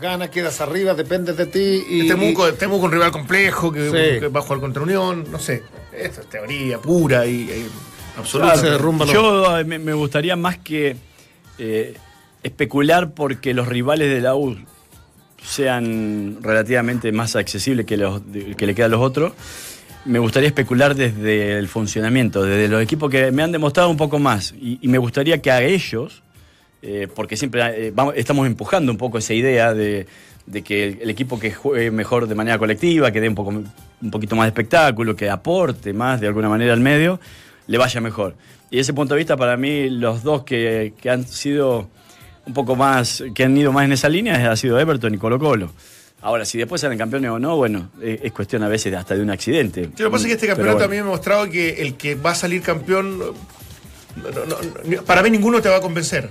Gana, 0.00 0.30
quedas 0.30 0.62
arriba, 0.62 0.94
depende 0.94 1.34
de 1.34 1.44
ti. 1.44 1.84
Y, 1.86 2.08
Temuco, 2.08 2.48
y- 2.48 2.52
Temuco 2.52 2.86
un 2.86 2.92
rival 2.92 3.12
complejo 3.12 3.70
que, 3.70 3.86
Sí. 3.90 4.20
que 4.20 4.28
va 4.28 4.40
a 4.40 4.42
jugar 4.42 4.60
contra 4.60 4.82
Unión, 4.82 5.26
no 5.30 5.38
sé. 5.38 5.62
Esto 5.92 6.22
es 6.22 6.30
teoría 6.30 6.78
pura 6.78 7.26
y, 7.26 7.42
y 7.42 7.66
absoluta. 8.16 8.56
se 8.56 8.70
derrumba 8.70 9.04
lo- 9.04 9.12
Yo 9.12 9.58
eh, 9.58 9.64
me, 9.64 9.78
me 9.78 9.92
gustaría 9.92 10.36
más 10.36 10.56
que 10.56 10.96
eh, 11.58 11.94
especular 12.42 13.12
porque 13.12 13.52
los 13.52 13.68
rivales 13.68 14.08
de 14.08 14.22
la 14.22 14.34
U 14.34 14.56
sean 15.44 16.38
relativamente 16.40 17.12
más 17.12 17.36
accesibles 17.36 17.86
que, 17.86 17.96
los, 17.96 18.22
que 18.56 18.66
le 18.66 18.74
quedan 18.74 18.92
los 18.92 19.00
otros. 19.00 19.32
Me 20.04 20.18
gustaría 20.18 20.48
especular 20.48 20.94
desde 20.94 21.58
el 21.58 21.68
funcionamiento, 21.68 22.42
desde 22.42 22.68
los 22.68 22.82
equipos 22.82 23.10
que 23.10 23.30
me 23.30 23.42
han 23.42 23.52
demostrado 23.52 23.88
un 23.88 23.96
poco 23.96 24.18
más. 24.18 24.54
Y, 24.60 24.78
me 24.88 24.98
gustaría 24.98 25.40
que 25.40 25.50
a 25.50 25.62
ellos, 25.62 26.22
eh, 26.82 27.06
porque 27.14 27.36
siempre 27.36 27.88
eh, 27.88 27.94
estamos 28.16 28.46
empujando 28.46 28.90
un 28.90 28.98
poco 28.98 29.18
esa 29.18 29.34
idea 29.34 29.74
de, 29.74 30.06
que 30.64 30.98
el, 31.00 31.10
equipo 31.10 31.38
que 31.38 31.52
juegue 31.52 31.90
mejor 31.92 32.26
de 32.26 32.34
manera 32.34 32.58
colectiva, 32.58 33.12
que 33.12 33.20
dé 33.20 33.28
un, 33.28 33.36
poco, 33.36 33.50
un 33.50 34.10
poquito 34.10 34.34
más 34.34 34.46
de 34.46 34.48
espectáculo, 34.48 35.14
que 35.14 35.30
aporte 35.30 35.92
más 35.92 36.20
de 36.20 36.26
alguna 36.26 36.48
manera 36.48 36.72
al 36.72 36.80
medio, 36.80 37.20
le 37.68 37.78
vaya 37.78 38.00
mejor. 38.00 38.34
Y 38.70 38.76
desde 38.76 38.80
ese 38.80 38.94
punto 38.94 39.14
de 39.14 39.18
vista, 39.18 39.36
para 39.36 39.56
mí, 39.56 39.88
los 39.88 40.24
dos 40.24 40.42
que 40.42 40.92
han 41.08 41.26
sido 41.26 41.88
un 42.46 42.54
poco 42.54 42.76
más, 42.76 43.22
que 43.34 43.44
han 43.44 43.56
ido 43.56 43.72
más 43.72 43.84
en 43.84 43.92
esa 43.92 44.08
línea, 44.08 44.50
ha 44.50 44.56
sido 44.56 44.78
Everton 44.78 45.14
y 45.14 45.18
Colo 45.18 45.38
Colo. 45.38 45.72
Ahora, 46.20 46.44
si 46.44 46.56
después 46.56 46.80
salen 46.80 46.98
campeones 46.98 47.30
o 47.32 47.38
no, 47.38 47.56
bueno, 47.56 47.90
eh, 48.00 48.20
es 48.22 48.32
cuestión 48.32 48.62
a 48.62 48.68
veces 48.68 48.94
hasta 48.94 49.14
de 49.14 49.22
un 49.22 49.30
accidente. 49.30 49.84
Sí, 49.84 50.02
lo 50.02 50.08
que 50.08 50.10
pasa 50.10 50.22
es 50.22 50.26
que 50.28 50.32
este 50.34 50.46
campeonato 50.46 50.78
bueno. 50.78 50.90
mí 50.90 50.96
me 50.96 51.02
ha 51.02 51.04
mostrado 51.10 51.50
que 51.50 51.82
el 51.82 51.96
que 51.96 52.14
va 52.14 52.30
a 52.30 52.34
salir 52.36 52.62
campeón, 52.62 53.18
no, 53.18 53.32
no, 54.16 54.46
no, 54.46 54.56
no, 54.84 55.02
para 55.02 55.22
mí 55.22 55.30
ninguno 55.30 55.60
te 55.60 55.68
va 55.68 55.76
a 55.76 55.80
convencer. 55.80 56.30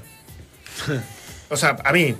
O 1.50 1.58
sea, 1.58 1.76
a 1.84 1.91
mí, 1.91 2.15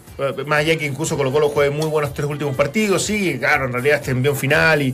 más 0.46 0.60
allá 0.60 0.76
que 0.78 0.86
incluso 0.86 1.16
Colo 1.16 1.32
Colo 1.32 1.48
juegue 1.48 1.70
muy 1.70 1.88
buenos 1.88 2.14
tres 2.14 2.28
últimos 2.28 2.54
partidos, 2.54 3.04
sí, 3.04 3.38
claro, 3.40 3.66
en 3.66 3.72
realidad 3.72 4.00
este 4.00 4.12
envió 4.12 4.32
un 4.32 4.38
final 4.38 4.82
y 4.82 4.94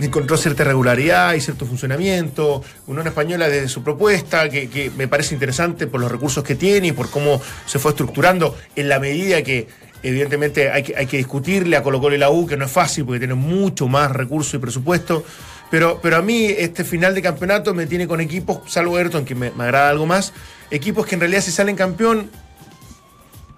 encontró 0.00 0.36
cierta 0.36 0.64
regularidad 0.64 1.34
y 1.34 1.40
cierto 1.40 1.66
funcionamiento, 1.66 2.62
Unión 2.86 3.06
Española 3.06 3.48
desde 3.48 3.68
su 3.68 3.82
propuesta, 3.82 4.48
que, 4.48 4.90
me 4.96 5.08
parece 5.08 5.34
interesante 5.34 5.86
por 5.86 6.00
los 6.00 6.10
recursos 6.10 6.42
que 6.44 6.54
tiene 6.54 6.88
y 6.88 6.92
por 6.92 7.10
cómo 7.10 7.40
se 7.66 7.78
fue 7.78 7.90
estructurando 7.90 8.56
en 8.76 8.88
la 8.88 8.98
medida 8.98 9.42
que 9.42 9.68
evidentemente 10.02 10.70
hay 10.70 10.82
que, 10.82 10.96
hay 10.96 11.06
que 11.06 11.18
discutirle 11.18 11.76
a 11.76 11.82
Colo 11.82 12.12
y 12.12 12.18
la 12.18 12.30
U, 12.30 12.46
que 12.46 12.56
no 12.56 12.64
es 12.64 12.72
fácil 12.72 13.04
porque 13.04 13.20
tiene 13.20 13.34
mucho 13.34 13.86
más 13.86 14.10
recursos 14.10 14.54
y 14.54 14.58
presupuesto, 14.58 15.24
pero, 15.70 16.00
pero 16.02 16.16
a 16.16 16.22
mí 16.22 16.46
este 16.46 16.84
final 16.84 17.14
de 17.14 17.22
campeonato 17.22 17.72
me 17.72 17.86
tiene 17.86 18.06
con 18.06 18.20
equipos, 18.20 18.60
salvo 18.66 18.98
Everton, 18.98 19.24
que 19.24 19.34
me, 19.34 19.50
me 19.52 19.64
agrada 19.64 19.90
algo 19.90 20.06
más, 20.06 20.32
equipos 20.70 21.06
que 21.06 21.14
en 21.14 21.20
realidad 21.20 21.42
si 21.42 21.52
salen 21.52 21.76
campeón 21.76 22.30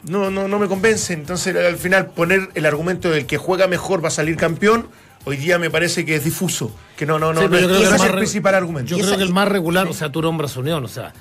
no, 0.06 0.30
no, 0.30 0.48
no 0.48 0.58
me 0.58 0.68
convence. 0.68 1.12
Entonces, 1.12 1.56
al 1.56 1.76
final, 1.76 2.10
poner 2.10 2.50
el 2.54 2.66
argumento 2.66 3.10
del 3.10 3.26
que 3.26 3.38
juega 3.38 3.66
mejor 3.66 4.04
va 4.04 4.08
a 4.08 4.12
salir 4.12 4.36
campeón, 4.36 4.88
hoy 5.24 5.36
día 5.36 5.58
me 5.58 5.70
parece 5.70 6.04
que 6.04 6.16
es 6.16 6.24
difuso. 6.24 6.70
Que 6.96 7.06
no, 7.06 7.18
no, 7.18 7.32
no, 7.32 7.40
Sí, 7.42 7.46
no, 7.48 7.58
yo 7.58 7.66
creo 7.66 7.68
que 7.68 7.76
el 7.76 7.92
es 7.94 7.98
más 7.98 8.08
el 8.08 8.14
principal 8.16 8.54
argumento. 8.54 8.90
Yo 8.90 8.96
creo 8.96 9.08
esa- 9.08 9.16
que 9.16 9.22
el 9.24 9.32
más 9.32 9.48
regular, 9.48 9.86
o 9.88 9.92
sea, 9.92 10.10
tú 10.10 10.22
nombras 10.22 10.56
Unión, 10.56 10.84
o 10.84 10.88
sea. 10.88 11.12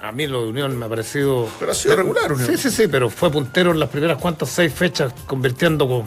A 0.00 0.12
mí 0.12 0.26
lo 0.28 0.42
de 0.44 0.48
Unión 0.50 0.78
me 0.78 0.86
ha 0.86 0.88
parecido. 0.88 1.48
Pero 1.58 1.72
ha 1.72 1.74
sido 1.74 1.96
regular, 1.96 2.32
Unión. 2.32 2.48
Sí, 2.48 2.56
sí, 2.56 2.70
sí, 2.70 2.86
pero 2.88 3.10
fue 3.10 3.30
puntero 3.32 3.72
en 3.72 3.80
las 3.80 3.88
primeras 3.88 4.18
cuantas 4.18 4.48
seis 4.50 4.72
fechas, 4.72 5.12
convirtiendo 5.26 5.88
con 5.88 6.04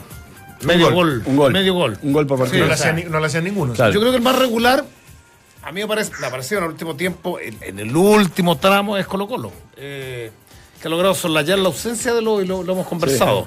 Medio 0.66 0.86
gol. 0.86 0.94
gol. 0.94 1.22
Un 1.26 1.36
gol. 1.36 1.52
Medio 1.52 1.74
gol. 1.74 1.98
Un 2.02 2.12
gol 2.14 2.26
por 2.26 2.38
Sí, 2.38 2.42
partido. 2.44 2.62
no, 2.64 2.68
le 2.68 2.74
o 2.74 2.76
sea, 2.78 2.90
hacían, 2.92 3.04
ni- 3.06 3.10
no 3.12 3.20
le 3.20 3.26
hacían 3.26 3.44
ninguno. 3.44 3.74
Claro. 3.74 3.92
Yo 3.92 4.00
creo 4.00 4.12
que 4.12 4.16
el 4.16 4.22
más 4.22 4.38
regular, 4.38 4.84
a 5.62 5.72
mí 5.72 5.80
me, 5.82 5.86
parece, 5.86 6.12
me 6.20 6.26
ha 6.26 6.30
parecido 6.30 6.58
en 6.60 6.64
el 6.64 6.70
último 6.70 6.96
tiempo, 6.96 7.38
en, 7.38 7.58
en 7.60 7.78
el 7.78 7.94
último 7.94 8.56
tramo, 8.56 8.96
es 8.96 9.06
Colo 9.06 9.28
Colo. 9.28 9.52
Eh, 9.76 10.30
que 10.80 10.88
ha 10.88 10.90
logrado 10.90 11.14
soslayar 11.14 11.58
la 11.58 11.66
ausencia 11.66 12.14
de 12.14 12.22
lo 12.22 12.40
y 12.40 12.46
lo, 12.46 12.62
lo 12.62 12.72
hemos 12.72 12.86
conversado. 12.86 13.46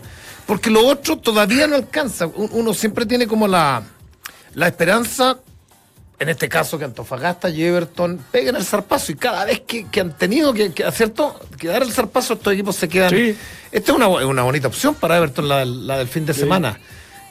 Porque 0.49 0.71
lo 0.71 0.83
otro 0.87 1.15
todavía 1.19 1.67
no 1.67 1.75
alcanza. 1.75 2.25
Un- 2.25 2.49
Uno 2.53 2.73
siempre 2.73 3.05
tiene 3.05 3.27
como 3.27 3.47
la, 3.47 3.83
la 4.55 4.65
esperanza, 4.67 5.37
en 6.17 6.27
este 6.27 6.49
caso 6.49 6.79
que 6.79 6.85
Antofagasta 6.85 7.49
y 7.51 7.63
Everton 7.63 8.19
peguen 8.31 8.55
el 8.55 8.65
zarpazo 8.65 9.11
y 9.11 9.15
cada 9.15 9.45
vez 9.45 9.59
que, 9.61 9.85
que 9.85 9.99
han 10.01 10.17
tenido 10.17 10.51
que, 10.51 10.73
que, 10.73 10.91
¿cierto? 10.91 11.39
que 11.59 11.67
dar 11.67 11.83
el 11.83 11.91
zarpazo, 11.93 12.33
estos 12.33 12.51
equipos 12.51 12.75
se 12.75 12.89
quedan. 12.89 13.11
Sí. 13.11 13.37
Esta 13.71 13.91
es 13.91 13.95
una, 13.95 14.07
una 14.07 14.41
bonita 14.41 14.67
opción 14.67 14.95
para 14.95 15.17
Everton, 15.17 15.47
la, 15.47 15.63
la 15.65 15.99
del 15.99 16.07
fin 16.07 16.25
de 16.25 16.33
semana, 16.33 16.79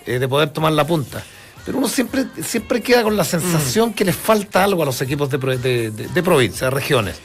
eh, 0.06 0.20
de 0.20 0.28
poder 0.28 0.50
tomar 0.50 0.70
la 0.72 0.86
punta. 0.86 1.20
Pero 1.66 1.78
uno 1.78 1.88
siempre, 1.88 2.24
siempre 2.42 2.80
queda 2.80 3.02
con 3.02 3.16
la 3.16 3.24
sensación 3.24 3.92
que 3.94 4.04
les 4.04 4.14
falta 4.14 4.62
algo 4.62 4.84
a 4.84 4.86
los 4.86 5.02
equipos 5.02 5.28
de, 5.28 5.38
de, 5.38 5.90
de- 5.90 6.06
de 6.06 6.22
provincia, 6.22 6.68
de 6.68 6.70
regiones. 6.70 7.16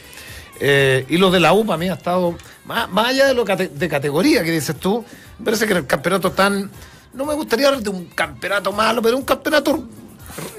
Eh, 0.59 1.05
y 1.07 1.17
los 1.17 1.31
de 1.31 1.39
la 1.39 1.53
U 1.53 1.65
para 1.65 1.77
mí 1.77 1.87
ha 1.89 1.93
estado, 1.93 2.35
más, 2.65 2.89
más 2.89 3.07
allá 3.09 3.27
de 3.27 3.33
lo 3.35 3.45
cate- 3.45 3.69
de 3.69 3.87
categoría 3.89 4.43
que 4.43 4.51
dices 4.51 4.75
tú, 4.77 5.05
me 5.39 5.45
parece 5.45 5.65
que 5.65 5.71
en 5.73 5.77
el 5.79 5.87
campeonato 5.87 6.31
tan, 6.31 6.69
no 7.13 7.25
me 7.25 7.33
gustaría 7.33 7.67
hablar 7.67 7.83
de 7.83 7.89
un 7.89 8.05
campeonato 8.07 8.71
malo, 8.71 9.01
pero 9.01 9.17
un 9.17 9.23
campeonato 9.23 9.83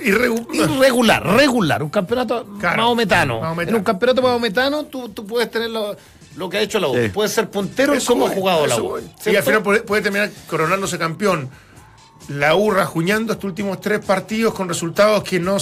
Irregu- 0.05 0.47
irregular, 0.55 1.27
regular, 1.37 1.83
un 1.83 1.91
campeonato 1.91 2.47
Claro, 2.61 2.83
maometano. 2.83 3.41
maometano. 3.41 3.71
En 3.71 3.81
un 3.81 3.85
campeonato 3.85 4.23
maometano 4.23 4.85
tú, 4.85 5.09
tú 5.09 5.27
puedes 5.27 5.51
tener 5.51 5.69
lo, 5.71 5.97
lo 6.37 6.49
que 6.49 6.59
ha 6.59 6.61
hecho 6.61 6.79
la 6.79 6.87
U. 6.89 6.95
Sí. 6.95 7.09
Puedes 7.09 7.33
ser 7.33 7.51
puntero 7.51 7.93
Eso 7.93 8.13
cómo 8.13 8.27
ha 8.27 8.29
voy, 8.29 8.39
jugado 8.39 8.67
la 8.69 8.77
U. 8.81 9.01
Y 9.27 9.35
al 9.35 9.43
final 9.43 9.63
puede, 9.65 9.81
puede 9.81 10.03
terminar 10.03 10.31
coronándose 10.49 10.97
campeón. 10.97 11.49
La 12.29 12.55
U 12.55 12.71
rajuñando 12.71 13.33
estos 13.33 13.47
últimos 13.47 13.81
tres 13.81 13.99
partidos 14.05 14.55
con 14.55 14.69
resultados 14.69 15.25
que 15.25 15.41
no, 15.41 15.55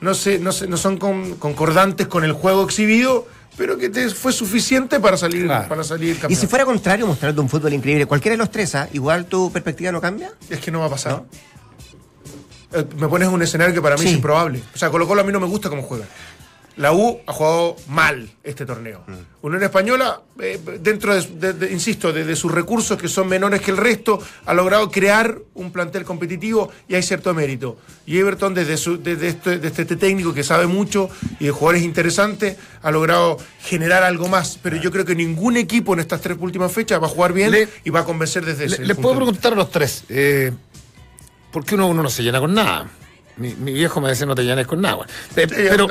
no, 0.00 0.14
se- 0.14 0.38
no, 0.38 0.52
se- 0.52 0.68
no 0.68 0.76
son 0.76 0.96
con- 0.96 1.34
concordantes 1.36 2.06
con 2.06 2.22
el 2.22 2.32
juego 2.32 2.62
exhibido, 2.64 3.26
pero 3.56 3.76
que 3.78 3.88
te 3.88 4.08
fue 4.10 4.32
suficiente 4.32 5.00
para 5.00 5.16
salir, 5.16 5.44
Claro. 5.44 5.68
para 5.68 5.82
salir 5.84 6.12
campeón. 6.14 6.32
Y 6.32 6.36
si 6.36 6.46
fuera 6.46 6.64
contrario, 6.64 7.06
mostrando 7.06 7.40
un 7.42 7.48
fútbol 7.48 7.72
increíble, 7.72 8.06
cualquiera 8.06 8.34
de 8.34 8.38
los 8.38 8.50
tres, 8.50 8.74
¿ah? 8.74 8.88
igual 8.92 9.26
tu 9.26 9.50
perspectiva 9.52 9.90
no 9.92 10.00
cambia. 10.00 10.32
Es 10.50 10.58
que 10.60 10.70
no 10.70 10.80
va 10.80 10.86
a 10.86 10.90
pasar. 10.90 11.22
Eh, 12.72 12.84
Me 12.98 13.08
pones 13.08 13.28
un 13.28 13.40
escenario 13.42 13.72
que 13.74 13.80
para 13.80 13.96
mí 13.96 14.02
Sí. 14.02 14.08
es 14.08 14.14
improbable. 14.14 14.62
O 14.74 14.78
sea, 14.78 14.90
Colo 14.90 15.06
Colo 15.06 15.20
a 15.20 15.24
mí 15.24 15.32
no 15.32 15.40
me 15.40 15.46
gusta 15.46 15.68
cómo 15.68 15.82
juega. 15.82 16.04
La 16.76 16.92
U 16.92 17.20
ha 17.26 17.32
jugado 17.32 17.76
mal 17.88 18.28
este 18.44 18.66
torneo. 18.66 19.02
Unión 19.40 19.62
Española, 19.62 20.20
eh, 20.38 20.60
dentro 20.80 21.14
de, 21.14 21.22
de- 21.22 21.52
de- 21.54 21.72
insisto, 21.72 22.12
de, 22.12 22.24
de 22.24 22.36
sus 22.36 22.52
recursos 22.52 22.98
que 23.00 23.08
son 23.08 23.28
menores 23.28 23.62
que 23.62 23.70
el 23.70 23.78
resto, 23.78 24.18
ha 24.44 24.52
logrado 24.52 24.90
crear 24.90 25.38
un 25.54 25.72
plantel 25.72 26.04
competitivo 26.04 26.70
y 26.86 26.94
hay 26.94 27.02
cierto 27.02 27.32
mérito. 27.32 27.78
Y 28.04 28.18
Everton, 28.18 28.52
desde, 28.52 28.76
su- 28.76 29.02
desde 29.02 29.28
este, 29.28 29.58
desde 29.58 29.82
este 29.82 29.96
técnico 29.96 30.34
que 30.34 30.44
sabe 30.44 30.66
mucho 30.66 31.08
y 31.40 31.46
de 31.46 31.50
jugadores 31.50 31.82
interesantes, 31.82 32.56
ha 32.82 32.90
logrado 32.90 33.38
generar 33.62 34.02
algo 34.02 34.28
más. 34.28 34.58
Pero 34.62 34.76
yo 34.76 34.92
creo 34.92 35.06
que 35.06 35.14
ningún 35.14 35.56
equipo 35.56 35.94
en 35.94 36.00
estas 36.00 36.20
tres 36.20 36.36
últimas 36.38 36.70
fechas 36.72 37.00
va 37.00 37.06
a 37.06 37.10
jugar 37.10 37.32
bien 37.32 37.52
Le- 37.52 37.68
y 37.84 37.88
va 37.90 38.00
a 38.00 38.04
convencer 38.04 38.44
desde 38.44 38.68
Le- 38.68 38.74
ese 38.74 38.84
les 38.84 38.96
punto 38.96 39.08
puedo 39.08 39.16
preguntar 39.24 39.54
a 39.54 39.56
los 39.56 39.70
tres, 39.70 40.04
eh, 40.10 40.52
¿por 41.52 41.64
qué 41.64 41.74
uno, 41.74 41.86
uno 41.88 42.02
no 42.02 42.10
se 42.10 42.22
llena 42.22 42.38
con 42.38 42.52
nada? 42.52 42.86
Mi, 43.36 43.54
mi 43.54 43.72
viejo 43.72 44.00
me 44.00 44.08
decía 44.08 44.26
no 44.26 44.34
te 44.34 44.44
llenes 44.44 44.66
con 44.66 44.80
nada. 44.80 45.06
Eh, 45.36 45.46
pero, 45.48 45.88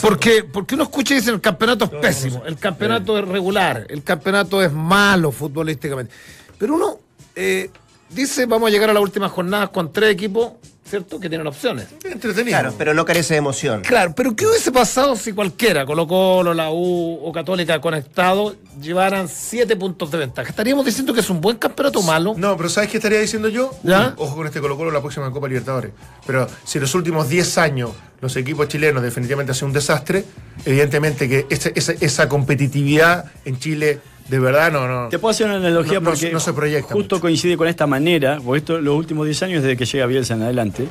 porque, 0.00 0.44
porque 0.44 0.74
uno 0.74 0.84
escucha 0.84 1.14
y 1.14 1.18
dice 1.18 1.30
el 1.30 1.40
campeonato 1.40 1.84
es 1.84 1.90
pésimo, 1.90 2.42
el 2.46 2.56
campeonato 2.56 3.18
es 3.18 3.28
regular, 3.28 3.86
el 3.88 4.02
campeonato 4.02 4.62
es 4.62 4.72
malo 4.72 5.30
futbolísticamente. 5.30 6.12
Pero 6.58 6.74
uno 6.74 6.98
eh, 7.34 7.70
dice 8.08 8.46
vamos 8.46 8.68
a 8.68 8.70
llegar 8.70 8.88
a 8.88 8.94
las 8.94 9.02
últimas 9.02 9.30
jornadas 9.30 9.68
con 9.68 9.92
tres 9.92 10.10
equipos, 10.10 10.52
¿cierto? 10.88 11.18
Que 11.18 11.28
tienen 11.28 11.46
opciones. 11.46 11.88
Entretenido. 12.04 12.58
Claro, 12.58 12.74
pero 12.78 12.94
no 12.94 13.04
carece 13.04 13.34
de 13.34 13.38
emoción. 13.38 13.82
Claro, 13.82 14.14
pero 14.16 14.34
¿qué 14.34 14.46
hubiese 14.46 14.72
pasado 14.72 15.16
si 15.16 15.32
cualquiera, 15.32 15.84
Colo 15.84 16.06
Colo, 16.06 16.54
la 16.54 16.70
U 16.70 17.20
o 17.22 17.32
Católica 17.32 17.80
conectado, 17.80 18.56
llevaran 18.80 19.28
siete 19.28 19.76
puntos 19.76 20.10
de 20.10 20.18
ventaja? 20.18 20.48
¿Estaríamos 20.48 20.84
diciendo 20.84 21.12
que 21.12 21.20
es 21.20 21.30
un 21.30 21.40
buen 21.40 21.56
campeonato 21.56 22.02
malo? 22.02 22.34
No, 22.36 22.56
pero 22.56 22.68
¿sabes 22.68 22.90
qué 22.90 22.98
estaría 22.98 23.20
diciendo 23.20 23.48
yo? 23.48 23.72
¿Ya? 23.82 24.14
Ojo 24.16 24.36
con 24.36 24.46
este 24.46 24.60
Colo 24.60 24.76
Colo 24.76 24.90
la 24.90 25.00
próxima 25.00 25.30
Copa 25.30 25.48
Libertadores. 25.48 25.92
Pero 26.26 26.46
si 26.64 26.78
los 26.78 26.94
últimos 26.94 27.28
10 27.28 27.58
años 27.58 27.90
los 28.20 28.34
equipos 28.36 28.68
chilenos 28.68 29.02
definitivamente 29.02 29.52
han 29.52 29.56
sido 29.56 29.66
un 29.68 29.72
desastre, 29.74 30.24
evidentemente 30.64 31.28
que 31.28 31.46
esa, 31.50 31.70
esa, 31.74 31.92
esa 31.92 32.28
competitividad 32.28 33.26
en 33.44 33.58
Chile 33.58 34.00
de 34.28 34.38
verdad 34.38 34.72
no... 34.72 34.86
no 34.88 35.08
Te 35.08 35.18
puedo 35.18 35.30
hacer 35.30 35.46
una 35.46 35.56
analogía 35.56 36.00
No- 36.00 36.10
porque 36.10 36.30
no 36.32 36.40
se 36.40 36.52
proyecta 36.52 36.92
justo 36.92 37.20
coincide 37.20 37.56
con 37.56 37.68
esta 37.68 37.86
manera, 37.86 38.38
porque 38.44 38.58
esto 38.58 38.80
los 38.80 38.96
últimos 38.96 39.26
10 39.26 39.42
años 39.44 39.62
desde 39.62 39.76
que 39.76 39.84
llega 39.84 40.06
Bielsa 40.06 40.34
en 40.34 40.42
adelante, 40.42 40.88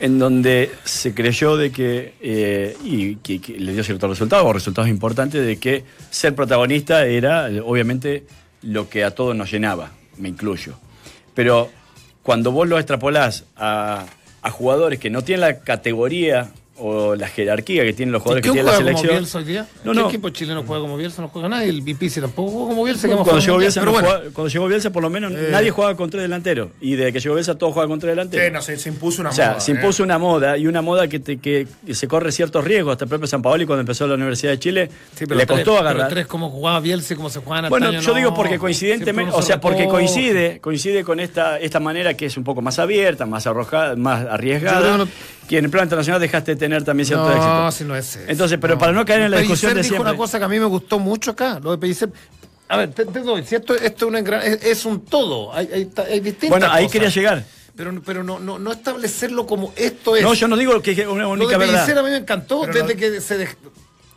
en 0.00 0.18
donde 0.18 0.70
se 0.84 1.14
creyó 1.14 1.56
de 1.56 1.72
que, 1.72 2.14
eh, 2.20 2.76
y 2.84 3.16
que, 3.16 3.40
que 3.40 3.58
le 3.58 3.72
dio 3.72 3.82
ciertos 3.82 4.10
resultados, 4.10 4.46
o 4.46 4.52
resultados 4.52 4.88
importantes, 4.88 5.44
de 5.44 5.56
que 5.58 5.84
ser 6.10 6.34
protagonista 6.34 7.04
era 7.06 7.48
obviamente 7.64 8.24
lo 8.62 8.88
que 8.88 9.04
a 9.04 9.10
todos 9.12 9.34
nos 9.34 9.50
llenaba, 9.50 9.90
me 10.18 10.28
incluyo. 10.28 10.74
Pero 11.34 11.70
cuando 12.22 12.52
vos 12.52 12.68
lo 12.68 12.78
extrapolás 12.78 13.44
a, 13.56 14.04
a 14.42 14.50
jugadores 14.50 14.98
que 14.98 15.10
no 15.10 15.22
tienen 15.22 15.40
la 15.42 15.60
categoría 15.60 16.50
o 16.80 17.14
la 17.14 17.28
jerarquía 17.28 17.82
que 17.84 17.92
tienen 17.92 18.12
los 18.12 18.20
¿Y 18.20 18.22
jugadores 18.22 18.42
que 18.44 18.50
tienen 18.52 18.66
la 18.66 18.72
juega 18.72 18.84
como 18.86 18.98
selección. 18.98 19.18
Bielsa 19.18 19.38
hoy 19.38 19.44
día? 19.44 19.66
No, 19.84 19.92
¿Qué 19.92 19.98
no. 20.00 20.08
equipo 20.08 20.28
chileno 20.30 20.62
juega 20.66 20.82
como 20.82 20.96
Bielsa? 20.96 21.22
No 21.22 21.28
juega 21.28 21.48
nadie. 21.48 21.68
El 21.68 21.82
Bipici 21.82 22.20
tampoco 22.20 22.50
juega 22.50 22.68
como 22.68 22.84
Bielsa. 22.84 23.06
Cuando 23.08 23.24
jugado 23.24 23.40
llegó. 23.40 23.58
Bielsa, 23.58 23.80
Pero 23.80 23.86
no 23.86 23.92
bueno, 23.98 24.08
jugaba- 24.08 24.30
cuando 24.32 24.48
llegó 24.52 24.68
Bielsa, 24.68 24.90
por 24.90 25.02
lo 25.02 25.10
menos 25.10 25.32
nadie 25.32 25.70
jugaba 25.70 25.96
con 25.96 26.10
tres 26.10 26.22
delanteros. 26.22 26.68
Y 26.80 26.96
desde 26.96 27.12
que 27.12 27.20
llegó 27.20 27.34
Bielsa, 27.34 27.56
todos 27.56 27.72
juegan 27.74 27.90
con 27.90 27.98
tres 28.00 28.12
delanteros. 28.12 28.46
Sí, 28.46 28.52
no, 28.52 28.62
se, 28.62 28.76
se 28.76 28.88
impuso 28.88 29.20
una 29.22 29.30
o 29.30 29.32
sea, 29.32 29.48
moda, 29.50 29.60
se 29.60 29.72
¿eh? 29.72 29.74
impuso 29.74 30.02
una 30.02 30.18
moda 30.18 30.56
y 30.58 30.66
una 30.66 30.82
moda 30.82 31.08
que, 31.08 31.18
te- 31.20 31.38
que 31.38 31.66
se 31.92 32.06
corre 32.08 32.32
ciertos 32.32 32.64
riesgos. 32.64 32.92
Hasta 32.92 33.04
el 33.04 33.08
propio 33.08 33.26
San 33.26 33.42
Paoli, 33.42 33.66
cuando 33.66 33.80
empezó 33.80 34.06
la 34.06 34.14
Universidad 34.14 34.52
de 34.52 34.58
Chile, 34.58 34.90
sí, 35.14 35.26
pero 35.26 35.34
le 35.36 35.46
tres- 35.46 35.58
costó 35.64 35.76
pero 35.78 35.88
agarrar. 35.88 36.08
tres 36.10 36.26
como 36.26 36.50
jugaba 36.50 36.80
Bielsa 36.80 37.14
y 37.14 37.16
como 37.16 37.30
se 37.30 37.40
jugaban 37.40 37.68
Bueno, 37.70 37.86
antaño, 37.86 38.04
yo 38.06 38.14
digo 38.14 38.34
porque 38.34 38.58
coincidentemente, 38.58 39.32
o 39.34 39.40
se 39.40 39.48
sea, 39.48 39.60
porque 39.60 39.86
coincide, 39.88 40.60
coincide 40.60 41.04
con 41.04 41.18
esta, 41.20 41.58
esta 41.58 41.80
manera 41.80 42.14
que 42.14 42.26
es 42.26 42.36
un 42.36 42.44
poco 42.44 42.62
más 42.62 42.78
abierta, 42.78 43.26
más 43.26 43.46
arrojada, 43.46 43.96
más 43.96 44.26
arriesgada, 44.26 45.06
que 45.48 45.56
en 45.56 45.64
el 45.64 45.70
plano 45.70 45.84
internacional 45.84 46.20
dejaste 46.20 46.52
de 46.52 46.56
tener 46.58 46.67
también 46.84 47.06
cierto 47.06 47.24
No, 47.28 47.34
éxito. 47.34 47.70
si 47.72 47.84
no 47.84 47.96
es 47.96 48.16
eso. 48.16 48.24
Entonces, 48.28 48.58
pero 48.60 48.78
para 48.78 48.92
no 48.92 49.04
caer 49.04 49.22
en 49.22 49.30
la 49.30 49.38
discusión 49.38 49.74
de 49.74 49.82
dijo 49.82 49.94
siempre. 49.94 50.10
una 50.10 50.18
cosa 50.18 50.38
que 50.38 50.44
a 50.44 50.48
mí 50.48 50.58
me 50.58 50.66
gustó 50.66 50.98
mucho 50.98 51.32
acá, 51.32 51.58
lo 51.62 51.72
de 51.72 51.78
Pellicer. 51.78 52.10
A 52.68 52.76
ver, 52.76 52.90
te, 52.92 53.04
te 53.06 53.20
doy, 53.20 53.44
si 53.44 53.54
esto, 53.54 53.74
esto 53.74 54.04
es, 54.04 54.08
una 54.10 54.20
engra- 54.20 54.42
es, 54.42 54.62
es 54.62 54.84
un 54.84 55.00
todo, 55.04 55.52
hay, 55.54 55.66
hay, 55.72 55.90
hay 56.10 56.20
distintas 56.20 56.50
Bueno, 56.50 56.66
ahí 56.70 56.84
cosas. 56.84 56.92
quería 56.92 57.08
llegar. 57.08 57.44
Pero, 57.74 58.02
pero 58.04 58.24
no, 58.24 58.38
no, 58.40 58.58
no 58.58 58.72
establecerlo 58.72 59.46
como 59.46 59.72
esto 59.76 60.16
es. 60.16 60.22
No, 60.22 60.34
yo 60.34 60.48
no 60.48 60.56
digo 60.56 60.80
que 60.82 60.90
es 60.92 61.06
una 61.06 61.22
Lo 61.22 61.30
única 61.30 61.52
de 61.52 61.58
verdad. 61.58 61.88
A 61.98 62.02
mí 62.02 62.10
me 62.10 62.16
encantó 62.16 62.62
Pero 62.62 62.72
desde 62.72 62.94
no- 62.94 63.00
que 63.00 63.20
se 63.20 63.38
dej- 63.46 63.56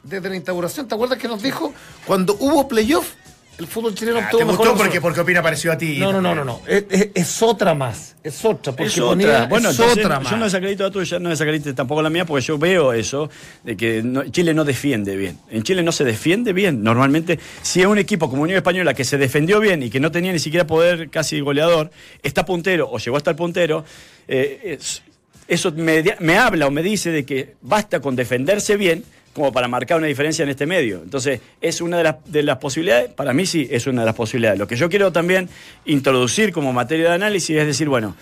desde 0.03 0.29
la 0.29 0.35
instauración. 0.35 0.87
¿Te 0.87 0.95
acuerdas 0.95 1.19
que 1.19 1.27
nos 1.27 1.41
dijo 1.43 1.71
cuando 2.05 2.35
hubo 2.39 2.67
playoff? 2.67 3.13
El 3.57 3.67
fútbol 3.67 3.93
chileno 3.93 4.17
Ah, 4.19 4.23
obtuvo 4.25 4.39
te 4.39 4.45
mejor 4.45 4.67
gustó 4.69 4.83
porque, 4.83 5.01
porque 5.01 5.19
opina 5.19 5.43
parecido 5.43 5.73
a 5.73 5.77
ti. 5.77 5.97
No, 5.99 6.11
no, 6.11 6.19
no, 6.19 6.33
no, 6.33 6.43
no. 6.43 6.61
Es, 6.67 6.85
es- 6.89 7.09
es 7.13 7.41
otra 7.43 7.75
más. 7.75 8.15
Es 8.23 8.43
otra. 8.43 8.73
Porque 8.73 8.85
Es 8.91 8.99
ponía- 8.99 9.27
otra. 9.27 9.45
Bueno, 9.47 9.69
es 9.69 9.77
entonces, 9.79 10.03
otra 10.05 10.17
yo 10.17 10.23
más. 10.23 10.37
no 10.39 10.45
desacredito 10.45 10.83
la 10.83 10.89
tuya, 10.91 11.19
no 11.19 11.29
desacredito 11.29 11.75
tampoco 11.75 12.01
la 12.01 12.09
mía, 12.09 12.25
porque 12.25 12.43
yo 12.43 12.57
veo 12.57 12.91
eso, 12.93 13.29
de 13.63 13.77
que 13.77 14.01
no- 14.01 14.23
Chile 14.29 14.53
no 14.55 14.63
defiende 14.63 15.15
bien. 15.15 15.37
En 15.51 15.61
Chile 15.61 15.83
no 15.83 15.91
se 15.91 16.03
defiende 16.03 16.53
bien. 16.53 16.81
Normalmente, 16.81 17.39
si 17.61 17.81
es 17.81 17.85
un 17.87 17.99
equipo 17.99 18.29
como 18.31 18.41
Unión 18.43 18.57
Española 18.57 18.95
que 18.95 19.03
se 19.03 19.19
defendió 19.19 19.59
bien 19.59 19.83
y 19.83 19.89
que 19.91 19.99
no 19.99 20.11
tenía 20.11 20.31
ni 20.31 20.39
siquiera 20.39 20.65
poder 20.65 21.09
casi 21.11 21.39
goleador, 21.41 21.91
está 22.23 22.45
puntero 22.45 22.89
o 22.89 22.97
llegó 22.97 23.17
hasta 23.17 23.29
el 23.29 23.35
puntero, 23.35 23.85
eh, 24.27 24.77
es- 24.79 25.03
eso 25.47 25.71
me 25.75 26.37
habla 26.37 26.65
o 26.67 26.71
me 26.71 26.81
dice 26.81 27.11
de 27.11 27.25
que 27.25 27.55
basta 27.61 27.99
con 27.99 28.15
defenderse 28.15 28.75
bien 28.77 29.03
como 29.33 29.51
para 29.51 29.67
marcar 29.67 29.97
una 29.97 30.07
diferencia 30.07 30.43
en 30.43 30.49
este 30.49 30.65
medio. 30.65 31.01
Entonces, 31.03 31.41
es 31.61 31.81
una 31.81 31.97
de 31.97 32.03
las, 32.03 32.15
de 32.25 32.43
las 32.43 32.57
posibilidades, 32.57 33.11
para 33.11 33.33
mí 33.33 33.45
sí 33.45 33.67
es 33.71 33.87
una 33.87 34.01
de 34.01 34.05
las 34.05 34.15
posibilidades. 34.15 34.59
Lo 34.59 34.67
que 34.67 34.75
yo 34.75 34.89
quiero 34.89 35.11
también 35.11 35.49
introducir 35.85 36.51
como 36.51 36.73
materia 36.73 37.09
de 37.09 37.15
análisis 37.15 37.57
es 37.57 37.65
decir, 37.65 37.89
bueno, 37.89 38.15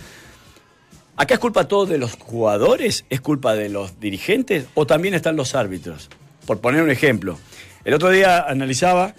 ¿Acá 1.19 1.33
es 1.33 1.41
culpa 1.41 1.67
todo 1.67 1.85
de 1.85 1.97
los 1.97 2.13
jugadores? 2.13 3.03
¿Es 3.09 3.19
culpa 3.19 3.53
de 3.53 3.67
los 3.67 3.99
dirigentes? 3.99 4.67
¿O 4.73 4.87
también 4.87 5.13
están 5.13 5.35
los 5.35 5.53
árbitros? 5.53 6.07
Por 6.45 6.61
poner 6.61 6.81
un 6.81 6.89
ejemplo. 6.89 7.37
El 7.83 7.93
otro 7.93 8.09
día 8.09 8.39
analizaba 8.39 9.15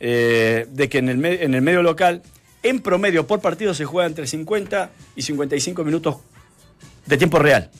eh, 0.00 0.66
de 0.70 0.88
que 0.88 0.96
en 0.96 1.10
el, 1.10 1.22
en 1.22 1.52
el 1.52 1.60
medio 1.60 1.82
local, 1.82 2.22
en 2.62 2.80
promedio 2.80 3.26
por 3.26 3.42
partido 3.42 3.74
se 3.74 3.84
juega 3.84 4.06
entre 4.06 4.26
50 4.26 4.92
y 5.14 5.20
55 5.20 5.84
minutos 5.84 6.16
de 7.04 7.18
tiempo 7.18 7.38
real. 7.38 7.70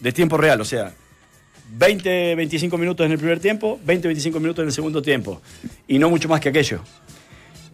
De 0.00 0.10
tiempo 0.10 0.36
real, 0.36 0.60
o 0.60 0.64
sea, 0.64 0.92
20, 1.70 2.34
25 2.34 2.78
minutos 2.78 3.06
en 3.06 3.12
el 3.12 3.18
primer 3.18 3.40
tiempo, 3.40 3.78
20, 3.84 4.08
25 4.08 4.40
minutos 4.40 4.62
en 4.62 4.68
el 4.68 4.72
segundo 4.72 5.02
tiempo. 5.02 5.40
Y 5.86 5.98
no 5.98 6.10
mucho 6.10 6.28
más 6.28 6.40
que 6.40 6.48
aquello. 6.48 6.80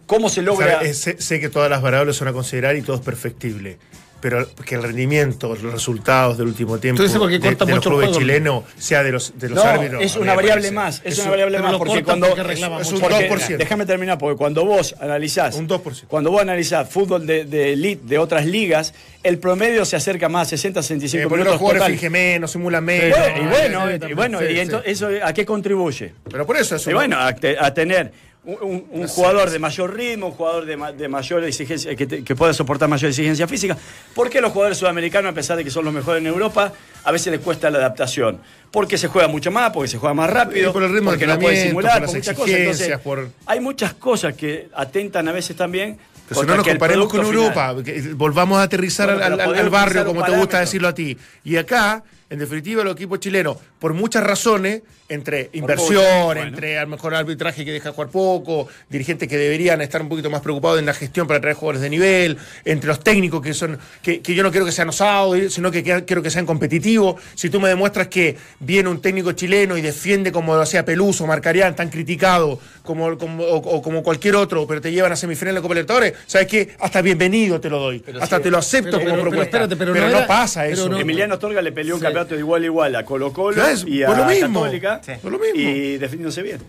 ¿Cómo 0.05 0.29
se 0.29 0.41
logra...? 0.41 0.81
Eh, 0.81 0.93
sé 0.93 1.39
que 1.39 1.49
todas 1.49 1.69
las 1.69 1.81
variables 1.81 2.15
son 2.15 2.27
a 2.27 2.33
considerar 2.33 2.75
y 2.75 2.81
todo 2.81 2.97
es 2.97 3.01
perfectible. 3.01 3.77
Pero 4.25 4.47
que 4.65 4.73
el 4.73 4.81
rendimiento, 4.81 5.49
los 5.61 5.71
resultados 5.71 6.35
del 6.39 6.47
último 6.47 6.79
tiempo 6.79 6.97
Tú 6.97 7.03
dices 7.03 7.19
porque 7.19 7.37
de, 7.37 7.47
corta 7.49 7.63
de 7.65 7.75
los 7.75 7.85
mucho 7.85 7.89
el 8.01 8.05
clubes 8.07 8.17
chilenos 8.17 8.63
sea 8.75 9.03
de 9.03 9.11
los, 9.11 9.37
de 9.37 9.49
los 9.49 9.63
No, 9.63 9.69
árbitros. 9.69 10.01
es 10.01 10.15
una 10.15 10.33
variable 10.33 10.71
más, 10.71 10.99
es, 11.03 11.13
Es 11.13 11.19
una 11.19 11.25
un- 11.25 11.29
variable 11.31 11.59
más, 11.59 11.75
porque 11.75 12.03
cuando... 12.03 12.25
porque 12.29 12.41
reclama 12.41 12.81
es 12.81 12.91
mucho. 12.91 13.05
un 13.05 13.11
porque- 13.11 13.29
2%. 13.29 13.57
Déjame 13.57 13.85
terminar, 13.85 14.17
porque 14.17 14.35
cuando 14.35 14.65
vos 14.65 14.95
analizás... 14.99 15.53
Un 15.57 15.67
2%. 15.69 16.05
Cuando 16.07 16.31
vos 16.31 16.41
analizás 16.41 16.89
fútbol 16.89 17.27
de, 17.27 17.45
de 17.45 17.73
elite 17.73 18.01
de 18.07 18.17
otras 18.17 18.47
ligas, 18.47 18.95
el 19.21 19.37
promedio 19.37 19.85
se 19.85 19.95
acerca 19.95 20.27
más 20.27 20.47
a 20.47 20.49
60, 20.49 20.81
65 20.81 21.21
Eh, 21.21 21.29
minutos 21.29 21.53
los 21.53 21.59
jugadores 21.61 21.87
fingen 21.93 22.11
menos, 22.11 22.49
simulan 22.49 22.83
menos. 22.83 23.19
Bueno, 23.19 23.37
y 23.37 23.47
bueno, 23.47 23.99
sí, 23.99 24.07
y 24.09 24.13
bueno, 24.15 24.39
sí, 24.39 24.45
y 24.45 24.53
sí. 24.53 24.59
entonces, 24.59 24.91
¿eso 24.91 25.09
a 25.23 25.33
qué 25.33 25.45
contribuye? 25.45 26.13
Pero 26.31 26.47
por 26.47 26.57
eso 26.57 26.77
es 26.77 26.87
Y 26.87 26.93
bueno, 26.93 27.19
a, 27.19 27.31
te- 27.35 27.59
a 27.59 27.71
tener 27.75 28.11
un, 28.45 29.07
jugador 29.07 29.49
de 29.49 29.59
mayor 29.59 29.93
ritmo, 29.95 30.27
un 30.27 30.31
jugador 30.33 30.65
de, 30.65 30.77
ma- 30.77 30.91
de 30.91 31.07
mayor 31.07 31.43
exigencia, 31.43 31.95
que, 31.95 32.05
te- 32.05 32.23
que 32.23 32.35
pueda 32.35 32.53
soportar 32.53 32.87
mayor 32.87 33.09
exigencia 33.09 33.47
física. 33.47 33.75
¿Por 34.13 34.29
qué 34.29 34.39
los 34.41 34.51
jugadores 34.51 34.77
sudamericanos, 34.77 35.31
a 35.31 35.35
pesar 35.35 35.57
de 35.57 35.63
que 35.63 35.71
son 35.71 35.83
los 35.85 35.93
mejores 35.93 36.21
en 36.21 36.27
Europa, 36.27 36.71
a 37.03 37.11
veces 37.11 37.31
les 37.31 37.41
cuesta 37.41 37.69
la 37.69 37.79
adaptación? 37.79 38.39
Porque 38.71 38.97
se 38.97 39.07
juega 39.07 39.27
mucho 39.27 39.51
más, 39.51 39.71
porque 39.71 39.87
se 39.89 39.97
juega 39.97 40.13
más 40.13 40.29
rápido, 40.29 40.69
Y 40.69 40.73
por 40.73 40.83
el 40.83 40.93
ritmo 40.93 41.11
porque 41.11 41.25
no 41.27 41.39
puede 41.39 41.63
simular, 41.67 41.99
por 41.99 42.07
por 42.07 42.07
las 42.07 42.15
muchas 42.15 42.35
cosas. 42.35 42.49
Entonces, 42.55 42.71
exigencias, 42.81 43.01
por- 43.01 43.29
hay 43.47 43.59
muchas 43.59 43.93
cosas 43.95 44.33
que 44.35 44.69
atentan 44.75 45.27
a 45.27 45.31
veces 45.31 45.55
también. 45.55 45.97
Pero 46.27 46.41
si 46.41 46.47
no 46.47 46.55
nos 46.57 46.67
comparemos 46.67 47.07
con 47.07 47.19
final- 47.25 47.35
Europa, 47.35 47.75
que 47.83 48.01
volvamos 48.15 48.57
a 48.57 48.63
aterrizar 48.63 49.13
Bueno, 49.13 49.43
al, 49.53 49.69
barrio, 49.69 50.05
como 50.05 50.23
te 50.23 50.31
gusta 50.37 50.59
decirlo 50.59 50.87
a 50.87 50.93
ti. 50.93 51.17
Y 51.43 51.55
acá, 51.57 52.03
en 52.29 52.39
definitiva, 52.39 52.83
los 52.83 52.93
equipos 52.95 53.19
chilenos, 53.19 53.57
por 53.79 53.93
muchas 53.93 54.23
razones, 54.23 54.81
entre 55.07 55.51
inversión, 55.53 56.03
bueno. 56.25 56.41
entre 56.41 56.79
a 56.79 56.81
lo 56.81 56.87
mejor 56.87 57.13
arbitraje 57.13 57.63
que 57.63 57.71
deja 57.71 57.91
jugar 57.91 58.09
poco, 58.09 58.67
dirigentes 58.89 59.29
que 59.29 59.37
deberían 59.37 59.79
estar 59.81 60.01
un 60.01 60.09
poquito 60.09 60.31
más 60.31 60.41
preocupados 60.41 60.79
en 60.79 60.87
la 60.87 60.95
gestión 60.95 61.27
para 61.27 61.39
traer 61.39 61.55
jugadores 61.55 61.81
de 61.81 61.91
nivel, 61.91 62.37
entre 62.65 62.87
los 62.87 63.01
técnicos 63.03 63.43
que 63.43 63.53
son, 63.53 63.77
que, 64.01 64.21
que 64.21 64.33
yo 64.33 64.41
no 64.41 64.49
quiero 64.49 64.65
que 64.65 64.71
sean 64.71 64.89
osados, 64.89 65.53
sino 65.53 65.69
que 65.69 65.83
quiero 65.83 66.23
que 66.23 66.31
sean 66.31 66.47
competitivos. 66.47 67.21
Si 67.35 67.51
tú 67.51 67.61
me 67.61 67.69
demuestras 67.69 68.07
que 68.07 68.35
viene 68.59 68.89
un 68.89 68.99
técnico 68.99 69.33
chileno 69.33 69.77
y 69.77 69.81
defiende 69.83 70.31
como 70.31 70.55
lo 70.55 70.61
hacía 70.61 70.83
Peluso, 70.83 71.27
Marcarián, 71.27 71.75
tan 71.75 71.89
criticado 71.89 72.59
como, 72.81 73.15
como- 73.19 73.43
o, 73.43 73.57
o 73.57 73.81
como 73.83 74.01
cualquier 74.01 74.35
otro, 74.35 74.65
pero 74.65 74.81
te 74.81 74.91
llevan 74.91 75.11
a 75.11 75.15
semifinal 75.15 75.53
de 75.53 75.59
la 75.59 75.61
Copa 75.61 75.75
Libertadores, 75.75 76.13
¿sabes 76.25 76.47
qué? 76.47 76.75
Hasta 76.79 77.03
bienvenido 77.03 77.61
te 77.61 77.69
lo 77.69 77.77
doy. 77.79 78.03
Hasta 78.19 78.37
sí. 78.37 78.43
te 78.43 78.49
lo 78.49 78.57
acepto 78.57 78.97
Pero- 78.97 78.99
como 79.01 79.05
pero- 79.11 79.15
pero 79.17 79.29
propuesta. 79.29 79.57
espérate, 79.57 79.75
pero 79.75 79.93
pero 79.93 80.05
no 80.05 80.11
no, 80.11 80.17
era- 80.17 80.27
pasa 80.27 80.61
pero 80.63 80.73
eso. 80.73 80.89
no- 80.89 80.99
Emiliano 80.99 81.37
Torga 81.37 81.61
le 81.61 81.71
peleó 81.71 81.93
un 81.93 81.99
Sí. 82.01 82.05
Campeonato 82.15 82.35
de 82.35 82.39
igual 82.41 82.61
a 82.63 82.65
igual 82.65 82.95
a 82.95 83.05
Colo 83.05 83.31
Colo 83.33 83.61
y 83.87 84.03
a 84.03 84.07
fue 84.07 84.15
lo 84.17 84.25
mismo. 84.25 84.61
Católica 84.61 85.01
Sí. 85.05 85.11
Fue 85.21 85.31
lo 85.31 85.39
mismo. 85.39 85.59
y 85.59 85.97
definiéndose 85.97 86.41
bien. 86.41 86.59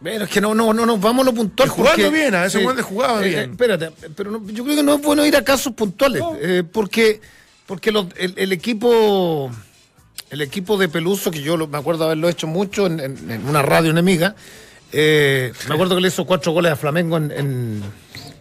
Bueno, 0.00 0.24
es 0.24 0.30
que 0.30 0.40
no, 0.42 0.54
no, 0.54 0.74
no 0.74 0.84
nos 0.84 1.00
vamos 1.00 1.22
a 1.26 1.30
lo 1.30 1.34
puntual. 1.34 1.68
Jugando 1.70 2.04
porque- 2.04 2.10
bien, 2.18 2.34
a 2.34 2.44
ese 2.44 2.64
Wander 2.64 2.84
jugaba 2.84 3.24
Eh, 3.24 3.28
bien. 3.30 3.40
eh, 3.40 3.48
espérate, 3.52 3.90
pero 4.14 4.30
no- 4.30 4.46
yo 4.50 4.62
creo 4.64 4.76
que 4.76 4.82
no 4.82 4.94
es 4.96 5.02
bueno 5.02 5.24
ir 5.24 5.34
a 5.36 5.42
casos 5.42 5.72
puntuales, 5.72 6.22
eh, 6.40 6.62
porque, 6.70 7.20
porque 7.66 7.90
los- 7.92 8.06
el, 8.16 8.34
el 8.36 8.52
equipo 8.52 9.50
el 10.28 10.42
equipo 10.42 10.76
de 10.76 10.88
Peluso, 10.88 11.30
que 11.30 11.40
yo 11.40 11.56
lo- 11.56 11.68
me 11.68 11.78
acuerdo 11.78 12.04
haberlo 12.04 12.28
hecho 12.28 12.46
mucho 12.48 12.86
en, 12.86 12.98
en- 13.00 13.30
en 13.30 13.48
una 13.48 13.62
radio 13.62 13.90
enemiga, 13.92 14.34
eh, 14.92 15.52
me 15.68 15.74
acuerdo 15.74 15.94
que 15.94 16.00
le 16.02 16.08
hizo 16.08 16.24
cuatro 16.26 16.52
goles 16.52 16.72
a 16.72 16.76
Flamengo 16.76 17.16
en, 17.16 17.30
en, 17.30 17.82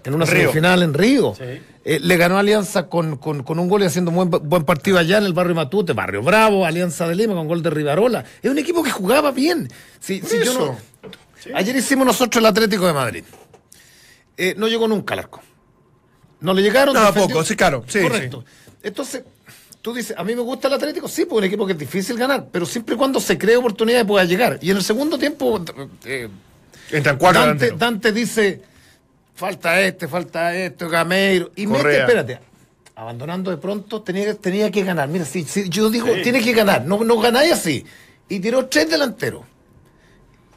en 0.06 0.14
una 0.16 0.26
Río. 0.26 0.42
semifinal 0.42 0.84
en 0.84 0.94
Río. 0.94 1.34
Eh, 1.40 2.00
le 2.02 2.18
ganó 2.18 2.38
Alianza 2.38 2.88
con, 2.88 3.18
con- 3.18 3.44
con 3.44 3.60
un 3.60 3.68
gol 3.70 3.84
y 3.84 3.86
haciendo 3.86 4.12
un 4.12 4.30
buen, 4.30 4.50
buen 4.50 4.64
partido 4.64 4.98
allá 4.98 5.18
en 5.20 5.26
el 5.26 5.34
barrio 5.34 5.54
Matute, 5.56 5.94
Barrio 5.94 6.22
Bravo, 6.24 6.66
Alianza 6.66 7.08
de 7.08 7.16
Lima 7.16 7.34
con 7.36 7.48
gol 7.48 7.62
de 7.62 7.70
Rivarola. 7.70 8.24
Es 8.42 8.50
un 8.50 8.58
equipo 8.58 8.82
que 8.84 8.92
jugaba 8.92 9.32
bien. 9.32 9.70
Si, 10.00 10.22
si 10.22 10.44
yo 10.44 10.54
no- 10.54 10.78
Ayer 11.54 11.76
hicimos 11.76 12.08
nosotros 12.08 12.40
el 12.42 12.46
Atlético 12.48 12.88
de 12.88 12.94
Madrid. 12.94 13.24
Eh, 14.38 14.56
no 14.58 14.68
llegó 14.68 14.88
nunca 14.88 15.14
al 15.14 15.20
arco. 15.22 15.42
No 16.42 16.54
le 16.54 16.62
llegaron. 16.62 16.94
No, 16.94 17.14
poco, 17.14 17.44
sí, 17.44 17.56
claro, 17.56 17.84
sí, 17.88 18.02
Correcto. 18.02 18.44
Entonces, 18.84 19.24
tú 19.82 19.94
dices, 19.94 20.16
a 20.18 20.24
mí 20.24 20.36
me 20.36 20.42
gusta 20.42 20.68
el 20.68 20.74
Atlético, 20.74 21.08
sí, 21.08 21.26
pues 21.26 21.38
un 21.40 21.44
equipo 21.46 21.66
que 21.66 21.74
es 21.74 21.80
difícil 21.80 22.18
ganar, 22.18 22.48
pero 22.52 22.66
siempre 22.66 22.96
y 22.96 22.98
cuando 22.98 23.20
se 23.20 23.38
cree 23.38 23.56
oportunidad 23.58 24.00
de 24.00 24.06
poder 24.06 24.28
llegar. 24.28 24.58
Y 24.62 24.72
en 24.72 24.78
el 24.78 24.84
segundo 24.84 25.18
tiempo, 25.20 25.64
eh, 26.06 26.28
Entran 26.92 27.18
cuatro 27.18 27.42
Dante, 27.42 27.66
delanteros. 27.66 27.80
Dante 27.80 28.12
dice, 28.12 28.62
falta 29.36 29.80
este, 29.82 30.08
falta 30.08 30.56
esto, 30.56 30.90
Gameiro. 30.90 31.52
Y 31.56 31.68
mete, 31.68 31.80
Correa. 31.84 32.00
espérate, 32.02 32.40
abandonando 32.96 33.52
de 33.52 33.58
pronto, 33.58 34.02
tenía, 34.02 34.34
tenía 34.36 34.72
que 34.72 34.84
ganar. 34.84 35.08
Mira, 35.10 35.26
si, 35.26 35.44
si 35.44 35.70
yo 35.70 35.90
digo, 35.90 36.08
tiene 36.24 36.42
que 36.42 36.54
ganar, 36.54 36.86
no, 36.86 37.04
no 37.04 37.20
ganáis 37.20 37.52
así. 37.54 37.86
Y 38.30 38.40
tiró 38.40 38.66
tres 38.68 38.90
delanteros. 38.90 39.44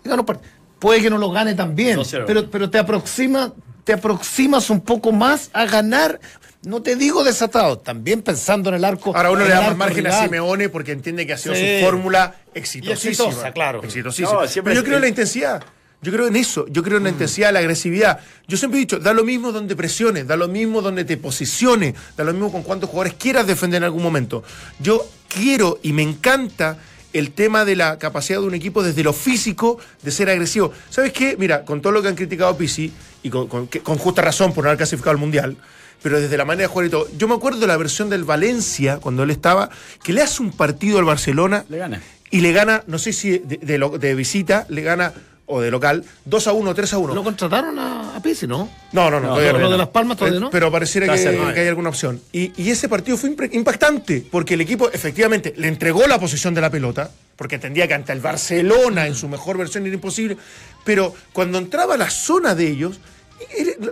Y 0.05 0.09
ganó 0.09 0.25
part- 0.25 0.41
Puede 0.79 1.03
que 1.03 1.11
no 1.11 1.19
lo 1.19 1.31
gane 1.33 1.55
también, 1.55 1.99
2-0. 1.99 2.23
pero, 2.25 2.49
pero 2.51 2.71
te 2.71 2.79
aproxima, 2.79 3.53
te 3.83 3.95
aproximas 3.95 4.71
un 4.71 4.81
poco 4.81 5.11
más 5.11 5.51
a 5.53 5.67
ganar. 5.67 6.21
No 6.63 6.83
te 6.83 6.95
digo 6.95 7.25
desatado, 7.25 7.79
también 7.79 8.23
pensando 8.23 8.69
en 8.69 8.77
el 8.77 8.85
arco. 8.85 9.15
Ahora 9.17 9.31
uno 9.33 9.41
le 9.41 9.47
el 9.47 9.51
da 9.51 9.61
más 9.63 9.77
margen 9.77 10.07
a. 10.07 10.23
Simeone 10.23 10.69
porque 10.69 10.93
entiende 10.93 11.27
que 11.27 11.33
ha 11.33 11.37
sido 11.39 11.55
Sí. 11.57 11.81
su 11.81 11.85
fórmula 11.85 12.37
exitosísima. 12.55 13.25
Y 13.25 13.29
exitosa, 13.29 13.53
claro. 13.53 13.83
Exitosísima. 13.83 14.33
No, 14.45 14.49
Pero 14.63 14.73
yo 14.75 14.85
creo 14.85 14.97
en 14.97 15.03
la 15.03 15.09
intensidad. 15.09 15.63
Yo 16.01 16.13
creo 16.13 16.29
en 16.29 16.37
eso. 16.37 16.67
Yo 16.69 16.83
creo 16.83 16.97
en 16.99 17.03
Mm. 17.03 17.07
la 17.07 17.11
intensidad, 17.11 17.53
la 17.53 17.59
agresividad. 17.59 18.21
Yo 18.47 18.57
siempre 18.57 18.79
he 18.79 18.83
dicho, 18.83 18.99
da 18.99 19.13
lo 19.13 19.25
mismo 19.25 19.51
donde 19.53 19.75
presiones, 19.75 20.27
da 20.27 20.37
lo 20.37 20.47
mismo 20.49 20.81
donde 20.83 21.05
te 21.05 21.17
posiciones, 21.17 21.95
da 22.17 22.25
lo 22.25 22.33
mismo 22.33 22.53
con 22.53 22.63
cuántos 22.63 22.89
jugadores 22.91 23.15
quieras 23.19 23.47
defender 23.47 23.79
en 23.79 23.85
algún 23.85 24.03
momento. 24.03 24.43
Yo 24.79 25.05
quiero 25.29 25.79
y 25.83 25.93
me 25.93 26.03
encanta 26.03 26.79
el 27.13 27.33
tema 27.33 27.65
de 27.65 27.75
la 27.75 27.99
capacidad 27.99 28.39
de 28.41 28.47
un 28.47 28.55
equipo 28.55 28.83
desde 28.83 29.03
lo 29.03 29.13
físico 29.13 29.79
de 30.03 30.11
ser 30.11 30.29
agresivo. 30.31 30.73
¿Sabes 30.91 31.13
qué? 31.13 31.37
Mira, 31.39 31.65
con 31.65 31.81
todo 31.81 31.93
lo 31.93 32.03
que 32.03 32.09
han 32.09 32.15
criticado 32.15 32.57
Pisi, 32.57 32.93
y 33.23 33.31
con, 33.31 33.49
con- 33.49 33.67
que- 33.67 33.81
con 33.81 33.99
justa 33.99 34.23
razón 34.23 34.53
por 34.55 34.63
no 34.63 34.71
haber 34.71 34.77
clasificado 34.77 35.11
al 35.11 35.17
Mundial, 35.19 35.57
pero 36.03 36.21
desde 36.21 36.37
la 36.37 36.45
manera 36.45 36.69
de 36.69 36.73
jugar 36.73 36.87
y 36.87 36.91
todo. 36.91 37.09
Yo 37.19 37.27
me 37.27 37.35
acuerdo 37.35 37.59
de 37.59 37.67
la 37.67 37.77
versión 37.77 38.09
del 38.09 38.23
Valencia, 38.23 38.99
cuando 38.99 39.25
él 39.25 39.31
estaba, 39.31 39.71
que 40.05 40.13
le 40.13 40.23
hace 40.23 40.41
un 40.43 40.53
partido 40.53 40.99
al 41.01 41.05
Barcelona 41.05 41.65
Le 41.69 41.79
gana. 41.79 42.01
y 42.31 42.41
le 42.43 42.53
gana, 42.53 42.85
no 42.87 42.99
sé 43.01 43.13
si 43.13 43.39
de, 43.39 43.59
de 43.61 43.99
de 43.99 44.15
visita, 44.15 44.67
le 44.69 44.83
gana, 44.83 45.13
o 45.49 45.61
de 45.61 45.71
local, 45.71 46.05
2 46.27 46.47
a 46.47 46.53
1, 46.53 46.75
3 46.75 46.93
a 46.93 46.99
1. 46.99 47.15
Lo 47.15 47.25
contrataron 47.25 47.79
a, 47.79 48.17
a 48.17 48.23
Pizzi, 48.23 48.47
¿no? 48.47 48.69
No, 48.93 49.11
no, 49.11 49.19
no, 49.19 49.29
No, 49.29 49.35
todavía 49.35 49.53
lo 49.53 49.61
no. 49.61 49.71
de 49.71 49.79
Las 49.79 49.89
Palmas 49.89 50.17
todavía 50.17 50.39
Eh, 50.39 50.41
no. 50.41 50.51
Pero 50.51 50.71
pareciera 50.71 51.07
que, 51.13 51.29
hay 51.61 51.69
alguna 51.69 51.89
opción. 51.89 52.21
Y, 52.33 52.53
y 52.63 52.71
ese 52.71 52.89
partido 52.89 53.17
fue 53.17 53.35
impactante, 53.53 54.25
porque 54.31 54.55
el 54.55 54.61
equipo 54.61 54.91
efectivamente 54.93 55.55
le 55.57 55.69
entregó 55.69 56.07
la 56.07 56.19
posición 56.19 56.55
de 56.55 56.61
la 56.61 56.71
pelota, 56.71 57.11
porque 57.37 57.57
entendía 57.57 57.89
que 57.89 57.95
ante 57.95 58.13
el 58.13 58.21
Barcelona 58.21 59.07
en 59.07 59.15
su 59.15 59.29
mejor 59.29 59.57
versión 59.57 59.87
era 59.87 59.95
imposible, 59.95 60.37
pero 60.85 61.15
cuando 61.33 61.59
entraba 61.59 61.95
a 61.95 61.99
la 61.99 62.11
zona 62.11 62.55
de 62.55 62.69
ellos, 62.69 63.01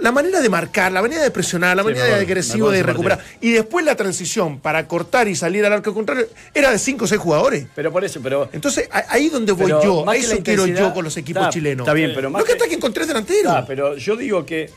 la 0.01 0.13
manera 0.13 0.41
de 0.41 0.49
marcar, 0.49 0.91
la 0.93 1.01
manera 1.03 1.23
de 1.23 1.31
presionar, 1.31 1.77
la 1.77 1.83
Sí, 1.83 1.89
manera 1.89 2.05
de 2.07 2.15
agresivo 2.15 2.71
de 2.71 2.83
recuperar, 2.83 3.21
y 3.41 3.53
después 3.53 3.85
la 3.85 3.95
transición 3.95 4.59
para 4.61 4.87
cortar 4.89 5.29
y 5.29 5.37
salir 5.37 5.65
al 5.65 5.73
arco 5.73 5.95
contrario, 5.95 6.27
era 6.55 6.71
de 6.71 6.79
5 6.79 7.05
o 7.05 7.09
6 7.09 7.21
jugadores. 7.21 7.67
Pero 7.75 7.93
por 7.93 8.05
eso, 8.05 8.21
pero. 8.23 8.49
Entonces, 8.53 8.89
ahí 9.09 9.29
donde 9.29 9.53
voy 9.53 9.71
yo, 9.71 10.09
a 10.09 10.17
eso 10.17 10.37
quiero 10.43 10.67
yo 10.67 10.93
con 10.93 11.05
los 11.05 11.17
equipos 11.17 11.43
está- 11.43 11.53
chilenos. 11.53 11.85
está 11.85 11.95
bien, 11.95 12.13
pero 12.15 12.31
más 12.31 12.41
no 12.41 12.45
que 12.45 12.53
que- 12.53 12.59
ataquen 12.59 12.81
con 12.81 12.93
tres 12.93 13.07
delanteros. 13.09 13.53
Ah, 13.53 13.65
pero 13.67 13.97
yo 13.97 14.17
digo 14.17 14.45
que 14.45 14.71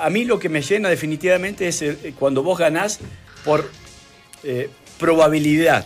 a 0.00 0.08
mí 0.10 0.24
lo 0.24 0.38
que 0.38 0.48
me 0.48 0.62
llena 0.62 0.88
definitivamente 0.88 1.68
es 1.68 1.82
eh, 1.82 2.14
cuando 2.18 2.42
vos 2.42 2.58
ganás 2.58 3.00
por 3.44 3.68
eh, 4.44 4.70
probabilidad 4.98 5.84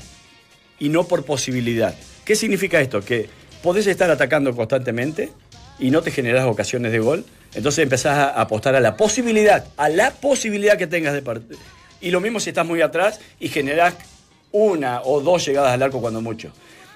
y 0.78 0.88
no 0.90 1.04
por 1.04 1.24
posibilidad. 1.24 1.94
¿Qué 2.24 2.36
significa 2.36 2.80
esto? 2.80 3.00
Que 3.00 3.28
podés 3.62 3.86
estar 3.86 4.10
atacando 4.10 4.54
constantemente 4.54 5.30
y 5.78 5.90
no 5.90 6.02
te 6.02 6.10
generás 6.10 6.46
ocasiones 6.46 6.92
de 6.92 6.98
gol. 6.98 7.24
Entonces 7.54 7.82
empezás 7.82 8.18
a 8.18 8.40
apostar 8.40 8.74
a 8.74 8.80
la 8.80 8.96
posibilidad, 8.96 9.66
a 9.76 9.88
la 9.88 10.10
posibilidad 10.10 10.76
que 10.76 10.86
tengas 10.86 11.14
de 11.14 11.22
partido. 11.22 11.58
Y 12.00 12.10
lo 12.10 12.20
mismo 12.20 12.40
si 12.40 12.50
estás 12.50 12.66
muy 12.66 12.80
atrás 12.80 13.20
y 13.40 13.48
generás 13.48 13.94
una 14.52 15.02
o 15.02 15.20
dos 15.20 15.44
llegadas 15.44 15.72
al 15.72 15.82
arco 15.82 16.00
cuando 16.00 16.20
mucho. 16.20 16.52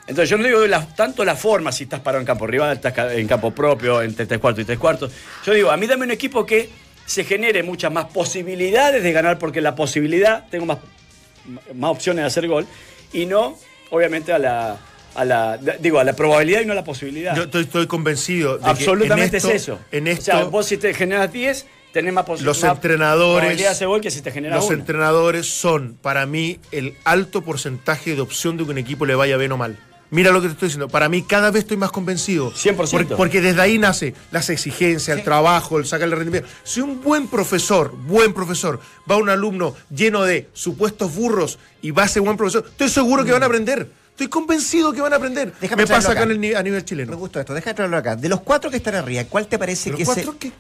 Entonces 0.07 0.29
yo 0.29 0.37
no 0.37 0.45
digo 0.45 0.61
tanto 0.97 1.25
la 1.25 1.37
forma, 1.37 1.71
si 1.71 1.85
estás 1.85 2.01
parado 2.01 2.21
en 2.21 2.27
campo 2.27 2.47
rival, 2.47 2.77
estás 2.77 3.13
en 3.13 3.27
campo 3.29 3.53
propio, 3.53 4.03
entre 4.03 4.27
tres 4.27 4.41
cuartos 4.41 4.63
y 4.63 4.67
tres 4.67 4.79
cuartos. 4.79 5.13
Yo 5.45 5.53
digo, 5.53 5.71
a 5.71 5.77
mí 5.77 5.87
dame 5.87 6.05
un 6.05 6.11
equipo 6.11 6.45
que 6.45 6.69
se 7.07 7.25
genere 7.25 7.63
muchas 7.63 7.93
más 7.93 8.07
posibilidades 8.07 9.03
de 9.03 9.13
ganar, 9.13 9.39
porque 9.39 9.61
la 9.61 9.75
posibilidad, 9.75 10.49
tengo 10.51 10.67
más, 10.67 10.79
más 11.75 11.91
opciones 11.91 12.23
de 12.23 12.27
hacer 12.27 12.49
gol, 12.49 12.67
y 13.13 13.27
no, 13.27 13.57
obviamente, 13.91 14.33
a 14.33 14.39
la, 14.39 14.77
a 15.15 15.25
la, 15.25 15.57
digo, 15.57 15.99
a 15.99 16.05
la 16.05 16.15
probabilidad 16.15 16.61
y 16.63 16.67
no 16.67 16.73
a 16.73 16.77
la 16.77 16.85
posibilidad. 16.85 17.35
Yo 17.37 17.43
estoy, 17.45 17.63
estoy 17.65 17.87
convencido 17.87 18.59
de 18.59 18.65
Absolutamente 18.69 19.31
que 19.31 19.37
en 19.37 19.37
esto, 19.37 19.49
es 19.51 19.63
eso. 19.63 19.79
En 19.91 20.07
esto, 20.09 20.23
O 20.33 20.35
sea, 20.37 20.45
vos 20.45 20.67
si 20.67 20.77
te 20.77 20.95
generas 20.95 21.33
10, 21.33 21.67
tenés 21.93 22.13
más, 22.13 22.25
posi- 22.25 22.41
los 22.41 22.63
más 22.63 22.73
entrenadores, 22.77 23.41
probabilidad 23.41 23.79
de 23.79 23.87
gol 23.87 24.01
que 24.01 24.11
si 24.11 24.21
te 24.23 24.41
los 24.41 24.65
uno. 24.67 24.75
entrenadores 24.75 25.47
son 25.47 25.97
para 26.01 26.25
mí 26.27 26.59
el 26.71 26.95
alto 27.05 27.43
porcentaje 27.43 28.15
de 28.15 28.21
opción 28.21 28.57
de 28.57 28.65
que 28.65 28.71
un 28.71 28.79
equipo 28.79 29.05
le 29.07 29.15
vaya 29.15 29.37
bien 29.37 29.53
o 29.53 29.57
mal. 29.57 29.79
Mira 30.11 30.31
lo 30.31 30.43
que 30.43 30.49
te 30.49 30.53
estoy 30.53 30.67
diciendo. 30.69 30.89
Para 30.91 31.09
mí 31.09 31.23
cada 31.23 31.51
vez 31.51 31.63
estoy 31.63 31.79
más 31.79 31.91
convencido. 31.91 32.53
100%. 32.53 32.91
Porque, 32.91 33.17
porque 33.17 33.41
desde 33.41 33.63
ahí 33.63 33.79
nace 33.79 34.13
las 34.31 34.51
exigencias, 34.51 35.17
el 35.17 35.25
trabajo, 35.25 35.79
el 35.79 35.87
sacarle 35.87 36.17
rendimiento. 36.17 36.47
Si 36.65 36.81
un 36.83 37.01
buen 37.03 37.29
profesor, 37.29 37.95
buen 37.97 38.35
profesor, 38.35 38.79
va 39.11 39.15
a 39.15 39.19
un 39.19 39.31
alumno 39.31 39.75
lleno 39.89 40.23
de 40.23 40.49
supuestos 40.53 41.15
burros 41.15 41.59
y 41.81 41.93
va 41.93 42.03
a 42.03 42.09
ser 42.09 42.21
buen 42.21 42.37
profesor, 42.37 42.63
estoy 42.69 42.91
seguro 42.91 43.25
que 43.25 43.33
van 43.33 43.43
a 43.43 43.47
aprender. 43.47 43.89
Estoy 44.13 44.29
convencido 44.29 44.93
que 44.93 45.01
van 45.01 45.13
a 45.13 45.17
aprender. 45.17 45.53
Déjame 45.61 45.83
Me 45.83 45.87
pasa 45.89 46.11
acá 46.13 46.21
acá. 46.21 46.23
en 46.25 46.31
el 46.33 46.41
ni- 46.41 46.53
a 46.55 46.63
nivel 46.63 46.81
Me 46.81 46.85
chileno. 46.85 47.17
gustó 47.17 47.41
esto, 47.41 47.55
déjame 47.55 47.75
traerlo 47.75 47.97
acá. 47.97 48.15
De 48.15 48.29
los 48.29 48.41
cuatro 48.43 48.71
que 48.71 48.77
están 48.77 48.95
arriba, 48.95 49.25
¿cuál 49.25 49.47
te 49.47 49.59
parece 49.59 49.91
¿De 49.91 49.97
que 49.97 50.05
los. 50.05 50.15
De 50.15 50.25
los 50.25 50.35
¿Qué? 50.37 50.53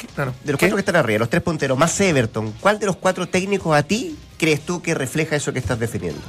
cuatro 0.48 0.76
que 0.76 0.80
están 0.80 0.96
arriba, 0.96 1.18
los 1.18 1.30
tres 1.30 1.42
punteros, 1.42 1.76
más 1.78 2.00
Everton, 2.00 2.53
¿cuál 2.61 2.78
de 2.78 2.86
los 2.86 2.96
cuatro 2.96 3.28
técnicos 3.28 3.76
a 3.76 3.82
ti 3.82 4.16
crees 4.38 4.62
tú 4.62 4.80
que 4.82 4.94
refleja 4.94 5.36
eso 5.36 5.53
que 5.53 5.59
estás 5.59 5.78
definiendo? 5.78 6.20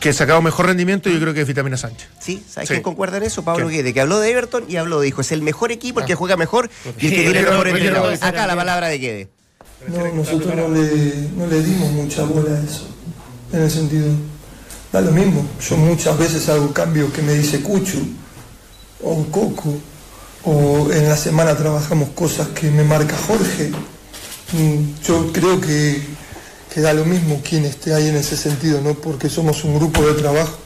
Que 0.00 0.10
he 0.10 0.12
sacado 0.12 0.40
mejor 0.40 0.66
rendimiento, 0.66 1.10
yo 1.10 1.18
creo 1.20 1.34
que 1.34 1.40
es 1.42 1.46
Vitamina 1.46 1.76
Sánchez. 1.76 2.08
¿Sí? 2.20 2.42
¿Sabes 2.48 2.68
Sí. 2.68 2.74
quién 2.74 2.82
concuerda 2.82 3.16
en 3.16 3.24
eso? 3.24 3.42
Pablo. 3.44 3.68
Guede, 3.68 3.92
que 3.92 4.00
habló 4.00 4.20
de 4.20 4.30
Everton 4.30 4.64
y 4.68 4.76
habló, 4.76 5.00
dijo, 5.00 5.20
es 5.20 5.32
el 5.32 5.42
mejor 5.42 5.72
equipo, 5.72 6.00
el 6.00 6.06
que 6.06 6.14
juega 6.14 6.36
mejor 6.36 6.70
y 6.84 6.88
el 6.88 6.94
que 6.94 7.08
tiene 7.22 7.38
el 7.40 7.44
mejor 7.46 7.68
entrenador. 7.68 8.14
Acá 8.20 8.46
la 8.46 8.54
palabra 8.56 8.88
de 8.88 8.98
Guede. 8.98 9.28
No, 9.88 10.12
nosotros 10.14 10.54
no 10.54 10.68
le, 10.68 11.28
no 11.36 11.46
le 11.48 11.62
dimos 11.62 11.90
mucha 11.92 12.22
bola 12.24 12.56
a 12.56 12.62
eso. 12.64 12.88
En 13.52 13.62
el 13.62 13.70
sentido, 13.70 14.06
da 14.92 15.00
lo 15.00 15.10
mismo. 15.12 15.46
Yo 15.68 15.76
muchas 15.76 16.18
veces 16.18 16.48
hago 16.48 16.72
cambios 16.72 17.12
que 17.12 17.22
me 17.22 17.34
dice 17.34 17.60
Cucho 17.62 17.98
o 19.02 19.24
Coco. 19.24 19.74
O 20.44 20.88
en 20.92 21.08
la 21.08 21.16
semana 21.16 21.56
trabajamos 21.56 22.10
cosas 22.10 22.48
que 22.48 22.70
me 22.70 22.84
marca 22.84 23.16
Jorge. 23.26 23.70
Mm, 24.52 25.02
Yo 25.04 25.32
creo 25.32 25.60
que, 25.60 26.00
que 26.72 26.80
da 26.80 26.94
lo 26.94 27.04
mismo 27.04 27.42
quien 27.46 27.64
esté 27.64 27.92
ahí 27.92 28.08
en 28.08 28.16
ese 28.16 28.36
sentido, 28.36 28.80
¿no? 28.80 28.94
Porque 28.94 29.28
somos 29.28 29.64
un 29.64 29.76
grupo 29.78 30.00
de 30.02 30.14
trabajo 30.14 30.56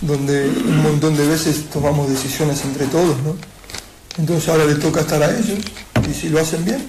donde 0.00 0.48
un 0.48 0.82
montón 0.82 1.16
de 1.16 1.26
veces 1.26 1.68
tomamos 1.70 2.08
decisiones 2.08 2.62
entre 2.64 2.86
todos, 2.86 3.16
¿no? 3.22 3.36
Entonces 4.18 4.48
ahora 4.48 4.64
le 4.64 4.76
toca 4.76 5.00
estar 5.00 5.22
a 5.22 5.30
ellos 5.30 5.58
y 6.08 6.14
si 6.14 6.28
lo 6.28 6.40
hacen 6.40 6.64
bien, 6.64 6.86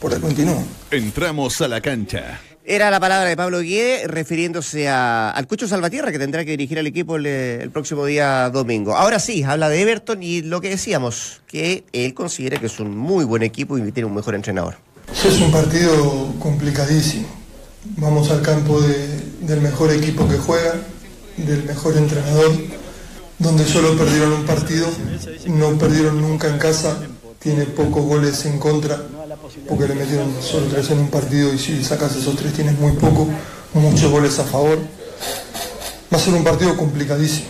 por 0.00 0.12
ahí 0.12 0.20
continúan. 0.20 0.66
Entramos 0.90 1.60
a 1.60 1.68
la 1.68 1.80
cancha. 1.80 2.40
Era 2.70 2.90
la 2.90 3.00
palabra 3.00 3.26
de 3.30 3.34
Pablo 3.34 3.60
Guede 3.60 4.06
refiriéndose 4.06 4.90
a- 4.90 5.30
al 5.30 5.46
Cucho 5.46 5.66
Salvatierra 5.66 6.12
que 6.12 6.18
tendrá 6.18 6.44
que 6.44 6.50
dirigir 6.50 6.78
al 6.78 6.86
equipo 6.86 7.16
el, 7.16 7.24
eh, 7.24 7.60
el 7.62 7.70
próximo 7.70 8.04
día 8.04 8.50
domingo. 8.50 8.94
Ahora 8.94 9.18
sí, 9.20 9.42
habla 9.42 9.70
de 9.70 9.80
Everton 9.80 10.22
y 10.22 10.42
lo 10.42 10.60
que 10.60 10.68
decíamos, 10.68 11.40
que 11.46 11.84
él 11.94 12.12
considera 12.12 12.58
que 12.58 12.66
es 12.66 12.78
un 12.78 12.94
muy 12.94 13.24
buen 13.24 13.42
equipo 13.42 13.78
y 13.78 13.90
tiene 13.90 14.06
un 14.06 14.14
mejor 14.14 14.34
entrenador. 14.34 14.76
Es 15.26 15.40
un 15.40 15.50
partido 15.50 16.34
complicadísimo. 16.40 17.26
Vamos 17.96 18.30
al 18.30 18.42
campo 18.42 18.82
de- 18.82 19.18
del 19.40 19.62
mejor 19.62 19.90
equipo 19.90 20.28
que 20.28 20.36
juega, 20.36 20.74
del 21.38 21.64
mejor 21.64 21.96
entrenador, 21.96 22.52
donde 23.38 23.64
solo 23.64 23.96
perdieron 23.96 24.30
un 24.34 24.44
partido, 24.44 24.88
no 25.46 25.78
perdieron 25.78 26.20
nunca 26.20 26.48
en 26.48 26.58
casa, 26.58 26.98
tiene 27.38 27.64
pocos 27.64 28.04
goles 28.04 28.44
en 28.44 28.58
contra, 28.58 29.00
porque 29.68 29.88
le 29.88 29.94
metieron 29.94 30.32
solo 30.42 30.66
tres 30.66 30.90
en 30.90 30.98
un 30.98 31.08
partido 31.08 31.52
y 31.52 31.58
si 31.58 31.82
sacas 31.84 32.14
esos 32.16 32.36
tres 32.36 32.52
tienes 32.52 32.78
muy 32.78 32.92
poco, 32.92 33.28
muchos 33.74 34.10
goles 34.10 34.38
a 34.38 34.44
favor. 34.44 34.78
Va 36.12 36.16
a 36.16 36.20
ser 36.20 36.34
un 36.34 36.44
partido 36.44 36.76
complicadísimo, 36.76 37.48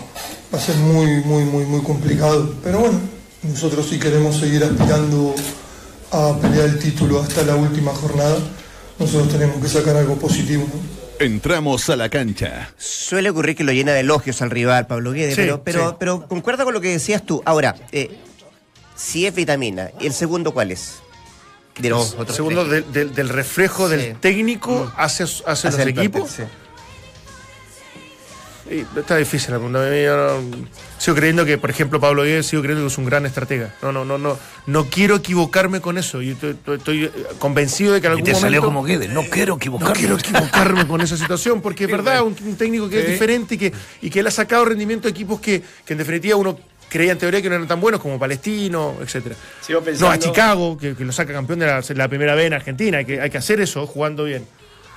va 0.53 0.59
a 0.59 0.61
ser 0.61 0.77
muy, 0.77 1.23
muy, 1.25 1.45
muy, 1.45 1.65
muy 1.65 1.83
complicado, 1.83 2.55
pero 2.63 2.81
bueno, 2.81 3.01
nosotros 3.43 3.87
sí 3.89 3.99
queremos 3.99 4.37
seguir 4.37 4.65
aspirando 4.65 5.35
a 6.11 6.37
pelear 6.41 6.69
el 6.69 6.79
título 6.79 7.21
hasta 7.21 7.43
la 7.43 7.55
última 7.55 7.93
jornada, 7.93 8.37
nosotros 8.99 9.29
tenemos 9.29 9.63
que 9.63 9.69
sacar 9.69 9.97
algo 9.97 10.17
positivo. 10.17 10.65
¿no? 10.65 11.25
Entramos 11.25 11.89
a 11.91 11.97
la 11.97 12.09
cancha. 12.09 12.73
Suele 12.79 13.31
ocurrir 13.31 13.57
que 13.57 13.65
lo 13.65 13.73
llena 13.73 13.93
de 13.93 14.01
elogios 14.01 14.41
al 14.43 14.51
rival, 14.51 14.87
Pablo 14.87 15.13
Guede, 15.13 15.31
Sí, 15.31 15.37
pero, 15.37 15.63
pero, 15.63 15.91
sí. 15.91 15.97
pero 15.99 16.29
concuerda 16.29 16.65
con 16.65 16.75
lo 16.75 16.81
que 16.81 16.89
decías 16.91 17.25
tú. 17.25 17.43
Ahora, 17.45 17.77
eh, 17.93 18.11
si 18.97 19.27
es 19.27 19.35
vitamina, 19.35 19.91
¿y 20.01 20.07
el 20.07 20.13
segundo 20.13 20.53
cuál 20.53 20.73
es? 20.73 20.95
De 21.79 21.91
los 21.91 22.15
otros 22.15 22.35
Segundo, 22.35 22.65
del, 22.65 23.29
reflejo 23.29 23.89
Sí. 23.89 23.97
del 23.97 24.17
técnico 24.17 24.93
hacia, 24.97 25.25
hacia 25.27 25.47
Hacia 25.53 25.71
los 25.71 25.81
equipos. 25.87 26.31
sí. 26.31 26.43
Está 28.99 29.17
difícil 29.17 29.53
la 29.53 29.57
pregunta. 29.57 29.97
Yo 29.97 30.15
no- 30.15 30.67
sigo 30.99 31.17
creyendo 31.17 31.47
que, 31.47 31.57
por 31.57 31.71
ejemplo, 31.71 31.99
Pablo 32.01 32.23
Guedes, 32.25 32.49
sigo 32.49 32.61
creyendo 32.61 32.87
que 32.87 32.93
es 32.93 32.99
un 32.99 33.07
gran 33.07 33.25
estratega. 33.25 33.75
No, 33.81 33.93
no, 33.93 34.05
no, 34.05 34.19
no. 34.19 34.39
No 34.67 34.85
quiero 34.91 35.17
equivocarme 35.17 35.81
con 35.81 35.97
eso. 35.97 36.21
Yo 36.21 36.35
estoy, 36.75 37.05
eh, 37.05 37.11
convencido 37.39 37.95
de 37.95 38.03
que 38.03 38.09
en 38.09 38.11
Y 38.11 38.17
algún 38.17 38.25
te 38.27 38.33
momento. 38.33 38.47
salió 38.47 38.61
como 38.63 38.83
Guedes, 38.85 39.09
no 39.09 39.23
quiero 39.23 39.55
No 39.55 39.57
equivocarme. 39.57 39.95
quiero 39.95 40.19
equivocarme 40.19 40.87
con 40.87 41.01
esa 41.01 41.17
situación, 41.17 41.63
porque 41.63 41.85
es 41.85 41.91
verdad, 41.91 42.23
un, 42.23 42.37
un 42.45 42.57
técnico 42.57 42.91
que 42.91 43.01
es 43.01 43.09
diferente 43.09 43.55
y 43.55 43.59
que, 43.59 43.73
y 44.03 44.11
que 44.11 44.21
él 44.21 44.27
ha 44.27 44.31
sacado 44.31 44.67
rendimiento 44.67 45.05
de 45.09 45.13
equipos 45.13 45.41
que, 45.41 45.63
que 45.87 45.95
en 45.95 45.99
definitiva 45.99 46.37
uno 46.37 46.59
creía 46.89 47.13
en 47.13 47.19
teoría 47.19 47.41
que 47.43 47.49
no 47.49 47.55
eran 47.57 47.69
tan 47.69 47.81
buenos 47.81 48.01
como 48.01 48.19
Palestino, 48.19 48.97
etcétera. 49.01 49.35
Sigo 49.61 49.83
No, 50.01 50.11
a 50.11 50.19
Chicago, 50.19 50.77
que, 50.79 50.95
que 50.95 51.05
lo 51.05 51.13
saca 51.13 51.33
campeón 51.33 51.59
de 51.59 51.67
la, 51.67 51.83
la 51.95 52.09
primera 52.09 52.35
vez 52.35 52.47
en 52.47 52.55
Argentina. 52.55 52.99
Hay 52.99 53.05
que, 53.05 53.21
hay 53.21 53.31
que 53.31 53.39
hacer 53.39 53.61
eso 53.61 53.87
jugando 53.87 54.25
bien. 54.25 54.45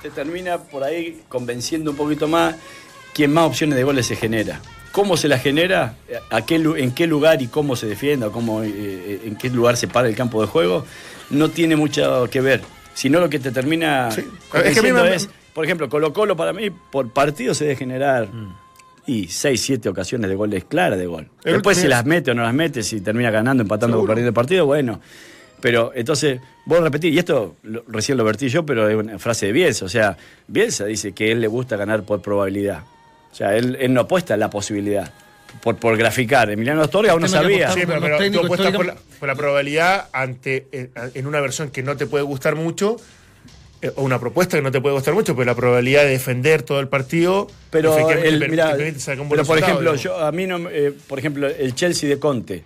te 0.02 0.10
termina 0.10 0.58
por 0.58 0.82
ahí 0.84 1.22
convenciendo 1.28 1.90
un 1.92 1.96
poquito 1.96 2.26
más 2.28 2.56
quién 3.14 3.32
más 3.32 3.44
opciones 3.44 3.76
de 3.76 3.84
goles 3.84 4.06
se 4.06 4.16
genera. 4.16 4.60
¿Cómo 4.90 5.16
se 5.16 5.26
la 5.28 5.38
genera? 5.38 5.94
¿A 6.30 6.42
qué, 6.42 6.58
lu- 6.58 6.76
¿En 6.76 6.92
qué 6.92 7.06
lugar 7.06 7.40
y 7.40 7.46
cómo 7.46 7.76
se 7.76 7.86
defienda? 7.86 8.28
Cómo, 8.30 8.62
eh, 8.62 9.20
¿En 9.24 9.36
qué 9.36 9.48
lugar 9.48 9.76
se 9.78 9.88
para 9.88 10.06
el 10.08 10.14
campo 10.14 10.40
de 10.42 10.48
juego? 10.48 10.84
No 11.30 11.48
tiene 11.48 11.76
mucho 11.76 12.28
que 12.30 12.40
ver. 12.42 12.60
Sino 12.94 13.18
lo 13.20 13.30
que 13.30 13.38
te 13.38 13.50
termina 13.52 14.10
Sí. 14.10 14.20
Es 14.20 14.26
que 14.26 14.58
a 14.58 14.60
mí 14.82 14.90
convenciendo 14.90 15.04
me- 15.04 15.14
es, 15.14 15.30
por 15.54 15.64
ejemplo, 15.64 15.88
Colo 15.88 16.12
Colo 16.12 16.36
para 16.36 16.52
mí, 16.52 16.68
por 16.70 17.08
partido 17.10 17.54
se 17.54 17.64
debe 17.64 17.76
generar 17.76 18.28
y 19.06 19.26
6, 19.28 19.60
7 19.60 19.88
ocasiones 19.88 20.28
de 20.30 20.36
goles 20.36 20.64
claras 20.64 20.98
de 20.98 21.06
gol. 21.06 21.28
El 21.44 21.54
Después 21.54 21.78
si 21.78 21.88
las 21.88 22.04
mete 22.04 22.30
o 22.30 22.34
no 22.34 22.42
las 22.42 22.54
mete, 22.54 22.82
si 22.82 23.00
termina 23.00 23.30
ganando, 23.30 23.62
empatando 23.62 24.00
o 24.00 24.06
perdiendo 24.06 24.28
el 24.28 24.34
partido, 24.34 24.66
bueno. 24.66 25.00
Pero 25.60 25.92
entonces, 25.94 26.40
voy 26.66 26.78
a 26.78 26.82
repetir, 26.82 27.12
y 27.14 27.18
esto 27.18 27.54
lo- 27.62 27.84
recién 27.86 28.18
lo 28.18 28.24
vertí 28.24 28.48
yo, 28.48 28.66
pero 28.66 28.88
es 28.88 28.96
una 28.96 29.18
frase 29.18 29.46
de 29.46 29.52
Bielsa. 29.52 29.84
O 29.84 29.88
sea, 29.88 30.16
Bielsa 30.48 30.84
dice 30.86 31.12
que 31.12 31.28
a 31.28 31.32
él 31.32 31.40
le 31.40 31.46
gusta 31.48 31.76
ganar 31.76 32.02
por 32.02 32.20
probabilidad. 32.20 32.82
O 33.30 33.34
sea, 33.34 33.56
él, 33.56 33.76
él 33.80 33.92
no 33.94 34.00
apuesta 34.02 34.34
a 34.34 34.36
la 34.36 34.50
posibilidad. 34.50 35.12
Por, 35.62 35.76
por 35.76 35.96
graficar. 35.98 36.50
Emiliano 36.50 36.80
Astorga 36.82 37.14
uno 37.14 37.26
Tiene 37.26 37.38
que 37.40 37.44
sabía. 37.64 37.70
Sí, 37.72 37.80
pero, 37.86 38.00
pero 38.00 38.32
tú 38.32 38.40
apuestas 38.40 38.72
por 38.74 38.86
la, 38.86 38.96
por 39.20 39.28
la 39.28 39.34
probabilidad 39.34 40.08
ante 40.12 40.66
eh, 40.72 40.90
en 41.14 41.26
una 41.26 41.40
versión 41.40 41.70
que 41.70 41.82
no 41.82 41.94
te 41.96 42.06
puede 42.06 42.24
gustar 42.24 42.56
mucho, 42.56 42.96
o 43.96 44.02
una 44.02 44.18
propuesta 44.18 44.56
que 44.56 44.62
no 44.62 44.70
te 44.70 44.80
puede 44.80 44.94
gustar 44.94 45.14
mucho, 45.14 45.34
pero 45.34 45.46
la 45.46 45.54
probabilidad 45.54 46.02
de 46.04 46.10
defender 46.10 46.62
todo 46.62 46.80
el 46.80 46.88
partido. 46.88 47.48
Pero, 47.70 47.96
el, 48.10 48.42
un 48.42 48.48
buen 48.48 49.30
pero 49.30 49.44
por 49.44 49.58
ejemplo, 49.58 49.94
yo, 49.96 50.18
a 50.18 50.30
mí 50.32 50.46
no, 50.46 50.68
eh, 50.70 50.92
por 51.08 51.18
ejemplo, 51.18 51.46
el 51.48 51.74
Chelsea 51.74 52.08
de 52.08 52.18
Conte, 52.18 52.62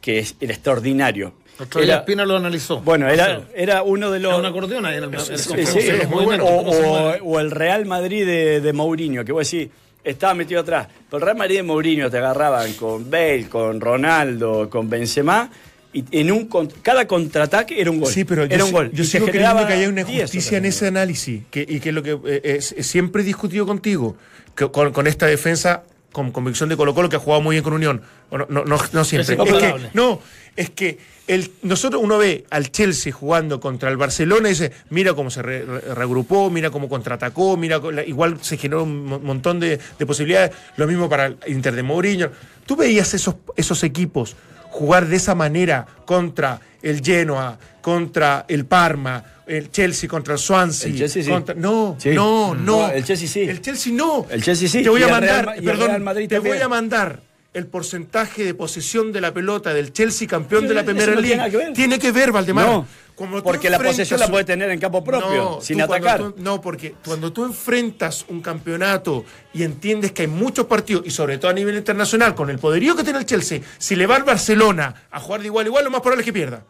que 0.00 0.18
es, 0.20 0.34
era 0.40 0.52
extraordinario. 0.54 1.32
Era- 1.80 1.96
Espina 1.96 2.24
lo 2.24 2.36
analizó. 2.36 2.80
bueno, 2.80 3.08
era, 3.08 3.42
era 3.54 3.82
uno 3.82 4.10
de 4.12 4.20
los. 4.20 4.30
Era 4.30 4.38
un 4.40 4.46
acordeón 4.46 4.86
ahí 4.86 4.96
en 4.98 5.04
el, 5.12 5.20
Sí, 5.20 5.32
el- 5.32 5.38
sí, 5.40 5.52
el- 5.54 5.66
sí, 5.66 5.78
el- 5.80 6.00
es 6.02 6.08
muy 6.08 6.24
bueno. 6.24 6.44
O, 6.46 6.58
cómo 6.58 6.72
se 6.72 6.82
o- 6.84 6.88
mueve. 7.00 7.20
o 7.24 7.40
el 7.40 7.50
Real 7.50 7.84
Madrid 7.84 8.24
de, 8.24 8.60
de 8.60 8.72
Mourinho, 8.72 9.24
que 9.24 9.32
vos 9.32 9.50
decís, 9.50 9.68
estaba 10.04 10.34
metido 10.34 10.60
atrás. 10.60 10.86
Pero 11.10 11.18
el 11.18 11.22
Real 11.24 11.36
Madrid 11.36 11.56
de 11.56 11.62
Mourinho 11.64 12.08
te 12.10 12.18
agarraban 12.18 12.72
con 12.74 13.10
Bale, 13.10 13.48
con 13.50 13.80
Ronaldo, 13.80 14.70
con 14.70 14.88
Benzema, 14.88 15.50
y 15.92 16.04
en 16.10 16.30
un 16.32 16.48
cada 16.82 17.06
contraataque 17.06 17.80
era 17.80 17.90
un 17.90 18.00
gol. 18.00 18.12
Sí, 18.12 18.24
pero 18.24 18.44
yo, 18.44 18.54
era 18.54 18.64
un 18.64 18.68
si- 18.70 18.74
gol. 18.74 18.90
yo 18.92 19.04
sigo 19.04 19.26
creyendo 19.26 19.66
que 19.66 19.72
hay 19.72 19.86
una 19.86 20.04
10 20.04 20.16
injusticia 20.20 20.58
en 20.58 20.64
ese 20.66 20.86
análisis, 20.88 21.42
que, 21.50 21.64
y 21.68 21.80
que 21.80 21.88
es 21.90 21.94
lo 21.94 22.02
que 22.02 22.18
eh, 22.26 22.40
es- 22.44 22.72
es- 22.72 22.86
siempre 22.86 23.22
he 23.22 23.24
discutido 23.24 23.66
contigo, 23.66 24.16
que 24.54 24.70
con, 24.70 24.92
con 24.92 25.06
esta 25.06 25.26
defensa 25.26 25.82
con 26.12 26.32
convicción 26.32 26.68
de 26.68 26.76
Colo 26.76 26.94
Colo 26.94 27.08
que 27.08 27.16
ha 27.16 27.20
jugado 27.20 27.42
muy 27.42 27.54
bien 27.54 27.62
con 27.62 27.74
Unión. 27.74 28.02
No, 28.30 28.38
no, 28.48 28.64
no, 28.64 28.76
no 28.92 29.04
siempre. 29.04 29.22
Es 29.22 29.28
Es 29.30 29.36
que, 29.36 29.42
incomparable. 29.42 29.90
no, 29.94 30.20
es 30.56 30.70
que 30.70 30.98
el, 31.26 31.50
nosotros 31.62 32.02
uno 32.02 32.18
ve 32.18 32.44
al 32.50 32.70
Chelsea 32.72 33.12
jugando 33.12 33.60
contra 33.60 33.90
el 33.90 33.96
Barcelona 33.98 34.48
y 34.48 34.52
dice, 34.52 34.72
mira 34.90 35.14
cómo 35.14 35.30
se 35.30 35.42
re- 35.42 35.64
re- 35.64 35.94
reagrupó, 35.94 36.50
mira 36.50 36.70
cómo 36.70 36.88
contraatacó, 36.88 37.56
mira 37.56 37.78
la- 37.92 38.04
igual 38.04 38.38
se 38.42 38.56
generó 38.56 38.82
un 38.84 39.04
mo- 39.04 39.20
montón 39.20 39.60
de, 39.60 39.78
de 39.98 40.06
posibilidades. 40.06 40.50
Lo 40.76 40.86
mismo 40.86 41.08
para 41.08 41.26
el 41.26 41.36
Inter 41.46 41.74
de 41.74 41.82
Mourinho. 41.82 42.30
Tú 42.66 42.74
veías 42.74 43.12
esos, 43.14 43.36
esos 43.56 43.84
equipos 43.84 44.34
jugar 44.70 45.06
de 45.06 45.16
esa 45.16 45.34
manera 45.34 45.86
contra 46.04 46.60
el 46.82 47.02
Genoa, 47.02 47.58
contra 47.80 48.44
el 48.48 48.64
Parma, 48.66 49.24
el 49.46 49.70
Chelsea 49.70 50.08
contra 50.08 50.34
el 50.34 50.38
Swansea. 50.38 50.90
El 50.90 50.98
Chelsea 50.98 51.22
sí. 51.22 51.30
contra- 51.30 51.54
no, 51.54 51.96
Sí. 51.98 52.10
no, 52.10 52.54
no. 52.54 52.82
No, 52.82 52.88
el 52.90 53.04
Chelsea 53.04 53.26
sí. 53.28 53.40
El 53.40 53.60
Chelsea 53.62 53.92
no. 53.92 54.26
El 54.30 54.42
Chelsea 54.42 54.68
sí, 54.68 54.82
Te 54.82 54.88
voy 54.88 55.02
a 55.02 55.08
mandar, 55.08 55.46
Real 55.46 55.64
perdón, 55.64 56.04
te 56.14 56.28
también. 56.28 56.42
voy 56.54 56.62
a 56.62 56.68
mandar 56.68 57.20
el 57.54 57.66
porcentaje 57.66 58.44
de 58.44 58.54
posesión 58.54 59.12
de 59.12 59.20
la 59.20 59.32
pelota 59.32 59.72
del 59.74 59.92
Chelsea 59.92 60.28
campeón 60.28 60.68
de 60.68 60.74
la 60.74 60.84
Primera 60.84 61.14
no 61.14 61.20
tiene 61.20 61.22
Liga. 61.22 61.36
nada 61.38 61.50
que 61.50 61.56
ver. 61.56 61.72
Tiene 61.72 61.98
que 61.98 62.12
ver, 62.12 62.30
Valdemar. 62.30 62.66
No, 62.66 62.86
Como 63.14 63.42
porque 63.42 63.68
la 63.70 63.78
posesión 63.78 64.20
la 64.20 64.26
enfrentas 64.26 64.30
puede 64.30 64.44
tener 64.44 64.70
en 64.70 64.78
campo 64.78 65.02
propio, 65.02 65.34
No, 65.42 65.60
sin 65.60 65.80
atacar. 65.80 66.18
tú- 66.20 66.34
no, 66.38 66.60
porque 66.60 66.94
cuando 67.04 67.32
tú 67.32 67.44
enfrentas 67.44 68.24
un 68.28 68.40
campeonato 68.40 69.24
y 69.52 69.64
entiendes 69.64 70.12
que 70.12 70.22
hay 70.22 70.28
muchos 70.28 70.66
partidos, 70.66 71.04
y 71.06 71.10
sobre 71.10 71.38
todo 71.38 71.50
a 71.50 71.54
nivel 71.54 71.76
internacional, 71.76 72.34
con 72.36 72.48
el 72.50 72.58
poderío 72.58 72.94
que 72.94 73.02
tiene 73.02 73.18
el 73.18 73.26
Chelsea, 73.26 73.60
si 73.78 73.96
le 73.96 74.06
va 74.06 74.16
al 74.16 74.22
Barcelona 74.24 75.06
a 75.10 75.18
jugar 75.18 75.40
de 75.40 75.46
igual 75.46 75.66
a 75.66 75.68
igual, 75.68 75.84
lo 75.84 75.90
más 75.90 76.00
probable 76.00 76.20
es 76.22 76.26
que 76.26 76.32
pierda. 76.32 76.62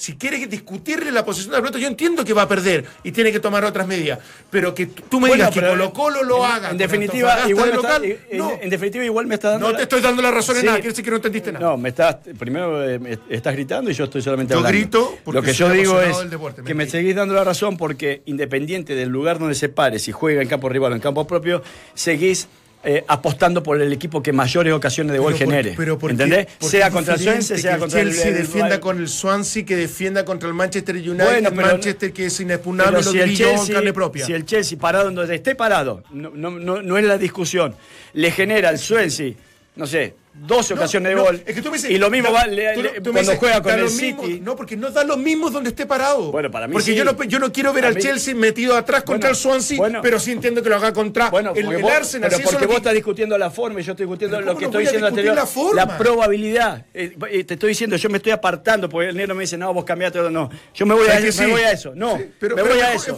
Si 0.00 0.16
quiere 0.16 0.38
que 0.40 0.46
discutirle 0.46 1.12
la 1.12 1.26
posición 1.26 1.50
de 1.50 1.58
la 1.58 1.62
pelota, 1.62 1.78
yo 1.78 1.86
entiendo 1.86 2.24
que 2.24 2.32
va 2.32 2.42
a 2.42 2.48
perder 2.48 2.86
y 3.04 3.12
tiene 3.12 3.30
que 3.30 3.38
tomar 3.38 3.62
otras 3.66 3.86
medidas. 3.86 4.18
Pero 4.50 4.74
que 4.74 4.86
tú 4.86 5.20
me 5.20 5.28
Bueno, 5.28 5.34
digas 5.44 5.50
que 5.50 5.60
Colo 5.60 5.92
Colo 5.92 6.22
lo 6.24 6.38
en- 6.38 6.50
haga. 6.52 6.70
En 6.70 6.78
definitiva, 6.78 7.46
igual 7.46 7.66
de 7.66 7.72
me 7.72 7.76
está, 7.82 7.98
local, 7.98 8.18
en, 8.30 8.38
no. 8.38 8.52
en 8.62 8.70
definitiva, 8.70 9.04
igual 9.04 9.26
me 9.26 9.34
está 9.34 9.50
dando. 9.50 9.66
No 9.66 9.72
la- 9.72 9.76
te 9.76 9.82
estoy 9.82 10.00
dando 10.00 10.22
la 10.22 10.30
razón 10.30 10.56
en 10.56 10.60
Sí. 10.62 10.66
nada, 10.66 10.78
quiere 10.78 10.88
decir 10.88 11.04
que 11.04 11.10
no 11.10 11.16
entendiste 11.16 11.52
nada. 11.52 11.66
No, 11.66 11.76
me 11.76 11.90
estás. 11.90 12.16
Primero 12.38 12.82
eh, 12.88 12.98
me 12.98 13.18
estás 13.28 13.52
gritando 13.52 13.90
y 13.90 13.94
yo 13.94 14.04
estoy 14.04 14.22
solamente 14.22 14.54
Yo 14.54 14.60
hablando. 14.60 14.78
grito 14.78 15.18
porque 15.22 15.36
Lo 15.36 15.42
que 15.42 15.52
yo 15.52 15.68
digo 15.70 16.00
es 16.00 16.30
deporte, 16.30 16.62
que 16.62 16.72
me 16.74 16.86
seguís 16.88 17.14
dando 17.14 17.34
la 17.34 17.44
razón 17.44 17.76
porque 17.76 18.22
independiente 18.24 18.94
del 18.94 19.10
lugar 19.10 19.38
donde 19.38 19.54
se 19.54 19.68
pare, 19.68 19.98
si 19.98 20.12
juega 20.12 20.40
en 20.40 20.48
campo 20.48 20.70
rival 20.70 20.92
o 20.92 20.94
en 20.94 21.02
campo 21.02 21.26
propio, 21.26 21.62
seguís 21.92 22.48
eh, 22.82 23.04
apostando 23.08 23.62
por 23.62 23.80
el 23.80 23.92
equipo 23.92 24.22
que 24.22 24.32
mayores 24.32 24.72
ocasiones 24.72 25.12
de 25.12 25.18
gol 25.18 25.34
genere. 25.34 25.74
pero 25.76 25.98
¿por 25.98 26.08
qué- 26.08 26.12
¿Entendés? 26.12 26.46
por 26.58 26.70
qué 26.70 26.78
Sea 26.78 26.90
contra 26.90 27.14
el 27.14 27.20
Swansea, 27.20 27.58
sea 27.58 27.78
contra 27.78 28.00
el 28.00 28.08
Chelsea 28.08 28.28
el- 28.28 28.36
defienda 28.38 28.74
el- 28.76 28.80
con 28.80 28.98
el 28.98 29.08
Swansea 29.08 29.64
que 29.66 29.76
defienda 29.76 30.24
contra 30.24 30.48
el 30.48 30.54
Manchester 30.54 30.96
United, 30.96 31.24
Bueno, 31.24 31.48
el 31.50 31.54
Manchester 31.54 32.12
que 32.12 32.26
es 32.26 32.40
inexpugnable, 32.40 33.02
lo 33.02 33.10
si 33.12 33.18
el, 33.20 33.36
Chelsea, 33.36 33.74
carne 33.74 33.92
propia. 33.92 34.24
si 34.24 34.32
el 34.32 34.46
Chelsea 34.46 34.78
parado 34.78 35.10
donde 35.10 35.34
esté 35.34 35.54
parado, 35.54 36.02
no, 36.10 36.30
no, 36.34 36.50
no, 36.50 36.80
no 36.80 36.96
es 36.98 37.04
la 37.04 37.18
discusión, 37.18 37.74
le 38.14 38.30
genera 38.30 38.70
al 38.70 38.78
Swansea, 38.78 39.34
no 39.80 39.86
sé, 39.86 40.14
12 40.34 40.74
No, 40.74 40.80
ocasiones 40.80 41.08
de 41.10 41.16
no, 41.16 41.24
gol. 41.24 41.42
es 41.44 41.54
que 41.54 41.62
tú 41.62 41.70
me 41.70 41.76
dices, 41.78 41.90
y 41.90 41.96
lo 41.98 42.08
mismo 42.10 42.28
da- 42.30 42.40
va 42.42 42.46
le- 42.46 42.74
tú- 42.74 42.82
tú 42.82 42.88
cuando 43.12 43.20
dices, 43.22 43.38
juega 43.38 43.62
con 43.62 43.78
el 43.78 43.88
City. 43.88 44.12
mismo. 44.22 44.44
no, 44.44 44.54
porque 44.56 44.76
no 44.76 44.90
da 44.90 45.02
lo 45.04 45.16
mismo 45.16 45.50
donde 45.50 45.70
esté 45.70 45.86
parado. 45.86 46.30
Bueno, 46.30 46.50
para 46.50 46.66
mí 46.68 46.74
Porque 46.74 46.92
sí. 46.92 46.94
yo, 46.94 47.04
no, 47.04 47.20
yo 47.24 47.38
no 47.38 47.50
quiero 47.50 47.72
ver 47.72 47.86
al 47.86 47.94
mí- 47.96 48.00
Chelsea 48.02 48.34
metido 48.34 48.76
atrás 48.76 49.02
contra 49.02 49.30
Bueno, 49.30 49.30
el 49.30 49.36
Swansea, 49.36 49.78
bueno. 49.78 50.00
pero 50.02 50.20
sí 50.20 50.32
entiendo 50.32 50.62
que 50.62 50.68
lo 50.68 50.76
haga 50.76 50.92
contra 50.92 51.30
Bueno, 51.30 51.52
el, 51.56 51.66
el 51.72 51.82
vos, 51.82 51.90
Arsenal. 51.90 52.28
pero 52.30 52.42
eso 52.42 52.50
porque 52.50 52.66
vos 52.66 52.74
que- 52.74 52.78
estás 52.78 52.94
discutiendo 52.94 53.36
la 53.38 53.50
forma 53.50 53.80
y 53.80 53.82
yo 53.82 53.92
estoy 53.92 54.06
discutiendo 54.06 54.38
lo 54.40 54.46
¿cómo 54.46 54.58
que 54.58 54.64
no 54.66 54.68
estoy 54.70 54.82
diciendo 54.84 55.06
anterior. 55.08 55.34
la 55.34 55.46
forma? 55.46 55.98
probabilidad. 55.98 56.84
Eh, 56.94 57.16
eh, 57.30 57.44
te 57.44 57.54
estoy 57.54 57.70
diciendo, 57.70 57.96
yo 57.96 58.08
me 58.10 58.18
estoy 58.18 58.32
apartando 58.32 58.88
porque 58.88 59.08
el 59.08 59.16
negro 59.16 59.34
me 59.34 59.42
dice, 59.42 59.56
no, 59.56 59.72
vos 59.74 59.84
cambiaste 59.84 60.20
o 60.20 60.30
no. 60.30 60.50
Yo 60.74 60.86
me 60.86 60.94
voy, 60.94 61.08
a, 61.08 61.12
¿Sabes 61.14 61.34
que 61.36 61.40
me 61.42 61.46
sí? 61.46 61.50
voy 61.52 61.62
a 61.62 61.72
eso. 61.72 61.92
No, 61.94 62.16
Sí, 62.18 62.30
pero- 62.38 62.54
me 62.56 62.62
pero 62.62 62.74
voy 62.74 62.82
a 62.84 62.92
eso. 62.94 63.16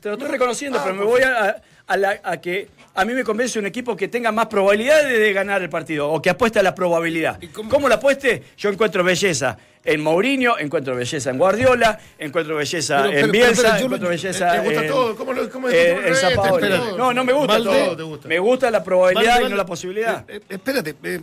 te 0.00 0.08
lo 0.08 0.14
estoy 0.14 0.26
No. 0.26 0.32
reconociendo, 0.32 0.78
Ah, 0.78 0.82
pero 0.84 0.96
me 0.96 1.04
voy 1.04 1.20
a 1.22 2.40
que 2.40 2.68
a 2.94 3.04
mí 3.04 3.14
me 3.14 3.24
convence 3.24 3.58
un 3.58 3.66
equipo 3.66 3.96
que 3.96 4.08
tenga 4.08 4.30
más 4.32 4.46
probabilidades 4.46 5.18
de 5.18 5.32
ganar 5.32 5.62
el 5.62 5.70
partido 5.70 6.10
o 6.10 6.20
que 6.20 6.30
apueste 6.30 6.58
a 6.58 6.62
la 6.62 6.74
probabilidad. 6.74 7.38
¿Cómo? 7.68 7.88
la 7.88 7.94
apueste? 7.96 8.42
Yo 8.58 8.68
encuentro 8.70 9.02
belleza 9.02 9.56
en 9.84 10.00
Mourinho, 10.02 10.58
encuentro 10.58 10.94
belleza 10.94 11.30
en 11.30 11.38
Guardiola, 11.38 11.98
encuentro 12.18 12.56
belleza 12.56 13.02
Pero, 13.04 13.18
en 13.26 13.30
Bielsa, 13.32 13.62
pero, 13.62 13.68
yo 13.78 13.84
encuentro 13.86 14.08
lo- 14.08 14.08
belleza 14.10 14.52
¿Te 14.52 14.58
gusta 14.60 14.82
en, 14.82 14.88
todo? 14.88 15.16
¿Cómo 15.16 15.32
lo- 15.32 15.50
cómo 15.50 15.68
eh, 15.70 16.00
en. 16.06 16.96
No, 16.96 17.12
no 17.12 17.24
me 17.24 17.32
gusta 17.32 17.54
Valde- 17.58 17.84
todo. 17.86 17.96
te 17.96 18.02
gusta. 18.02 18.28
Me 18.28 18.38
gusta 18.38 18.70
la 18.70 18.84
probabilidad 18.84 19.40
y 19.40 19.48
no 19.48 19.56
la 19.56 19.66
posibilidad. 19.66 20.24
Eh, 20.28 20.36
eh, 20.36 20.40
espérate. 20.50 20.94
eh, 21.02 21.20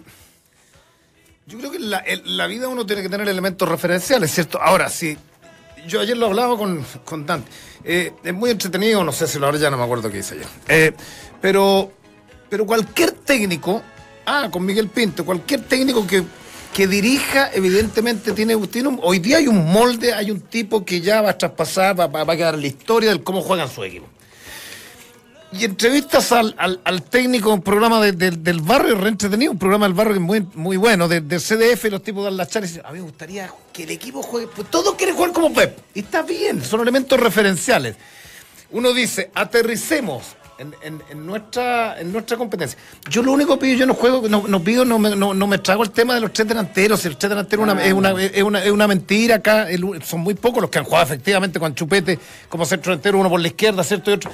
yo 1.45 1.57
creo 1.57 1.71
que 1.71 1.77
en 1.77 1.89
la, 1.89 2.03
en 2.05 2.37
la 2.37 2.47
vida 2.47 2.67
uno 2.67 2.85
tiene 2.85 3.01
que 3.01 3.09
tener 3.09 3.27
elementos 3.27 3.67
referenciales, 3.67 4.31
¿cierto? 4.31 4.61
Ahora, 4.61 4.89
sí. 4.89 5.17
Yo 5.87 6.01
ayer 6.01 6.15
lo 6.17 6.25
hablaba 6.27 6.57
con, 6.57 6.83
con 7.05 7.25
Dante. 7.25 7.49
Eh, 7.85 8.11
es 8.23 8.33
muy 8.33 8.51
entretenido, 8.51 9.03
no 9.03 9.11
sé 9.13 9.25
si 9.27 9.39
lo 9.39 9.47
haré, 9.47 9.57
ya 9.59 9.69
no 9.69 9.77
me 9.77 9.83
acuerdo 9.83 10.11
qué 10.11 10.19
hice 10.19 10.35
ayer. 10.35 10.47
Eh, 10.67 10.91
pero, 11.41 11.91
pero 12.49 12.65
cualquier 12.65 13.11
técnico, 13.11 13.81
ah, 14.25 14.49
con 14.51 14.65
Miguel 14.65 14.87
Pinto, 14.89 15.25
cualquier 15.25 15.61
técnico 15.63 16.05
que, 16.05 16.23
que 16.73 16.87
dirija, 16.87 17.49
evidentemente 17.53 18.31
tiene, 18.33 18.55
tiene 18.67 18.97
hoy 19.01 19.19
día 19.19 19.37
hay 19.37 19.47
un 19.47 19.71
molde, 19.71 20.13
hay 20.13 20.31
un 20.31 20.41
tipo 20.41 20.83
que 20.85 21.01
ya 21.01 21.21
va 21.21 21.31
a 21.31 21.37
traspasar, 21.37 21.99
va, 21.99 22.07
va- 22.07 22.33
a 22.33 22.37
quedar 22.37 22.57
la 22.57 22.67
historia 22.67 23.11
de 23.11 23.23
cómo 23.23 23.41
juegan 23.41 23.69
su 23.69 23.83
equipo. 23.83 24.07
Y 25.51 25.65
entrevistas 25.65 26.31
al, 26.31 26.53
al, 26.59 26.79
al 26.83 27.01
técnico, 27.01 27.51
un 27.51 27.63
programa 27.63 27.99
de- 28.01 28.11
de- 28.11 28.29
del 28.31 28.61
barrio, 28.61 28.93
re 28.93 29.09
entretenido, 29.09 29.51
un 29.51 29.57
programa 29.57 29.87
del 29.87 29.95
barrio 29.95 30.13
que 30.13 30.19
es 30.37 30.55
muy, 30.55 30.77
bueno, 30.77 31.07
de, 31.07 31.21
del 31.21 31.41
CDF, 31.41 31.85
los 31.85 32.03
tipos 32.03 32.23
dan 32.23 32.37
las 32.37 32.49
charlas 32.49 32.79
a 32.83 32.91
mí 32.91 32.99
me 32.99 33.05
gustaría 33.05 33.51
que 33.73 33.81
el 33.83 33.89
equipo 33.89 34.21
juegue, 34.21 34.47
pues 34.55 34.69
todos 34.69 34.93
quieren 34.93 35.15
jugar 35.15 35.31
como 35.33 35.51
Pep, 35.51 35.75
y 35.95 36.01
está 36.01 36.21
bien, 36.21 36.63
son 36.63 36.81
elementos 36.81 37.19
referenciales. 37.19 37.95
Uno 38.69 38.93
dice, 38.93 39.31
aterricemos 39.33 40.23
en, 40.59 41.01
en- 41.09 41.25
nuestra, 41.25 41.99
en 41.99 42.11
nuestra 42.11 42.37
competencia. 42.37 42.77
Yo 43.09 43.23
lo 43.23 43.31
único 43.31 43.57
que 43.57 43.65
pido, 43.65 43.77
yo 43.79 43.85
no 43.85 43.93
juego, 43.93 44.27
no, 44.27 44.43
no 44.47 44.63
pido, 44.63 44.83
no 44.85 44.99
me, 44.99 45.15
no, 45.15 45.33
no 45.33 45.47
me 45.47 45.57
trago 45.57 45.83
el 45.83 45.91
tema 45.91 46.13
de 46.15 46.21
los 46.21 46.33
tres 46.33 46.47
delanteros, 46.47 47.05
el 47.05 47.17
tres 47.17 47.29
delantero 47.29 47.63
una- 47.63 47.83
es, 47.83 47.93
una, 47.93 48.11
es, 48.21 48.43
una, 48.43 48.63
es 48.63 48.71
una 48.71 48.87
mentira 48.87 49.35
acá, 49.35 49.67
son 50.03 50.19
muy 50.21 50.33
pocos 50.33 50.61
los 50.61 50.69
que 50.69 50.79
han 50.79 50.85
jugado 50.85 51.05
efectivamente 51.05 51.59
con 51.59 51.73
Chupete 51.73 52.19
como 52.49 52.65
centro 52.65 52.91
delantero, 52.91 53.17
uno 53.19 53.29
por 53.29 53.39
la 53.39 53.47
izquierda, 53.47 53.83
¿cierto? 53.83 54.11
Y 54.11 54.15
otro. 54.15 54.31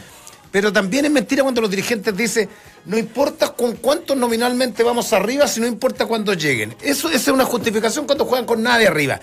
Pero 0.51 0.71
también 0.71 1.05
es 1.05 1.11
mentira 1.11 1.43
cuando 1.43 1.61
los 1.61 1.69
dirigentes 1.69 2.15
dicen, 2.15 2.49
no 2.85 2.97
importa 2.97 3.49
con 3.53 3.75
cuántos 3.77 4.15
nominalmente 4.17 4.83
vamos 4.83 5.11
arriba, 5.13 5.47
si 5.47 5.59
no 5.59 5.67
importa 5.67 6.05
cuándo 6.05 6.33
lleguen. 6.33 6.75
Eso, 6.81 7.09
esa 7.09 7.17
es 7.17 7.27
una 7.29 7.45
justificación 7.45 8.05
cuando 8.05 8.25
juegan 8.25 8.45
con 8.45 8.61
nadie 8.61 8.87
arriba. 8.87 9.19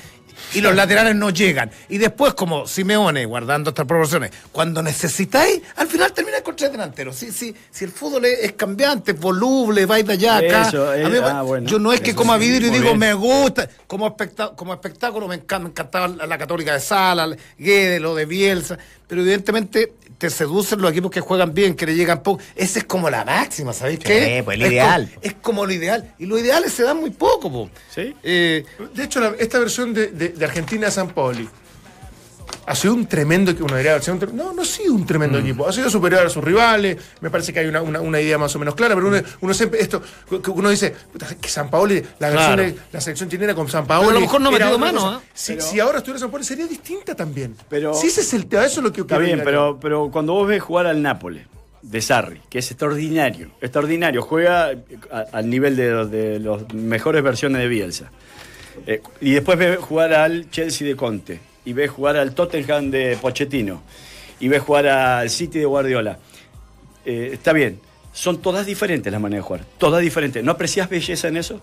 Y 0.54 0.60
los 0.60 0.74
laterales 0.74 1.14
no 1.14 1.30
llegan. 1.30 1.70
Y 1.88 1.98
después, 1.98 2.34
como 2.34 2.66
Simeone, 2.66 3.24
guardando 3.24 3.70
estas 3.70 3.86
proporciones, 3.86 4.32
cuando 4.50 4.82
necesitáis, 4.82 5.62
al 5.76 5.86
final 5.86 6.12
termináis 6.12 6.42
con 6.42 6.56
tres 6.56 6.72
delanteros. 6.72 7.16
Si, 7.16 7.30
si, 7.30 7.54
si 7.70 7.84
el 7.84 7.90
fútbol 7.90 8.24
es, 8.26 8.40
es 8.40 8.52
cambiante, 8.52 9.12
es 9.12 9.20
voluble, 9.20 9.86
vais 9.86 10.04
de 10.06 10.14
allá 10.14 10.38
acá. 10.38 10.68
Eso, 10.68 10.92
eh, 10.92 11.08
mí 11.08 11.18
ah, 11.22 11.42
bueno. 11.42 11.66
yo 11.68 11.78
no 11.78 11.92
es 11.92 12.00
que 12.00 12.14
coma 12.14 12.38
sí, 12.38 12.40
vidrio 12.50 12.68
y 12.68 12.70
digo, 12.72 12.84
bien. 12.86 12.98
me 12.98 13.14
gusta. 13.14 13.68
Como, 13.86 14.06
espectá- 14.06 14.54
como 14.54 14.74
espectáculo 14.74 15.26
me, 15.28 15.40
encan- 15.46 15.62
me 15.62 15.68
encantaba 15.68 16.08
la, 16.08 16.26
la 16.26 16.36
Católica 16.38 16.74
de 16.74 16.80
Sala, 16.80 17.34
Guede, 17.56 18.00
lo 18.00 18.14
de 18.14 18.26
Bielsa. 18.26 18.76
Pero 19.06 19.22
evidentemente 19.22 19.94
te 20.18 20.30
seducen 20.30 20.80
los 20.80 20.90
equipos 20.90 21.10
que 21.10 21.20
juegan 21.20 21.52
bien, 21.52 21.74
que 21.74 21.84
le 21.86 21.94
llegan 21.94 22.22
poco. 22.22 22.42
Esa 22.56 22.78
es 22.80 22.84
como 22.84 23.10
la 23.10 23.24
máxima, 23.24 23.51
¿sabéis 23.72 23.98
qué? 24.00 24.42
pues, 24.44 24.56
el 24.56 24.62
Es 24.66 24.70
ideal. 24.72 25.08
como- 25.08 25.20
Es 25.22 25.34
como, 25.42 25.66
lo 25.66 25.72
ideal. 25.72 26.14
Y 26.18 26.26
los 26.26 26.40
ideales 26.40 26.72
se 26.72 26.82
dan 26.82 26.98
muy 27.00 27.10
poco, 27.10 27.50
po. 27.50 27.70
¿Sí? 27.94 28.14
Eh, 28.22 28.64
De 28.94 29.04
hecho, 29.04 29.20
la- 29.20 29.34
esta 29.38 29.58
versión 29.58 29.92
de, 29.94 30.08
de- 30.08 30.30
de 30.30 30.44
Argentina 30.44 30.86
de 30.86 30.92
San 30.92 31.10
Paoli 31.10 31.48
ha 32.66 32.74
sido 32.76 32.94
un 32.94 33.06
tremendo 33.06 33.52
tre- 33.52 34.32
no, 34.32 34.52
no 34.52 34.62
ha 34.62 34.64
sido 34.64 34.94
un 34.94 35.04
tremendo 35.06 35.38
Mm. 35.38 35.40
equipo, 35.42 35.66
ha 35.68 35.72
sido 35.72 35.90
superior 35.90 36.24
a 36.26 36.30
sus 36.30 36.44
rivales, 36.44 36.96
me 37.20 37.28
parece 37.30 37.52
que 37.52 37.58
hay 37.60 37.66
una, 37.66 37.82
una- 37.82 38.00
una 38.00 38.20
idea 38.20 38.38
más 38.38 38.54
o 38.54 38.58
menos 38.58 38.74
clara, 38.74 38.94
pero 38.94 39.08
uno, 39.08 39.20
uno 39.40 39.54
siempre, 39.54 39.80
esto, 39.80 40.00
uno 40.48 40.68
dice, 40.70 40.94
puta, 41.12 41.28
que 41.40 41.48
San 41.48 41.70
Paoli, 41.70 42.02
la 42.20 42.30
versión 42.30 42.54
Claro. 42.54 42.62
de 42.62 42.76
la 42.92 43.00
selección 43.00 43.28
chilena 43.30 43.54
con 43.54 43.68
San 43.68 43.86
Paoli. 43.86 44.06
Pero 44.06 44.10
a 44.18 44.20
lo 44.20 44.26
mejor 44.26 44.40
no 44.42 44.50
metido 44.52 44.78
mano. 44.78 45.06
¿ah? 45.08 45.22
Si, 45.34 45.54
Pero- 45.54 45.64
si 45.66 45.80
ahora 45.80 45.98
estuviera 45.98 46.20
San 46.20 46.30
Paoli 46.30 46.44
sería 46.44 46.66
distinta 46.66 47.14
también. 47.16 47.56
Pero- 47.68 47.94
si 47.94 48.06
ese 48.08 48.20
es 48.20 48.32
el 48.34 48.46
tema, 48.46 48.64
eso 48.64 48.80
es 48.80 48.84
lo 48.84 48.92
que 48.92 49.00
Está 49.00 49.16
quiero 49.16 49.24
bien, 49.34 49.44
pero, 49.44 49.78
pero 49.80 50.10
cuando 50.12 50.34
vos 50.34 50.46
ves 50.46 50.62
jugar 50.62 50.86
al 50.86 51.02
Nápoles, 51.02 51.46
de 51.82 52.00
Sarri, 52.00 52.40
que 52.48 52.60
es 52.60 52.70
extraordinario, 52.70 53.50
extraordinario, 53.60 54.22
juega 54.22 54.70
al 55.32 55.50
nivel 55.50 55.76
de, 55.76 56.06
de 56.06 56.38
las 56.38 56.72
mejores 56.72 57.22
versiones 57.22 57.60
de 57.60 57.68
Bielsa. 57.68 58.10
Eh, 58.86 59.02
y 59.20 59.32
después 59.32 59.58
ves 59.58 59.78
jugar 59.78 60.14
al 60.14 60.50
Chelsea 60.50 60.86
de 60.86 60.96
Conte, 60.96 61.40
y 61.64 61.72
ves 61.72 61.90
jugar 61.90 62.16
al 62.16 62.34
Tottenham 62.34 62.90
de 62.90 63.18
Pochettino, 63.20 63.82
y 64.40 64.48
ves 64.48 64.62
jugar 64.62 64.86
al 64.86 65.28
City 65.28 65.58
de 65.58 65.64
Guardiola. 65.66 66.18
Eh, 67.04 67.30
está 67.32 67.52
bien, 67.52 67.80
son 68.12 68.40
todas 68.40 68.64
diferentes 68.64 69.12
las 69.12 69.20
maneras 69.20 69.44
de 69.44 69.48
jugar, 69.48 69.64
todas 69.78 70.00
diferentes. 70.00 70.42
¿No 70.42 70.52
aprecias 70.52 70.88
belleza 70.88 71.28
en 71.28 71.36
eso? 71.36 71.60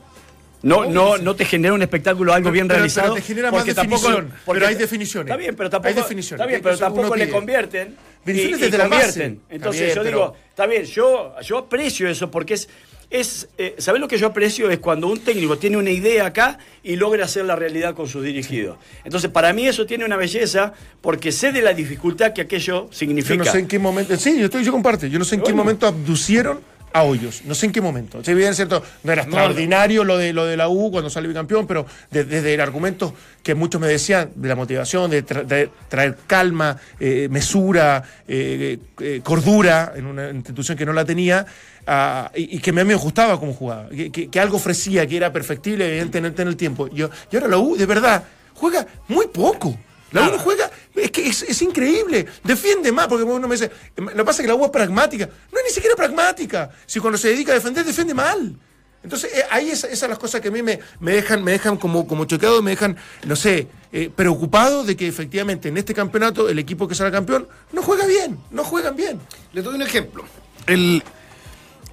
No, 0.61 0.85
no, 0.85 1.17
no 1.17 1.35
te 1.35 1.45
genera 1.45 1.73
un 1.73 1.81
espectáculo 1.81 2.33
algo 2.33 2.51
bien 2.51 2.67
pero- 2.67 2.79
realizado. 2.79 3.13
pero 3.13 3.15
te 3.15 3.27
genera 3.27 3.51
más 3.51 3.63
tampoco- 3.65 3.81
definición, 3.81 4.33
porque- 4.45 4.59
pero 4.59 4.67
hay 4.67 4.75
definiciones. 4.75 5.27
Está 5.29 5.37
bien, 5.37 5.55
pero 5.55 5.67
Hay 5.67 5.71
tampoco. 5.71 5.95
definiciones, 5.95 6.41
Está 6.41 6.45
bien, 6.49 6.61
pero 6.61 6.77
tampoco 6.77 7.15
le 7.15 7.25
pide. 7.25 7.33
convierten. 7.33 7.95
Definiciones 8.25 8.59
y- 8.59 8.61
y 8.61 8.65
desde 8.65 8.77
la 8.77 8.83
convierten. 8.89 9.35
base. 9.41 9.55
Entonces 9.55 9.95
yo 9.95 10.03
digo, 10.03 10.35
está 10.49 10.65
bien, 10.65 10.83
yo, 10.83 11.35
yo 11.41 11.57
aprecio 11.59 12.09
eso 12.09 12.29
porque 12.29 12.55
es. 12.55 12.67
es 13.09 13.47
eh, 13.57 13.73
¿Sabes 13.79 13.99
lo 14.01 14.07
que 14.07 14.17
yo 14.19 14.27
aprecio? 14.27 14.69
Es 14.69 14.77
cuando 14.79 15.07
un 15.07 15.19
técnico 15.21 15.57
tiene 15.57 15.77
una 15.77 15.89
idea 15.89 16.25
acá 16.27 16.59
y 16.83 16.95
logra 16.97 17.25
hacer 17.25 17.45
la 17.45 17.55
realidad 17.55 17.95
con 17.95 18.07
sus 18.07 18.23
dirigidos. 18.23 18.77
Entonces, 19.03 19.31
para 19.31 19.51
mí 19.53 19.65
eso 19.67 19.85
tiene 19.87 20.05
una 20.05 20.15
belleza 20.17 20.73
porque 21.01 21.31
sé 21.31 21.51
de 21.51 21.61
la 21.63 21.73
dificultad 21.73 22.33
que 22.33 22.41
aquello 22.41 22.87
significa. 22.91 23.33
Yo 23.35 23.45
no 23.45 23.51
sé 23.51 23.59
en 23.59 23.67
qué 23.67 23.79
momento. 23.79 24.15
Sí, 24.17 24.37
yo 24.37 24.45
estoy, 24.45 24.63
yo 24.63 24.71
comparto. 24.71 25.07
Yo 25.07 25.17
no 25.17 25.25
sé 25.25 25.35
en 25.35 25.41
qué 25.41 25.53
momento 25.53 25.87
abducieron 25.87 26.59
a 26.93 27.03
Hoyos. 27.03 27.43
No 27.45 27.53
sé 27.55 27.67
en 27.67 27.71
qué 27.71 27.81
momento. 27.81 28.23
Si 28.23 28.33
bien 28.33 28.49
es 28.49 28.55
cierto, 28.55 28.83
no 29.03 29.11
era 29.11 29.21
extraordinario 29.23 30.03
lo 30.03 30.17
de 30.17 30.33
lo 30.33 30.45
de 30.45 30.57
la 30.57 30.69
U 30.69 30.91
cuando 30.91 31.09
salió 31.09 31.27
bicampeón, 31.29 31.67
pero 31.67 31.85
de- 32.11 32.23
desde 32.23 32.53
el 32.53 32.61
argumento 32.61 33.13
que 33.43 33.53
muchos 33.55 33.79
me 33.79 33.87
decían 33.87 34.31
de 34.35 34.47
la 34.49 34.55
motivación, 34.55 35.11
de, 35.11 35.25
tra- 35.25 35.45
de 35.45 35.69
traer 35.87 36.17
calma, 36.27 36.77
eh, 36.99 37.27
mesura, 37.29 38.03
eh, 38.27 38.77
eh, 39.01 39.21
cordura 39.23 39.93
en 39.95 40.05
una 40.05 40.29
institución 40.31 40.77
que 40.77 40.85
no 40.85 40.93
la 40.93 41.05
tenía. 41.05 41.45
ah, 41.87 42.31
y, 42.35 42.57
y 42.57 42.59
que 42.59 42.69
a 42.69 42.73
mí 42.73 42.83
me 42.83 42.95
gustaba 42.95 43.39
cómo 43.39 43.53
jugaba, 43.53 43.89
que, 43.89 44.11
que- 44.11 44.29
que 44.29 44.39
algo 44.39 44.57
ofrecía, 44.57 45.07
que 45.07 45.17
era 45.17 45.31
perfectible, 45.33 45.87
evidentemente 45.89 46.41
en 46.41 46.47
el 46.47 46.55
tiempo. 46.55 46.87
Yo, 46.89 47.09
y 47.31 47.35
ahora 47.35 47.47
la 47.47 47.57
U, 47.57 47.75
de 47.75 47.85
verdad, 47.85 48.23
juega 48.53 48.85
muy 49.07 49.27
poco. 49.27 49.75
La 50.11 50.27
U 50.29 50.37
juega, 50.39 50.69
es 50.95 51.11
que 51.11 51.27
es, 51.27 51.43
es 51.43 51.61
increíble, 51.61 52.25
defiende 52.43 52.91
más, 52.91 53.07
porque 53.07 53.23
uno 53.23 53.47
me 53.47 53.55
dice, 53.55 53.69
lo 53.97 54.07
que 54.09 54.23
pasa 54.23 54.41
es 54.41 54.45
que 54.45 54.47
la 54.47 54.55
U 54.55 54.65
es 54.65 54.71
pragmática. 54.71 55.27
No 55.51 55.59
es 55.59 55.65
ni 55.67 55.71
siquiera 55.73 55.95
pragmática. 55.95 56.71
Si 56.85 56.99
cuando 56.99 57.17
se 57.17 57.29
dedica 57.29 57.51
a 57.51 57.55
defender, 57.55 57.85
defiende 57.85 58.13
mal. 58.13 58.55
Entonces, 59.03 59.31
eh, 59.33 59.43
ahí 59.49 59.69
es- 59.69 59.83
esas 59.85 59.99
son 59.99 60.09
las 60.09 60.19
cosas 60.19 60.41
que 60.41 60.49
a 60.49 60.51
mí 60.51 60.61
me, 60.61 60.79
me 60.99 61.13
dejan, 61.13 61.41
me 61.43 61.51
dejan 61.53 61.77
como, 61.77 62.05
como 62.05 62.25
choqueado, 62.25 62.61
me 62.61 62.71
dejan, 62.71 62.97
no 63.25 63.35
sé, 63.35 63.67
eh, 63.93 64.09
preocupado 64.13 64.83
de 64.83 64.97
que 64.97 65.07
efectivamente 65.07 65.69
en 65.69 65.77
este 65.77 65.93
campeonato 65.93 66.49
el 66.49 66.59
equipo 66.59 66.87
que 66.87 66.95
será 66.95 67.09
campeón 67.11 67.47
no 67.71 67.81
juega 67.81 68.05
bien, 68.05 68.37
no 68.51 68.63
juegan 68.65 68.95
bien. 68.97 69.21
Le 69.53 69.61
doy 69.61 69.75
un 69.75 69.81
ejemplo. 69.83 70.25
El, 70.67 71.01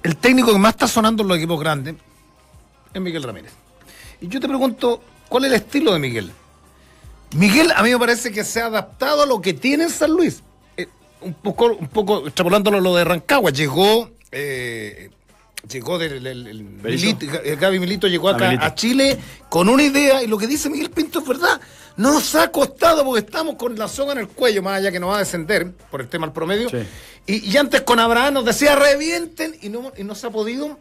el 0.03 0.17
técnico 0.17 0.51
que 0.51 0.59
más 0.59 0.73
está 0.73 0.87
sonando 0.87 1.23
en 1.23 1.29
los 1.29 1.37
equipos 1.37 1.59
grandes 1.59 1.95
es 2.93 3.01
Miguel 3.01 3.23
Ramírez. 3.23 3.53
Y 4.19 4.27
yo 4.27 4.39
te 4.41 4.47
pregunto, 4.47 5.01
¿cuál 5.29 5.45
es 5.45 5.51
el 5.51 5.57
estilo 5.57 5.93
de 5.93 5.99
Miguel? 5.99 6.31
Miguel 7.35 7.71
a 7.75 7.83
mí 7.83 7.89
me 7.91 7.99
parece 7.99 8.31
que 8.31 8.43
se 8.43 8.61
ha 8.61 8.67
adaptado 8.67 9.23
a 9.23 9.25
lo 9.25 9.41
que 9.41 9.53
tiene 9.53 9.85
en 9.85 9.89
San 9.89 10.11
Luis. 10.11 10.41
Eh, 10.77 10.87
un 11.21 11.33
poco, 11.33 11.65
un 11.67 11.87
poco 11.87 12.25
extrapolándolo 12.27 12.79
lo 12.79 12.95
de 12.95 13.03
Rancagua. 13.03 13.51
Llegó, 13.51 14.09
eh, 14.31 15.09
llegó 15.69 15.97
del, 15.99 16.23
del- 16.23 16.43
del- 16.45 16.63
Berizzo. 16.63 17.05
Milito, 17.05 17.25
Ga- 17.25 17.59
Gaby 17.59 17.79
Milito 17.79 18.07
llegó 18.07 18.29
acá 18.29 18.45
Milito. 18.47 18.65
a 18.65 18.75
Chile 18.75 19.17
con 19.49 19.67
una 19.69 19.83
idea 19.83 20.23
y 20.23 20.27
lo 20.27 20.37
que 20.37 20.47
dice 20.47 20.69
Miguel 20.69 20.89
Pinto 20.89 21.19
es 21.19 21.27
verdad. 21.27 21.59
Nos 21.97 22.35
ha 22.35 22.51
costado 22.51 23.03
porque 23.03 23.25
estamos 23.25 23.55
con 23.55 23.77
la 23.77 23.87
soga 23.87 24.13
en 24.13 24.19
el 24.19 24.27
cuello, 24.27 24.61
más 24.61 24.77
allá 24.77 24.91
que 24.91 24.99
nos 24.99 25.09
va 25.09 25.15
a 25.15 25.19
descender 25.19 25.71
por 25.91 25.99
el 25.99 26.07
tema 26.07 26.27
del 26.27 26.33
promedio. 26.33 26.69
Sí. 26.69 26.77
Y, 27.25 27.51
y 27.51 27.57
antes 27.57 27.81
con 27.81 27.99
Abraham 27.99 28.35
nos 28.35 28.45
decía 28.45 28.75
revienten 28.75 29.55
y 29.61 29.69
no, 29.69 29.91
y 29.97 30.03
no 30.03 30.13
se 30.15 30.27
ha 30.27 30.29
podido. 30.29 30.77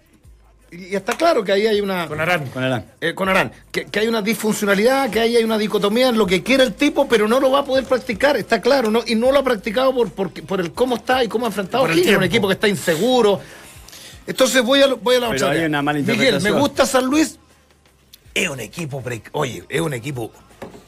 Y, 0.71 0.95
está 0.97 1.13
claro 1.17 1.45
que 1.45 1.53
ahí 1.53 1.67
hay 1.67 1.81
una. 1.81 2.07
Con 2.09 2.21
Arán. 2.21 2.47
Con 2.49 2.63
Arán. 2.65 2.87
eh, 3.01 3.15
con 3.15 3.29
Arán, 3.29 3.53
que, 3.71 3.85
que 3.87 4.01
hay 4.01 4.09
una 4.09 4.21
disfuncionalidad, 4.23 5.11
que 5.11 5.21
ahí 5.21 5.37
hay 5.37 5.45
una 5.45 5.59
dicotomía 5.59 6.09
en 6.09 6.19
lo 6.19 6.27
que 6.27 6.43
quiere 6.43 6.65
el 6.65 6.75
tipo, 6.75 7.07
pero 7.09 7.29
no 7.29 7.39
lo 7.41 7.51
va 7.51 7.61
a 7.61 7.65
poder 7.65 7.85
practicar, 7.85 8.37
está 8.37 8.61
claro, 8.61 8.91
¿no? 8.91 9.03
y 9.07 9.15
no 9.15 9.31
lo 9.33 9.39
ha 9.39 9.45
practicado 9.45 9.95
por, 9.95 10.11
por, 10.11 10.33
por 10.33 10.61
el 10.61 10.73
cómo 10.73 10.97
está 10.97 11.23
y 11.23 11.29
cómo 11.29 11.47
ha 11.47 11.49
enfrentado 11.49 11.85
Por 11.85 11.93
el 11.93 11.99
Higgins, 12.01 12.17
un 12.19 12.25
equipo 12.25 12.49
que 12.49 12.55
está 12.55 12.69
inseguro. 12.69 13.41
Entonces 14.27 14.61
voy 14.63 14.83
a, 14.83 14.89
voy 14.95 15.17
a 15.17 15.21
la 15.21 15.27
Pero 15.31 15.37
otra. 15.39 15.51
hay 15.51 15.57
área. 15.59 15.69
una 15.69 15.83
mala 15.83 15.99
Miguel, 16.01 16.41
me 16.41 16.51
gusta 16.51 16.85
San 16.85 17.05
Luis. 17.07 17.39
Es 18.35 18.49
un 18.49 18.61
equipo, 18.61 19.01
pre- 19.03 19.23
oye, 19.33 19.65
es 19.69 19.81
un 19.81 19.95
equipo 19.95 20.31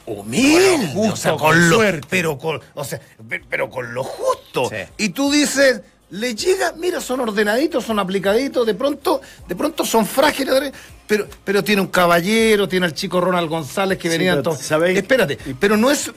humilde, 0.05 0.91
o 1.09 1.15
sea, 1.15 1.31
con 1.31 1.39
con 1.39 1.69
lo- 1.69 1.75
suerte. 1.77 2.07
pero 2.09 2.37
con, 2.37 2.59
o 2.73 2.83
sea, 2.83 2.99
pe- 3.27 3.41
pero 3.49 3.69
con 3.69 3.93
lo 3.93 4.03
justo. 4.03 4.69
Sí. 4.69 4.75
Y 4.97 5.09
tú 5.09 5.31
dices, 5.31 5.81
le 6.11 6.33
llega, 6.35 6.73
mira, 6.77 6.99
son 7.01 7.19
ordenaditos, 7.19 7.83
son 7.85 7.99
aplicaditos, 7.99 8.65
de 8.65 8.73
pronto, 8.73 9.21
de 9.47 9.55
pronto 9.55 9.85
son 9.85 10.05
frágiles, 10.05 10.71
pero, 11.05 11.27
pero 11.43 11.63
tiene 11.63 11.81
un 11.81 11.87
caballero, 11.87 12.67
tiene 12.67 12.85
al 12.87 12.93
chico 12.93 13.21
Ronald 13.21 13.47
González 13.49 13.97
que 13.97 14.09
Sí, 14.09 14.17
venía 14.17 14.41
todo. 14.41 14.55
¿sabéis? 14.55 14.97
Espérate, 14.97 15.37
pero 15.59 15.77
no 15.77 15.91
es, 15.91 16.11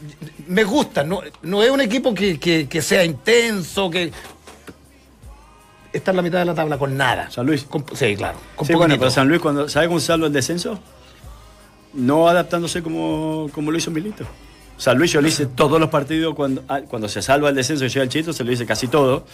me 0.47 0.65
gusta, 0.65 1.03
no, 1.05 1.21
no 1.43 1.63
es 1.63 1.71
un 1.71 1.81
equipo 1.81 2.15
que, 2.15 2.39
que- 2.41 2.69
que 2.69 2.81
sea 2.83 3.05
intenso, 3.05 3.91
que 3.91 4.11
está 5.93 6.11
en 6.13 6.17
la 6.17 6.23
mitad 6.23 6.39
de 6.39 6.45
la 6.47 6.55
tabla 6.55 6.79
con 6.79 6.97
nada. 6.97 7.31
San 7.31 7.45
Luis. 7.47 7.65
Con- 7.65 7.85
sí, 7.95 8.17
claro. 8.17 8.39
Con 8.57 8.67
Sí, 8.67 8.75
bueno, 8.75 8.97
pero 8.99 9.11
San 9.11 9.29
Luis, 9.29 9.41
cuando, 9.41 9.69
¿sabe 9.69 9.89
cómo 9.89 10.01
salvo 10.01 10.27
el 10.27 10.33
descenso? 10.33 10.79
No 11.93 12.29
adaptándose 12.29 12.83
como, 12.83 13.51
como 13.53 13.71
lo 13.71 13.77
hizo 13.77 13.91
Milito. 13.91 14.25
San 14.79 14.97
Luis 14.97 15.13
yo 15.13 15.21
le 15.21 15.29
hice 15.29 15.47
todos 15.47 15.79
los 15.79 15.91
partidos 15.91 16.35
cuando, 16.35 16.65
ah, 16.69 16.81
cuando 16.89 17.09
se 17.09 17.21
salva 17.21 17.51
el 17.51 17.55
descenso 17.55 17.85
y 17.85 17.89
llega 17.89 18.03
el 18.05 18.09
Cheito, 18.09 18.33
se 18.33 18.43
lo 18.43 18.51
hice 18.51 18.65
casi 18.65 18.89
todo. 18.89 19.27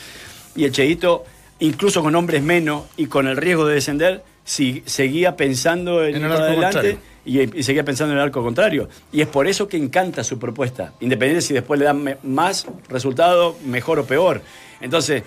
Y 0.57 0.65
el 0.65 0.73
Cheito, 0.73 1.25
incluso 1.61 2.03
con 2.03 2.15
hombres 2.15 2.43
menos 2.43 2.85
y 2.97 3.07
con 3.07 3.27
el 3.27 3.37
riesgo 3.37 3.67
de 3.67 3.75
descender, 3.75 4.23
sí, 4.45 4.83
seguía 4.87 5.37
pensando 5.37 6.05
en, 6.05 6.17
En 6.17 6.25
el 6.25 6.33
arco 6.33 6.45
adelante 6.45 6.99
y, 7.25 7.59
y 7.59 7.63
seguía 7.63 7.85
pensando 7.85 8.13
en 8.13 8.19
el 8.19 8.25
arco 8.25 8.43
contrario. 8.43 8.89
Y 9.13 9.21
es 9.21 9.29
por 9.29 9.47
eso 9.47 9.69
que 9.69 9.77
encanta 9.77 10.25
su 10.25 10.39
propuesta, 10.39 10.95
independiente 11.01 11.43
si 11.43 11.55
después 11.55 11.79
le 11.79 11.87
dan 11.87 12.19
más 12.23 12.67
resultado, 12.89 13.57
mejor 13.65 13.99
o 13.99 14.05
peor. 14.05 14.43
Entonces, 14.81 15.23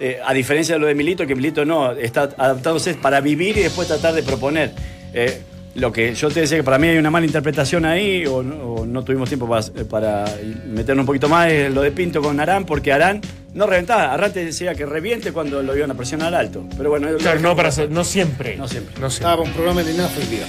eh, 0.00 0.18
a 0.24 0.34
diferencia 0.34 0.74
de 0.74 0.80
lo 0.80 0.86
de 0.86 0.94
Milito, 0.94 1.26
que 1.26 1.36
Milito 1.36 1.64
no, 1.64 1.92
está 1.92 2.22
adaptándose 2.22 2.94
para 2.94 3.20
vivir 3.20 3.56
y 3.58 3.62
después 3.62 3.86
tratar 3.86 4.14
de 4.14 4.22
proponer. 4.22 4.72
Eh, 5.12 5.42
lo 5.76 5.92
que 5.92 6.14
yo 6.14 6.30
te 6.30 6.40
decía 6.40 6.56
que 6.56 6.64
para 6.64 6.78
mí 6.78 6.88
hay 6.88 6.98
una 6.98 7.10
mala 7.10 7.26
interpretación 7.26 7.84
ahí, 7.84 8.26
o 8.26 8.42
no, 8.42 8.56
o 8.56 8.86
no 8.86 9.04
tuvimos 9.04 9.28
tiempo 9.28 9.48
para, 9.48 9.66
eh, 9.66 9.84
para 9.84 10.24
meternos 10.66 11.02
un 11.02 11.06
poquito 11.06 11.28
más, 11.28 11.50
es 11.50 11.72
lo 11.72 11.82
de 11.82 11.92
Pinto 11.92 12.22
con 12.22 12.38
Arán, 12.40 12.66
porque 12.66 12.92
Arán 12.92 13.20
no 13.54 13.66
reventaba. 13.66 14.12
Arán 14.12 14.32
te 14.32 14.44
decía 14.44 14.74
que 14.74 14.84
reviente 14.86 15.32
cuando 15.32 15.62
lo 15.62 15.76
iban 15.76 15.90
a 15.90 15.94
presionar 15.94 16.34
alto. 16.34 16.64
Pero 16.76 16.90
bueno, 16.90 17.08
Claro, 17.18 17.40
no, 17.40 17.56
para, 17.56 17.70
ser- 17.70 17.90
no 17.90 18.04
siempre. 18.04 18.56
No 18.56 18.68
siempre. 18.68 18.94
No 19.00 19.08
siempre. 19.10 19.26
Estaba 19.26 19.42
un 19.42 19.52
programa 19.52 19.82
de 19.82 19.92
día. 19.92 20.46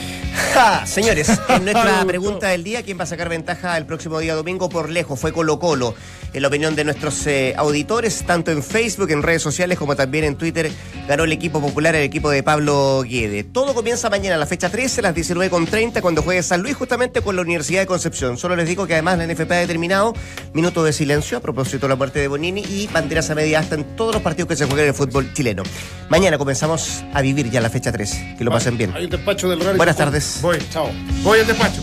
Ja, 0.53 0.85
señores, 0.85 1.29
en 1.49 1.63
nuestra 1.65 2.03
pregunta 2.05 2.49
del 2.49 2.63
día, 2.63 2.83
¿quién 2.83 2.99
va 2.99 3.03
a 3.03 3.07
sacar 3.07 3.29
ventaja 3.29 3.77
el 3.77 3.85
próximo 3.85 4.19
día 4.19 4.35
domingo 4.35 4.67
por 4.69 4.89
lejos? 4.89 5.19
Fue 5.19 5.31
Colo 5.31 5.59
Colo. 5.59 5.95
En 6.33 6.41
la 6.41 6.49
opinión 6.49 6.75
de 6.75 6.83
nuestros 6.83 7.25
eh, 7.27 7.53
auditores, 7.55 8.23
tanto 8.25 8.51
en 8.51 8.61
Facebook, 8.61 9.09
en 9.11 9.23
redes 9.23 9.41
sociales, 9.41 9.77
como 9.79 9.95
también 9.95 10.25
en 10.25 10.35
Twitter, 10.35 10.69
ganó 11.07 11.23
el 11.23 11.31
equipo 11.31 11.61
popular, 11.61 11.95
el 11.95 12.03
equipo 12.03 12.29
de 12.29 12.43
Pablo 12.43 13.03
Guede. 13.07 13.45
Todo 13.45 13.73
comienza 13.73 14.09
mañana, 14.09 14.35
la 14.35 14.45
fecha 14.45 14.69
13, 14.69 14.99
a 14.99 15.03
las 15.03 15.15
19.30, 15.15 16.01
cuando 16.01 16.21
juegue 16.21 16.43
San 16.43 16.61
Luis, 16.61 16.75
justamente 16.75 17.21
con 17.21 17.37
la 17.37 17.41
Universidad 17.41 17.79
de 17.81 17.85
Concepción. 17.87 18.37
Solo 18.37 18.57
les 18.57 18.67
digo 18.67 18.85
que 18.85 18.93
además 18.93 19.17
la 19.17 19.27
NFP 19.27 19.49
ha 19.51 19.55
determinado 19.59 20.13
minuto 20.53 20.83
de 20.83 20.91
silencio 20.91 21.37
a 21.37 21.41
propósito 21.41 21.85
de 21.85 21.89
la 21.91 21.95
muerte 21.95 22.19
de 22.19 22.27
Bonini 22.27 22.61
y 22.67 22.87
banderas 22.95 23.29
a 23.29 23.35
media 23.35 23.59
hasta 23.59 23.75
en 23.75 23.83
todos 23.97 24.13
los 24.13 24.23
partidos 24.23 24.47
que 24.47 24.55
se 24.55 24.65
juegan 24.65 24.85
en 24.85 24.89
el 24.89 24.95
fútbol 24.95 25.33
chileno. 25.33 25.63
Mañana 26.07 26.37
comenzamos 26.37 27.03
a 27.13 27.21
vivir 27.21 27.51
ya 27.51 27.59
la 27.59 27.69
fecha 27.69 27.91
13. 27.91 28.35
Que 28.37 28.43
lo 28.45 28.51
pasen 28.51 28.77
bien. 28.77 28.93
Hay 28.95 29.03
un 29.03 29.09
despacho 29.09 29.49
del 29.49 29.59
horario. 29.59 29.77
Buenas 29.77 29.97
tardes. 29.97 30.39
Voy. 30.41 30.57
Chao. 30.71 30.89
Voy 31.21 31.39
al 31.39 31.47
despacho. 31.47 31.81